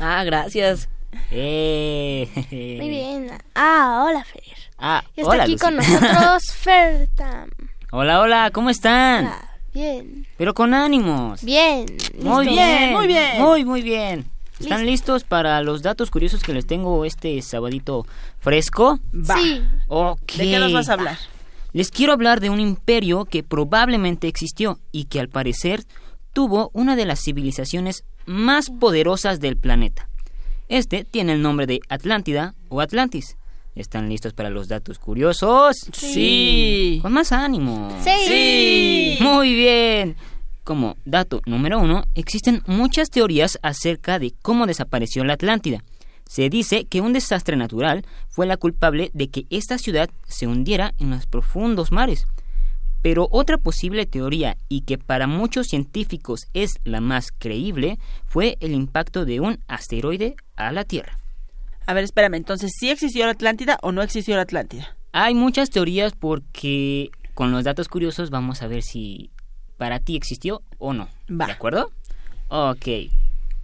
Ah, 0.00 0.24
gracias. 0.24 0.88
Muy 1.30 2.88
bien. 2.88 3.30
Ah, 3.54 4.04
hola, 4.08 4.24
Fer. 4.24 4.42
Ah, 4.76 5.04
Y 5.14 5.20
está 5.20 5.32
hola, 5.32 5.44
aquí 5.44 5.56
con 5.56 5.76
nosotros 5.76 6.42
Fertam. 6.52 7.50
Hola, 7.92 8.20
hola, 8.20 8.50
¿cómo 8.52 8.70
están? 8.70 9.30
Bien. 9.72 10.26
Pero 10.36 10.52
con 10.52 10.74
ánimos. 10.74 11.44
Bien. 11.44 11.86
Muy 12.20 12.48
bien, 12.48 12.92
Muy 12.92 13.06
bien. 13.06 13.40
Muy, 13.40 13.64
muy 13.64 13.82
bien. 13.82 14.33
¿Están 14.64 14.86
listos 14.86 15.24
para 15.24 15.60
los 15.62 15.82
datos 15.82 16.10
curiosos 16.10 16.42
que 16.42 16.52
les 16.52 16.66
tengo 16.66 17.04
este 17.04 17.40
sabadito 17.42 18.06
fresco? 18.40 18.98
Va. 19.14 19.36
Sí. 19.36 19.62
Ok. 19.88 20.32
¿De 20.32 20.44
qué 20.44 20.58
nos 20.58 20.72
vas 20.72 20.88
a 20.88 20.94
hablar? 20.94 21.18
Les 21.72 21.90
quiero 21.90 22.12
hablar 22.12 22.40
de 22.40 22.50
un 22.50 22.60
imperio 22.60 23.24
que 23.24 23.42
probablemente 23.42 24.28
existió 24.28 24.78
y 24.92 25.04
que 25.04 25.20
al 25.20 25.28
parecer 25.28 25.84
tuvo 26.32 26.70
una 26.72 26.96
de 26.96 27.04
las 27.04 27.20
civilizaciones 27.20 28.04
más 28.26 28.70
poderosas 28.70 29.40
del 29.40 29.56
planeta. 29.56 30.08
Este 30.68 31.04
tiene 31.04 31.32
el 31.32 31.42
nombre 31.42 31.66
de 31.66 31.80
Atlántida 31.88 32.54
o 32.68 32.80
Atlantis. 32.80 33.36
¿Están 33.74 34.08
listos 34.08 34.32
para 34.34 34.50
los 34.50 34.68
datos 34.68 35.00
curiosos? 35.00 35.76
Sí. 35.92 37.00
Con 37.02 37.12
más 37.12 37.32
ánimo. 37.32 37.90
Sí. 38.04 39.18
Muy 39.20 39.54
bien. 39.54 40.16
Como 40.64 40.96
dato 41.04 41.42
número 41.44 41.78
uno, 41.78 42.06
existen 42.14 42.62
muchas 42.66 43.10
teorías 43.10 43.58
acerca 43.62 44.18
de 44.18 44.32
cómo 44.40 44.66
desapareció 44.66 45.22
la 45.22 45.34
Atlántida. 45.34 45.84
Se 46.26 46.48
dice 46.48 46.86
que 46.86 47.02
un 47.02 47.12
desastre 47.12 47.54
natural 47.56 48.06
fue 48.30 48.46
la 48.46 48.56
culpable 48.56 49.10
de 49.12 49.28
que 49.28 49.44
esta 49.50 49.76
ciudad 49.76 50.08
se 50.26 50.46
hundiera 50.46 50.94
en 50.98 51.10
los 51.10 51.26
profundos 51.26 51.92
mares. 51.92 52.26
Pero 53.02 53.28
otra 53.30 53.58
posible 53.58 54.06
teoría, 54.06 54.56
y 54.70 54.80
que 54.80 54.96
para 54.96 55.26
muchos 55.26 55.66
científicos 55.66 56.46
es 56.54 56.80
la 56.84 57.02
más 57.02 57.28
creíble, 57.30 57.98
fue 58.24 58.56
el 58.60 58.72
impacto 58.72 59.26
de 59.26 59.40
un 59.40 59.60
asteroide 59.68 60.34
a 60.56 60.72
la 60.72 60.84
Tierra. 60.84 61.18
A 61.84 61.92
ver, 61.92 62.04
espérame, 62.04 62.36
entonces, 62.36 62.72
¿sí 62.80 62.88
existió 62.88 63.26
la 63.26 63.32
Atlántida 63.32 63.78
o 63.82 63.92
no 63.92 64.00
existió 64.00 64.34
la 64.36 64.42
Atlántida? 64.42 64.96
Hay 65.12 65.34
muchas 65.34 65.68
teorías 65.68 66.14
porque 66.14 67.10
con 67.34 67.52
los 67.52 67.64
datos 67.64 67.88
curiosos 67.88 68.30
vamos 68.30 68.62
a 68.62 68.68
ver 68.68 68.82
si 68.82 69.30
para 69.76 70.00
ti 70.00 70.16
existió 70.16 70.62
o 70.78 70.92
no. 70.92 71.08
Va. 71.30 71.46
¿De 71.46 71.52
acuerdo? 71.52 71.90
Ok. 72.48 72.88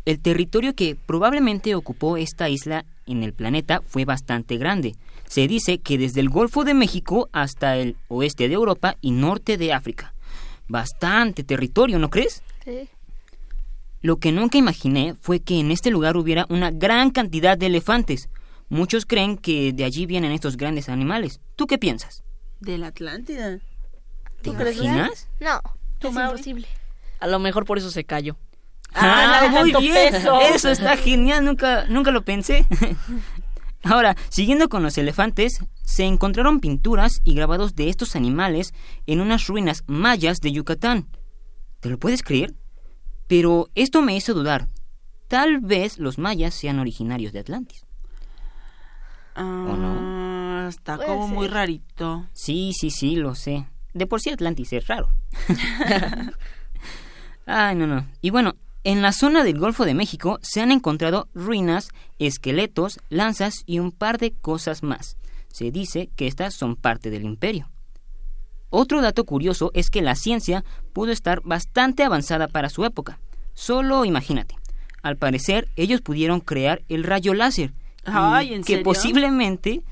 El 0.05 0.21
territorio 0.21 0.75
que 0.75 0.97
probablemente 0.97 1.75
ocupó 1.75 2.17
esta 2.17 2.49
isla 2.49 2.85
en 3.07 3.23
el 3.23 3.33
planeta 3.33 3.83
fue 3.87 4.05
bastante 4.05 4.57
grande. 4.57 4.95
Se 5.29 5.47
dice 5.47 5.79
que 5.79 5.99
desde 5.99 6.21
el 6.21 6.29
Golfo 6.29 6.65
de 6.65 6.75
México 6.75 7.29
hasta 7.33 7.77
el 7.77 7.97
oeste 8.09 8.49
de 8.49 8.55
Europa 8.55 8.97
y 9.01 9.13
norte 9.13 9.57
de 9.57 9.73
África. 9.73 10.15
Bastante 10.69 11.45
territorio, 11.45 11.99
¿no 11.99 12.11
crees? 12.11 12.43
Sí. 12.65 12.89
Lo 14.03 14.17
que 14.17 14.33
nunca 14.33 14.59
imaginé 14.59 15.15
fue 15.21 15.41
que 15.41 15.61
en 15.61 15.71
este 15.71 15.91
lugar 15.91 16.17
hubiera 16.17 16.47
una 16.49 16.71
gran 16.71 17.11
cantidad 17.11 17.59
de 17.59 17.67
elefantes. 17.67 18.29
Muchos 18.71 19.05
creen 19.05 19.37
que 19.37 19.73
de 19.73 19.85
allí 19.85 20.07
vienen 20.07 20.33
estos 20.33 20.57
grandes 20.57 20.89
animales. 20.89 21.41
¿Tú 21.57 21.67
qué 21.67 21.77
piensas? 21.77 22.23
De 22.61 22.79
la 22.79 22.89
Atlántida. 22.89 23.59
¿Te 24.43 24.51
¿Tú 24.51 24.55
crees, 24.55 24.77
imaginas? 24.79 25.29
No, 25.41 25.61
¿Tú, 26.01 26.09
es 26.09 26.15
Mauri? 26.15 26.31
imposible. 26.33 26.69
A 27.21 27.27
lo 27.27 27.39
mejor 27.39 27.65
por 27.65 27.79
eso 27.79 27.91
se 27.91 28.05
cayó. 28.05 28.37
Ah, 28.95 29.43
de 29.43 29.51
muy 29.51 29.73
bien. 29.73 29.95
peso. 30.13 30.41
Eso 30.41 30.69
está 30.71 30.97
genial, 30.97 31.45
nunca, 31.45 31.85
nunca 31.89 32.11
lo 32.11 32.23
pensé. 32.25 32.67
Ahora, 33.85 34.17
siguiendo 34.29 34.69
con 34.69 34.83
los 34.83 34.99
elefantes, 34.99 35.61
se 35.85 36.05
encontraron 36.05 36.61
pinturas 36.61 37.21
y 37.25 37.35
grabados 37.35 37.75
de 37.77 37.89
estos 37.89 38.15
animales 38.17 38.75
en 39.07 39.21
unas 39.21 39.47
ruinas 39.47 39.85
mayas 39.87 40.41
de 40.41 40.53
Yucatán. 40.53 41.07
¿Te 41.81 41.89
lo 41.89 41.99
puedes 41.99 42.23
creer? 42.23 42.55
Pero 43.27 43.69
esto 43.75 44.03
me 44.03 44.15
hizo 44.17 44.35
dudar. 44.35 44.69
Tal 45.29 45.61
vez 45.61 45.99
los 45.99 46.19
mayas 46.19 46.53
sean 46.55 46.79
originarios 46.81 47.33
de 47.33 47.39
Atlantis. 47.39 47.87
Ah, 49.37 50.67
Está 50.69 50.99
como 50.99 51.29
muy 51.29 51.47
rarito. 51.49 52.27
Sí, 52.33 52.73
sí, 52.79 52.91
sí, 52.91 53.17
lo 53.17 53.35
sé. 53.35 53.67
De 53.95 54.07
por 54.07 54.21
sí 54.21 54.31
Atlantis 54.31 54.73
es 54.73 54.87
raro. 54.87 55.09
Ay, 57.47 57.75
no, 57.75 57.87
no. 57.87 58.07
Y 58.21 58.31
bueno, 58.31 58.57
en 58.85 59.03
la 59.03 59.13
zona 59.13 59.45
del 59.45 59.59
Golfo 59.59 59.85
de 59.85 59.95
México 59.95 60.39
se 60.43 60.61
han 60.61 60.71
encontrado 60.71 61.29
ruinas, 61.35 61.91
esqueletos, 62.19 63.01
lanzas 63.09 63.63
y 63.67 63.79
un 63.79 63.93
par 63.93 64.19
de 64.19 64.33
cosas 64.33 64.83
más. 64.83 65.17
Se 65.49 65.71
dice 65.71 66.09
que 66.17 66.27
estas 66.27 66.55
son 66.55 66.77
parte 66.77 67.11
del 67.11 67.25
imperio. 67.25 67.69
Otro 68.71 69.03
dato 69.03 69.25
curioso 69.25 69.73
es 69.75 69.91
que 69.91 70.01
la 70.01 70.15
ciencia 70.15 70.65
pudo 70.93 71.11
estar 71.11 71.41
bastante 71.43 72.05
avanzada 72.05 72.47
para 72.47 72.71
su 72.71 72.85
época. 72.85 73.19
Solo 73.53 74.05
imagínate. 74.05 74.55
Al 75.03 75.17
parecer, 75.17 75.69
ellos 75.77 76.01
pudieron 76.01 76.41
crear 76.41 76.83
el 76.89 77.05
rayo 77.05 77.35
láser. 77.35 77.73
Ay, 78.05 78.55
¿en 78.55 78.63
que 78.63 78.75
serio? 78.75 78.85
posiblemente 78.85 79.83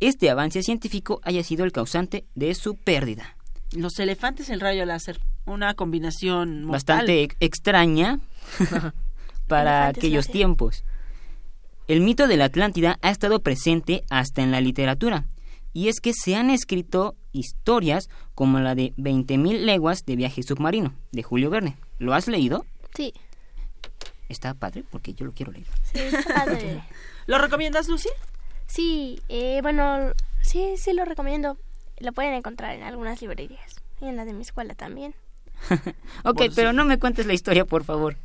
este 0.00 0.30
avance 0.30 0.62
científico 0.62 1.20
haya 1.22 1.42
sido 1.44 1.64
el 1.64 1.72
causante 1.72 2.24
de 2.34 2.54
su 2.54 2.76
pérdida. 2.76 3.36
Los 3.72 3.98
elefantes 3.98 4.48
y 4.48 4.52
el 4.52 4.60
rayo 4.60 4.84
láser. 4.84 5.20
Una 5.46 5.74
combinación 5.74 6.64
mortal. 6.64 6.72
Bastante 6.98 7.22
ex- 7.22 7.36
extraña 7.40 8.18
para 9.46 9.84
Elefantes 9.84 9.98
aquellos 9.98 10.24
láser. 10.26 10.32
tiempos. 10.32 10.84
El 11.88 12.00
mito 12.00 12.26
de 12.28 12.36
la 12.36 12.46
Atlántida 12.46 12.98
ha 13.02 13.10
estado 13.10 13.40
presente 13.40 14.02
hasta 14.10 14.42
en 14.42 14.50
la 14.52 14.60
literatura, 14.60 15.24
y 15.72 15.88
es 15.88 16.00
que 16.00 16.12
se 16.14 16.36
han 16.36 16.50
escrito 16.50 17.16
historias 17.32 18.08
como 18.34 18.60
la 18.60 18.74
de 18.74 18.92
20.000 18.96 19.60
leguas 19.64 20.04
de 20.06 20.16
viaje 20.16 20.42
submarino, 20.42 20.94
de 21.12 21.22
Julio 21.22 21.50
Verne. 21.50 21.76
¿Lo 21.98 22.14
has 22.14 22.28
leído? 22.28 22.64
Sí. 22.96 23.12
Está 24.28 24.54
padre 24.54 24.84
porque 24.90 25.14
yo 25.14 25.26
lo 25.26 25.32
quiero 25.32 25.50
leer. 25.52 25.66
Sí, 25.92 25.98
está 25.98 26.34
padre. 26.34 26.82
¿Lo 27.26 27.38
recomiendas, 27.38 27.88
Lucy? 27.88 28.08
Sí, 28.70 29.20
eh, 29.28 29.58
bueno, 29.62 30.12
sí, 30.42 30.74
sí 30.76 30.92
lo 30.92 31.04
recomiendo. 31.04 31.58
Lo 31.98 32.12
pueden 32.12 32.34
encontrar 32.34 32.76
en 32.76 32.84
algunas 32.84 33.20
librerías. 33.20 33.82
Y 34.00 34.06
en 34.06 34.16
la 34.16 34.24
de 34.24 34.32
mi 34.32 34.42
escuela 34.42 34.74
también. 34.74 35.14
Ok, 36.24 36.42
pero 36.54 36.70
sí. 36.70 36.76
no 36.76 36.84
me 36.84 36.98
cuentes 36.98 37.26
la 37.26 37.34
historia, 37.34 37.64
por 37.64 37.82
favor. 37.84 38.16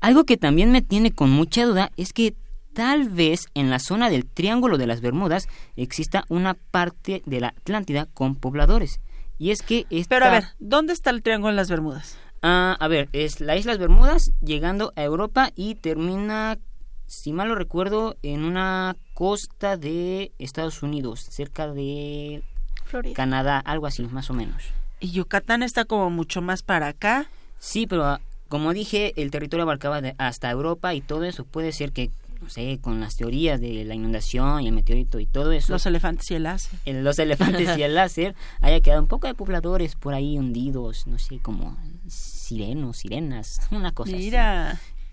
Algo 0.00 0.24
que 0.24 0.36
también 0.36 0.70
me 0.70 0.82
tiene 0.82 1.12
con 1.12 1.30
mucha 1.30 1.64
duda 1.64 1.90
es 1.96 2.12
que 2.12 2.34
tal 2.74 3.08
vez 3.08 3.46
en 3.54 3.70
la 3.70 3.78
zona 3.78 4.10
del 4.10 4.26
Triángulo 4.26 4.76
de 4.76 4.86
las 4.86 5.00
Bermudas 5.00 5.48
exista 5.76 6.24
una 6.28 6.54
parte 6.54 7.22
de 7.24 7.40
la 7.40 7.48
Atlántida 7.48 8.06
con 8.12 8.36
pobladores. 8.36 9.00
Y 9.38 9.50
es 9.50 9.62
que 9.62 9.86
esta... 9.88 10.14
Pero 10.14 10.26
a 10.26 10.30
ver, 10.30 10.44
¿dónde 10.58 10.92
está 10.92 11.10
el 11.10 11.22
Triángulo 11.22 11.52
de 11.52 11.56
las 11.56 11.70
Bermudas? 11.70 12.18
Ah, 12.42 12.76
a 12.78 12.88
ver, 12.88 13.08
es 13.12 13.40
la 13.40 13.56
Islas 13.56 13.78
Bermudas 13.78 14.32
llegando 14.42 14.92
a 14.94 15.02
Europa 15.02 15.50
y 15.56 15.76
termina, 15.76 16.58
si 17.06 17.32
mal 17.32 17.48
lo 17.48 17.54
recuerdo, 17.54 18.16
en 18.22 18.44
una 18.44 18.96
costa 19.14 19.76
de 19.76 20.32
Estados 20.38 20.82
Unidos, 20.82 21.20
cerca 21.20 21.72
de 21.72 22.42
Florida. 22.84 23.14
Canadá, 23.14 23.58
algo 23.58 23.86
así, 23.86 24.02
más 24.04 24.30
o 24.30 24.34
menos. 24.34 24.62
Y 25.00 25.10
Yucatán 25.10 25.62
está 25.62 25.84
como 25.84 26.10
mucho 26.10 26.40
más 26.42 26.62
para 26.62 26.88
acá. 26.88 27.28
Sí, 27.58 27.86
pero 27.86 28.04
ah, 28.04 28.20
como 28.48 28.72
dije, 28.72 29.12
el 29.16 29.30
territorio 29.30 29.62
abarcaba 29.64 30.00
de- 30.00 30.14
hasta 30.18 30.50
Europa 30.50 30.94
y 30.94 31.00
todo 31.00 31.24
eso. 31.24 31.44
Puede 31.44 31.72
ser 31.72 31.92
que, 31.92 32.10
no 32.40 32.48
sé, 32.48 32.78
con 32.80 33.00
las 33.00 33.16
teorías 33.16 33.60
de 33.60 33.84
la 33.84 33.94
inundación 33.94 34.62
y 34.62 34.68
el 34.68 34.72
meteorito 34.74 35.18
y 35.20 35.26
todo 35.26 35.52
eso, 35.52 35.72
Los 35.72 35.86
elefantes 35.86 36.30
y 36.30 36.34
el 36.34 36.44
láser. 36.44 36.78
el- 36.84 37.02
los 37.04 37.18
elefantes 37.18 37.76
y 37.78 37.82
el 37.82 37.94
láser, 37.94 38.34
haya 38.60 38.80
quedado 38.80 39.00
un 39.02 39.08
poco 39.08 39.26
de 39.26 39.34
pobladores 39.34 39.96
por 39.96 40.14
ahí 40.14 40.38
hundidos, 40.38 41.06
no 41.06 41.18
sé, 41.18 41.38
como 41.40 41.76
sirenos, 42.08 42.98
sirenas, 42.98 43.60
una 43.70 43.92
cosa 43.92 44.16
así. 44.16 44.30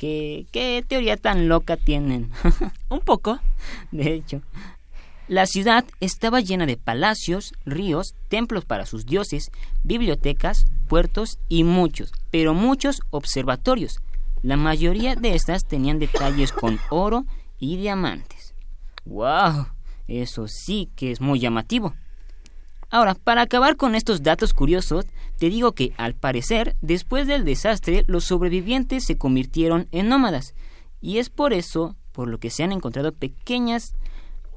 Mira, 0.03 0.13
¿Qué, 0.13 0.45
qué 0.51 0.85
teoría 0.85 1.17
tan 1.17 1.47
loca 1.47 1.77
tienen? 1.77 2.31
un 2.89 2.99
poco. 2.99 3.39
de 3.91 4.13
hecho. 4.13 4.41
La 5.29 5.45
ciudad 5.45 5.85
estaba 6.01 6.41
llena 6.41 6.65
de 6.65 6.75
palacios, 6.75 7.53
ríos, 7.65 8.13
templos 8.27 8.65
para 8.65 8.85
sus 8.85 9.05
dioses, 9.05 9.51
bibliotecas, 9.83 10.65
puertos 10.89 11.39
y 11.47 11.63
muchos, 11.63 12.11
pero 12.29 12.53
muchos 12.53 13.01
observatorios. 13.09 13.99
La 14.41 14.57
mayoría 14.57 15.15
de 15.15 15.35
estas 15.35 15.65
tenían 15.65 15.99
detalles 15.99 16.51
con 16.51 16.77
oro 16.89 17.23
y 17.57 17.77
diamantes. 17.77 18.53
¡Wow! 19.05 19.67
Eso 20.09 20.49
sí 20.49 20.89
que 20.97 21.11
es 21.11 21.21
muy 21.21 21.39
llamativo. 21.39 21.93
Ahora, 22.93 23.15
para 23.15 23.41
acabar 23.41 23.75
con 23.75 23.95
estos 23.95 24.21
datos 24.21 24.53
curiosos, 24.53 25.07
te 25.39 25.49
digo 25.49 25.71
que, 25.71 25.93
al 25.97 26.13
parecer, 26.13 26.75
después 26.81 27.25
del 27.25 27.43
desastre, 27.43 28.03
los 28.05 28.23
sobrevivientes 28.23 29.03
se 29.03 29.17
convirtieron 29.17 29.87
en 29.91 30.09
nómadas. 30.09 30.53
Y 31.01 31.17
es 31.17 31.31
por 31.31 31.53
eso 31.53 31.95
por 32.11 32.27
lo 32.27 32.37
que 32.37 32.51
se 32.51 32.61
han 32.61 32.71
encontrado 32.71 33.11
pequeñas 33.11 33.95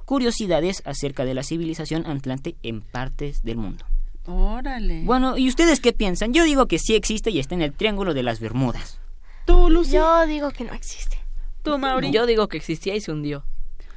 curiosidades 0.04 0.82
acerca 0.84 1.24
de 1.24 1.32
la 1.32 1.44
civilización 1.44 2.06
atlante 2.06 2.56
en 2.62 2.82
partes 2.82 3.42
del 3.42 3.56
mundo. 3.56 3.86
Órale. 4.26 5.02
Bueno, 5.04 5.38
¿y 5.38 5.48
ustedes 5.48 5.80
qué 5.80 5.94
piensan? 5.94 6.34
Yo 6.34 6.44
digo 6.44 6.66
que 6.66 6.78
sí 6.78 6.94
existe 6.94 7.30
y 7.30 7.38
está 7.38 7.54
en 7.54 7.62
el 7.62 7.72
Triángulo 7.72 8.12
de 8.12 8.22
las 8.22 8.38
Bermudas. 8.38 9.00
¿Tú, 9.46 9.70
Lucy? 9.70 9.92
Yo 9.92 10.26
digo 10.26 10.50
que 10.50 10.64
no 10.64 10.74
existe. 10.74 11.16
¿Tú, 11.62 11.78
Mauri? 11.78 12.10
Yo 12.10 12.26
digo 12.26 12.48
que 12.48 12.58
existía 12.58 12.94
y 12.96 13.00
se 13.00 13.12
hundió. 13.12 13.46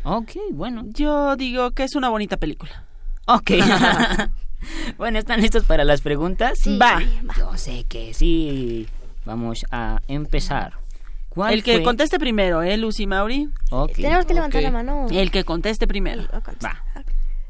Ok, 0.03 0.31
bueno. 0.53 0.85
Yo 0.87 1.35
digo 1.35 1.71
que 1.71 1.83
es 1.83 1.95
una 1.95 2.07
bonita 2.07 2.37
película. 2.37 2.85
Ok. 3.31 3.51
bueno, 4.97 5.19
¿están 5.19 5.41
listos 5.41 5.63
para 5.65 5.83
las 5.83 6.01
preguntas? 6.01 6.57
Sí, 6.59 6.77
Va. 6.77 6.99
Yo 7.37 7.55
sé 7.57 7.83
que 7.87 8.13
sí. 8.13 8.87
Vamos 9.25 9.65
a 9.71 10.01
empezar. 10.07 10.73
¿Cuál 11.29 11.53
El 11.53 11.63
que 11.63 11.73
fue? 11.75 11.83
conteste 11.83 12.17
primero, 12.19 12.63
¿eh, 12.63 12.75
Lucy 12.77 13.05
Mauri? 13.05 13.49
Ok. 13.69 13.91
Tenemos 13.93 14.25
que 14.25 14.33
levantar 14.33 14.63
la 14.63 14.71
mano. 14.71 15.07
El 15.11 15.29
que 15.29 15.43
conteste 15.43 15.87
primero. 15.87 16.23
Va. 16.65 16.83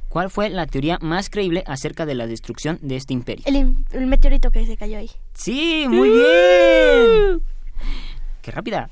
¿Cuál 0.09 0.29
fue 0.29 0.49
la 0.49 0.65
teoría 0.65 0.97
más 1.01 1.29
creíble 1.29 1.63
acerca 1.67 2.05
de 2.05 2.15
la 2.15 2.27
destrucción 2.27 2.79
de 2.81 2.95
este 2.97 3.13
imperio? 3.13 3.43
El, 3.47 3.55
im- 3.55 3.85
el 3.91 4.05
meteorito 4.07 4.49
que 4.51 4.65
se 4.65 4.75
cayó 4.75 4.97
ahí. 4.97 5.09
Sí, 5.33 5.85
muy 5.87 6.09
bien. 6.09 7.41
Qué 8.41 8.51
rápida. 8.51 8.89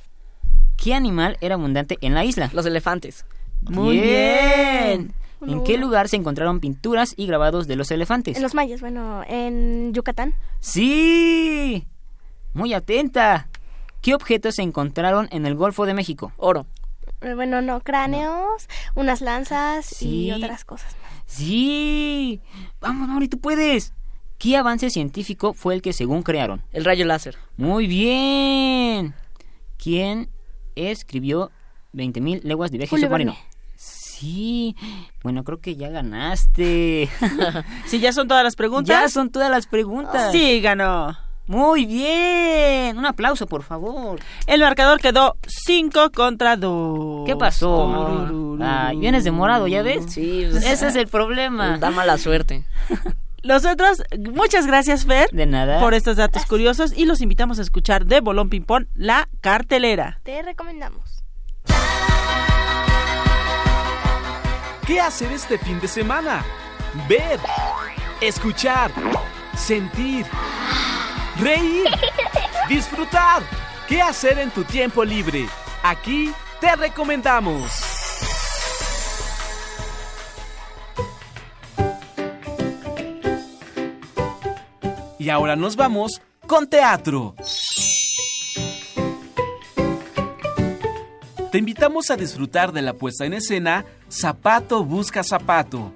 ¿Qué 0.77 0.93
animal 0.93 1.37
era 1.41 1.55
abundante 1.55 1.97
en 2.01 2.13
la 2.13 2.23
isla? 2.23 2.49
Los 2.53 2.65
elefantes. 2.67 3.25
Muy 3.61 3.99
bien. 3.99 5.11
¿En 5.45 5.63
qué 5.63 5.77
lugar 5.77 6.07
se 6.09 6.15
encontraron 6.15 6.59
pinturas 6.59 7.13
y 7.15 7.27
grabados 7.27 7.67
de 7.67 7.75
los 7.75 7.91
elefantes? 7.91 8.35
En 8.37 8.43
los 8.43 8.53
mayas, 8.55 8.81
bueno, 8.81 9.23
en 9.27 9.93
Yucatán. 9.93 10.33
Sí. 10.59 11.85
Muy 12.53 12.73
atenta. 12.73 13.47
¿Qué 14.01 14.13
objetos 14.15 14.55
se 14.55 14.61
encontraron 14.63 15.27
en 15.31 15.45
el 15.45 15.55
Golfo 15.55 15.85
de 15.85 15.93
México? 15.93 16.31
Oro. 16.37 16.65
Eh, 17.21 17.33
Bueno, 17.33 17.61
no, 17.61 17.81
cráneos, 17.81 18.67
unas 18.95 19.21
lanzas 19.21 19.85
Sí. 19.85 20.27
y 20.27 20.31
otras 20.31 20.65
cosas. 20.65 20.95
Sí. 21.25 22.41
Vamos, 22.79 23.07
Mauri, 23.07 23.27
tú 23.27 23.37
puedes. 23.39 23.93
¿Qué 24.37 24.55
avance 24.55 24.89
científico 24.91 25.53
fue 25.53 25.73
el 25.73 25.81
que 25.81 25.93
según 25.93 26.21
crearon? 26.23 26.61
El 26.71 26.85
rayo 26.85 27.05
láser. 27.05 27.37
Muy 27.57 27.87
bien. 27.87 29.13
¿Quién 29.77 30.29
escribió 30.75 31.51
20.000 31.93 32.41
leguas 32.43 32.69
de 32.71 32.77
viaje 32.77 32.97
submarino? 32.97 33.35
Sí. 34.19 34.75
Bueno, 35.23 35.43
creo 35.43 35.59
que 35.59 35.75
ya 35.75 35.89
ganaste. 35.89 37.09
Si 37.85 37.99
ya 37.99 38.11
son 38.13 38.27
todas 38.27 38.43
las 38.43 38.55
preguntas. 38.55 38.87
ya 38.87 39.09
son 39.09 39.29
todas 39.29 39.49
las 39.51 39.67
preguntas. 39.67 40.31
Sí, 40.31 40.59
ganó. 40.61 41.17
Muy 41.45 41.85
bien. 41.85 42.97
Un 42.97 43.05
aplauso, 43.05 43.47
por 43.47 43.63
favor. 43.63 44.19
El 44.47 44.61
marcador 44.61 44.99
quedó 44.99 45.37
5 45.47 46.11
contra 46.11 46.57
2. 46.57 47.25
¿Qué 47.25 47.35
pasó? 47.35 48.27
Ay, 48.61 48.97
vienes 48.97 49.23
de 49.23 49.31
morado, 49.31 49.67
¿ya 49.67 49.81
ves? 49.81 50.05
Sí, 50.11 50.47
pues, 50.51 50.65
Ese 50.65 50.87
es 50.87 50.95
el 50.95 51.07
problema. 51.07 51.77
Da 51.77 51.91
mala 51.91 52.17
suerte. 52.17 52.65
Nosotros, 53.43 54.03
muchas 54.33 54.67
gracias, 54.67 55.05
Fer, 55.05 55.29
De 55.31 55.45
nada. 55.45 55.79
por 55.79 55.93
estos 55.93 56.17
datos 56.17 56.45
curiosos 56.45 56.91
y 56.97 57.05
los 57.05 57.21
invitamos 57.21 57.59
a 57.59 57.61
escuchar 57.61 58.05
de 58.05 58.19
Bolón 58.19 58.49
Ping 58.49 58.63
Pong 58.63 58.87
la 58.95 59.29
cartelera. 59.39 60.19
Te 60.23 60.41
recomendamos. 60.41 61.23
¿Qué 64.87 65.01
hacer 65.01 65.33
este 65.33 65.57
fin 65.57 65.81
de 65.81 65.87
semana? 65.89 66.45
Ver, 67.09 67.41
escuchar, 68.21 68.89
sentir, 69.53 70.25
reír, 71.41 71.89
disfrutar. 72.69 73.43
¿Qué 73.85 74.01
hacer 74.01 74.39
en 74.39 74.49
tu 74.49 74.63
tiempo 74.63 75.03
libre? 75.03 75.45
Aquí 75.83 76.31
te 76.61 76.73
recomendamos. 76.77 77.69
Y 85.19 85.29
ahora 85.29 85.57
nos 85.57 85.75
vamos 85.75 86.21
con 86.47 86.65
teatro. 86.65 87.35
Te 91.51 91.59
invitamos 91.59 92.11
a 92.11 92.17
disfrutar 92.17 92.73
de 92.73 92.81
la 92.81 92.93
puesta 92.93 93.25
en 93.25 93.33
escena 93.33 93.85
Zapato 94.09 94.83
busca 94.83 95.23
zapato. 95.23 95.93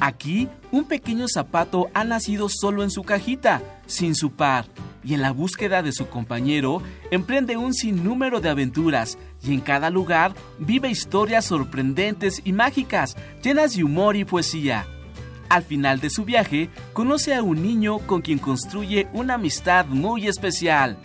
Aquí, 0.00 0.48
un 0.70 0.84
pequeño 0.84 1.26
zapato 1.28 1.90
ha 1.92 2.04
nacido 2.04 2.48
solo 2.48 2.82
en 2.82 2.90
su 2.90 3.02
cajita, 3.02 3.60
sin 3.86 4.14
su 4.14 4.30
par, 4.30 4.64
y 5.04 5.12
en 5.12 5.20
la 5.20 5.32
búsqueda 5.32 5.82
de 5.82 5.92
su 5.92 6.08
compañero 6.08 6.82
emprende 7.10 7.58
un 7.58 7.74
sinnúmero 7.74 8.40
de 8.40 8.48
aventuras 8.48 9.18
y 9.42 9.52
en 9.52 9.60
cada 9.60 9.90
lugar 9.90 10.32
vive 10.58 10.88
historias 10.88 11.44
sorprendentes 11.44 12.40
y 12.44 12.52
mágicas, 12.52 13.14
llenas 13.42 13.76
de 13.76 13.84
humor 13.84 14.16
y 14.16 14.24
poesía. 14.24 14.86
Al 15.50 15.64
final 15.64 16.00
de 16.00 16.08
su 16.08 16.24
viaje, 16.24 16.70
conoce 16.94 17.34
a 17.34 17.42
un 17.42 17.62
niño 17.62 17.98
con 17.98 18.22
quien 18.22 18.38
construye 18.38 19.08
una 19.12 19.34
amistad 19.34 19.84
muy 19.86 20.26
especial. 20.26 20.98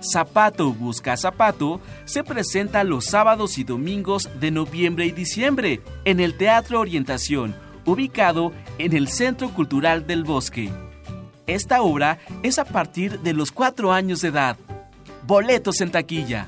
Zapato 0.00 0.72
Busca 0.72 1.16
Zapato 1.16 1.80
se 2.04 2.22
presenta 2.22 2.84
los 2.84 3.06
sábados 3.06 3.58
y 3.58 3.64
domingos 3.64 4.28
de 4.40 4.50
noviembre 4.50 5.06
y 5.06 5.12
diciembre 5.12 5.80
en 6.04 6.20
el 6.20 6.36
Teatro 6.36 6.80
Orientación, 6.80 7.56
ubicado 7.84 8.52
en 8.78 8.94
el 8.94 9.08
Centro 9.08 9.50
Cultural 9.50 10.06
del 10.06 10.24
Bosque. 10.24 10.70
Esta 11.46 11.82
obra 11.82 12.18
es 12.42 12.58
a 12.58 12.64
partir 12.64 13.20
de 13.20 13.32
los 13.32 13.50
cuatro 13.50 13.92
años 13.92 14.20
de 14.20 14.28
edad. 14.28 14.56
Boletos 15.26 15.80
en 15.80 15.90
taquilla. 15.90 16.46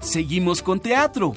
Seguimos 0.00 0.62
con 0.62 0.80
teatro. 0.80 1.34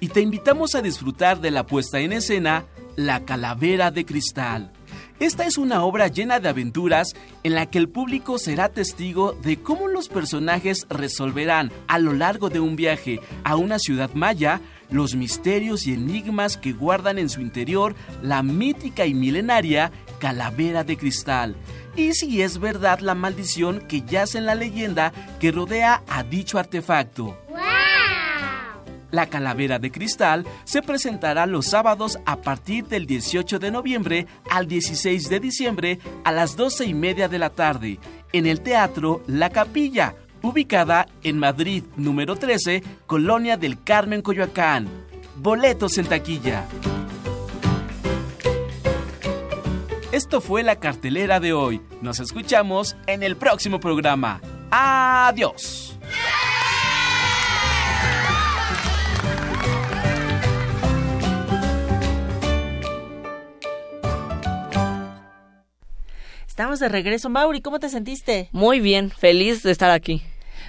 Y 0.00 0.08
te 0.08 0.20
invitamos 0.20 0.74
a 0.74 0.82
disfrutar 0.82 1.40
de 1.40 1.50
la 1.50 1.66
puesta 1.66 2.00
en 2.00 2.12
escena 2.12 2.66
La 2.96 3.24
Calavera 3.24 3.90
de 3.90 4.04
Cristal. 4.04 4.72
Esta 5.20 5.44
es 5.44 5.58
una 5.58 5.84
obra 5.84 6.08
llena 6.08 6.40
de 6.40 6.48
aventuras 6.48 7.12
en 7.42 7.54
la 7.54 7.66
que 7.66 7.76
el 7.76 7.90
público 7.90 8.38
será 8.38 8.70
testigo 8.70 9.34
de 9.34 9.60
cómo 9.60 9.86
los 9.86 10.08
personajes 10.08 10.86
resolverán 10.88 11.70
a 11.88 11.98
lo 11.98 12.14
largo 12.14 12.48
de 12.48 12.58
un 12.58 12.74
viaje 12.74 13.20
a 13.44 13.56
una 13.56 13.78
ciudad 13.78 14.14
maya 14.14 14.62
los 14.88 15.14
misterios 15.14 15.86
y 15.86 15.92
enigmas 15.92 16.56
que 16.56 16.72
guardan 16.72 17.18
en 17.18 17.28
su 17.28 17.42
interior 17.42 17.94
la 18.22 18.42
mítica 18.42 19.04
y 19.04 19.12
milenaria 19.12 19.92
calavera 20.20 20.84
de 20.84 20.96
cristal. 20.96 21.54
Y 21.96 22.14
si 22.14 22.40
es 22.40 22.58
verdad 22.58 23.00
la 23.00 23.14
maldición 23.14 23.80
que 23.86 24.00
yace 24.00 24.38
en 24.38 24.46
la 24.46 24.54
leyenda 24.54 25.12
que 25.38 25.52
rodea 25.52 26.02
a 26.08 26.22
dicho 26.22 26.58
artefacto. 26.58 27.36
La 29.10 29.26
calavera 29.26 29.78
de 29.78 29.90
cristal 29.90 30.46
se 30.64 30.82
presentará 30.82 31.46
los 31.46 31.66
sábados 31.66 32.18
a 32.26 32.36
partir 32.36 32.86
del 32.86 33.06
18 33.06 33.58
de 33.58 33.70
noviembre 33.70 34.26
al 34.50 34.66
16 34.68 35.28
de 35.28 35.40
diciembre 35.40 35.98
a 36.24 36.32
las 36.32 36.56
12 36.56 36.84
y 36.84 36.94
media 36.94 37.28
de 37.28 37.38
la 37.38 37.50
tarde 37.50 37.98
en 38.32 38.46
el 38.46 38.60
Teatro 38.60 39.22
La 39.26 39.50
Capilla, 39.50 40.14
ubicada 40.42 41.06
en 41.22 41.38
Madrid 41.38 41.84
número 41.96 42.36
13, 42.36 42.82
Colonia 43.06 43.56
del 43.56 43.82
Carmen, 43.82 44.22
Coyoacán. 44.22 44.88
Boletos 45.36 45.98
en 45.98 46.06
taquilla. 46.06 46.66
Esto 50.12 50.40
fue 50.40 50.62
la 50.62 50.76
cartelera 50.76 51.38
de 51.38 51.52
hoy. 51.52 51.80
Nos 52.02 52.18
escuchamos 52.20 52.96
en 53.06 53.22
el 53.22 53.36
próximo 53.36 53.78
programa. 53.78 54.40
Adiós. 54.70 55.96
Estamos 66.60 66.78
de 66.78 66.90
regreso. 66.90 67.30
Mauri, 67.30 67.62
¿cómo 67.62 67.78
te 67.80 67.88
sentiste? 67.88 68.50
Muy 68.52 68.80
bien, 68.80 69.10
feliz 69.10 69.62
de 69.62 69.70
estar 69.72 69.90
aquí. 69.90 70.22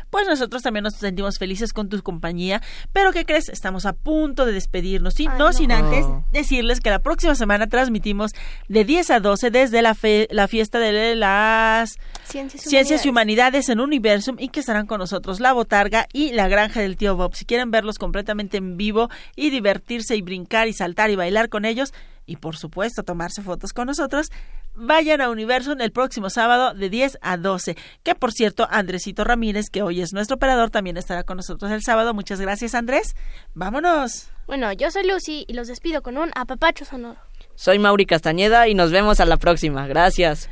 pues 0.09 0.25
nosotros 0.25 0.61
también 0.61 0.83
nos 0.83 0.93
sentimos 0.95 1.37
felices 1.37 1.73
con 1.73 1.89
tu 1.89 2.01
compañía. 2.01 2.61
Pero 2.93 3.11
¿qué 3.11 3.25
crees? 3.25 3.49
Estamos 3.49 3.85
a 3.85 3.91
punto 3.91 4.45
de 4.45 4.53
despedirnos. 4.53 5.19
Y 5.19 5.27
no, 5.27 5.51
sin 5.51 5.73
antes 5.73 6.05
decirles 6.31 6.79
que 6.79 6.89
la 6.91 6.99
próxima 6.99 7.35
semana 7.35 7.67
transmitimos 7.67 8.31
de 8.69 8.85
10 8.85 9.09
a 9.11 9.19
12 9.19 9.51
desde 9.51 9.81
la, 9.81 9.93
fe- 9.93 10.29
la 10.31 10.47
fiesta 10.47 10.79
de 10.79 11.13
las 11.17 11.95
Ciencias 12.23 12.65
y 12.65 12.69
Ciencias 12.69 13.05
y 13.05 13.09
Humanidades. 13.09 13.65
Humanidades 13.65 13.69
en 13.69 13.79
Universum 13.81 14.35
y 14.39 14.47
que 14.47 14.61
estarán 14.61 14.85
con 14.87 14.99
nosotros 14.99 15.41
La 15.41 15.51
Botarga 15.51 16.07
y 16.13 16.31
La 16.31 16.47
Granja 16.47 16.79
del 16.79 16.95
Tío 16.95 17.17
Bob. 17.17 17.35
Si 17.35 17.43
quieren 17.43 17.69
verlos 17.69 17.97
completamente 17.97 18.55
en 18.55 18.77
vivo 18.77 19.09
y 19.35 19.49
divertirse 19.49 20.15
y 20.15 20.21
brincar 20.21 20.69
y 20.69 20.73
saltar 20.73 21.09
y 21.09 21.17
bailar 21.17 21.49
con 21.49 21.65
ellos 21.65 21.93
y 22.31 22.37
por 22.37 22.55
supuesto 22.55 23.03
tomarse 23.03 23.41
fotos 23.41 23.73
con 23.73 23.87
nosotros, 23.87 24.31
vayan 24.73 25.19
a 25.19 25.29
Universum 25.29 25.81
el 25.81 25.91
próximo 25.91 26.29
sábado 26.29 26.73
de 26.73 26.89
10 26.89 27.17
a 27.21 27.35
12. 27.35 27.75
Que 28.03 28.15
por 28.15 28.31
cierto, 28.31 28.65
Andresito 28.71 29.25
Ramírez, 29.25 29.69
que 29.69 29.81
hoy 29.81 29.99
es 29.99 30.13
nuestro 30.13 30.37
operador, 30.37 30.69
también 30.69 30.95
estará 30.95 31.23
con 31.23 31.35
nosotros 31.35 31.69
el 31.71 31.83
sábado. 31.83 32.13
Muchas 32.13 32.39
gracias, 32.39 32.73
Andrés. 32.73 33.15
Vámonos. 33.53 34.29
Bueno, 34.47 34.71
yo 34.71 34.91
soy 34.91 35.05
Lucy 35.05 35.43
y 35.45 35.53
los 35.53 35.67
despido 35.67 36.01
con 36.01 36.17
un 36.17 36.31
apapacho 36.33 36.85
sonoro. 36.85 37.19
Soy 37.55 37.79
Mauri 37.79 38.05
Castañeda 38.05 38.69
y 38.69 38.75
nos 38.75 38.91
vemos 38.91 39.19
a 39.19 39.25
la 39.25 39.35
próxima. 39.35 39.87
Gracias. 39.87 40.49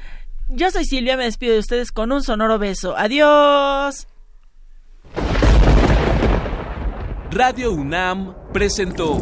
Yo 0.49 0.71
soy 0.71 0.83
Silvia, 0.83 1.15
me 1.15 1.23
despido 1.23 1.53
de 1.53 1.59
ustedes 1.59 1.93
con 1.93 2.11
un 2.11 2.21
sonoro 2.21 2.59
beso. 2.59 2.97
Adiós. 2.97 4.05
Radio 7.31 7.71
UNAM 7.71 8.35
presentó 8.51 9.21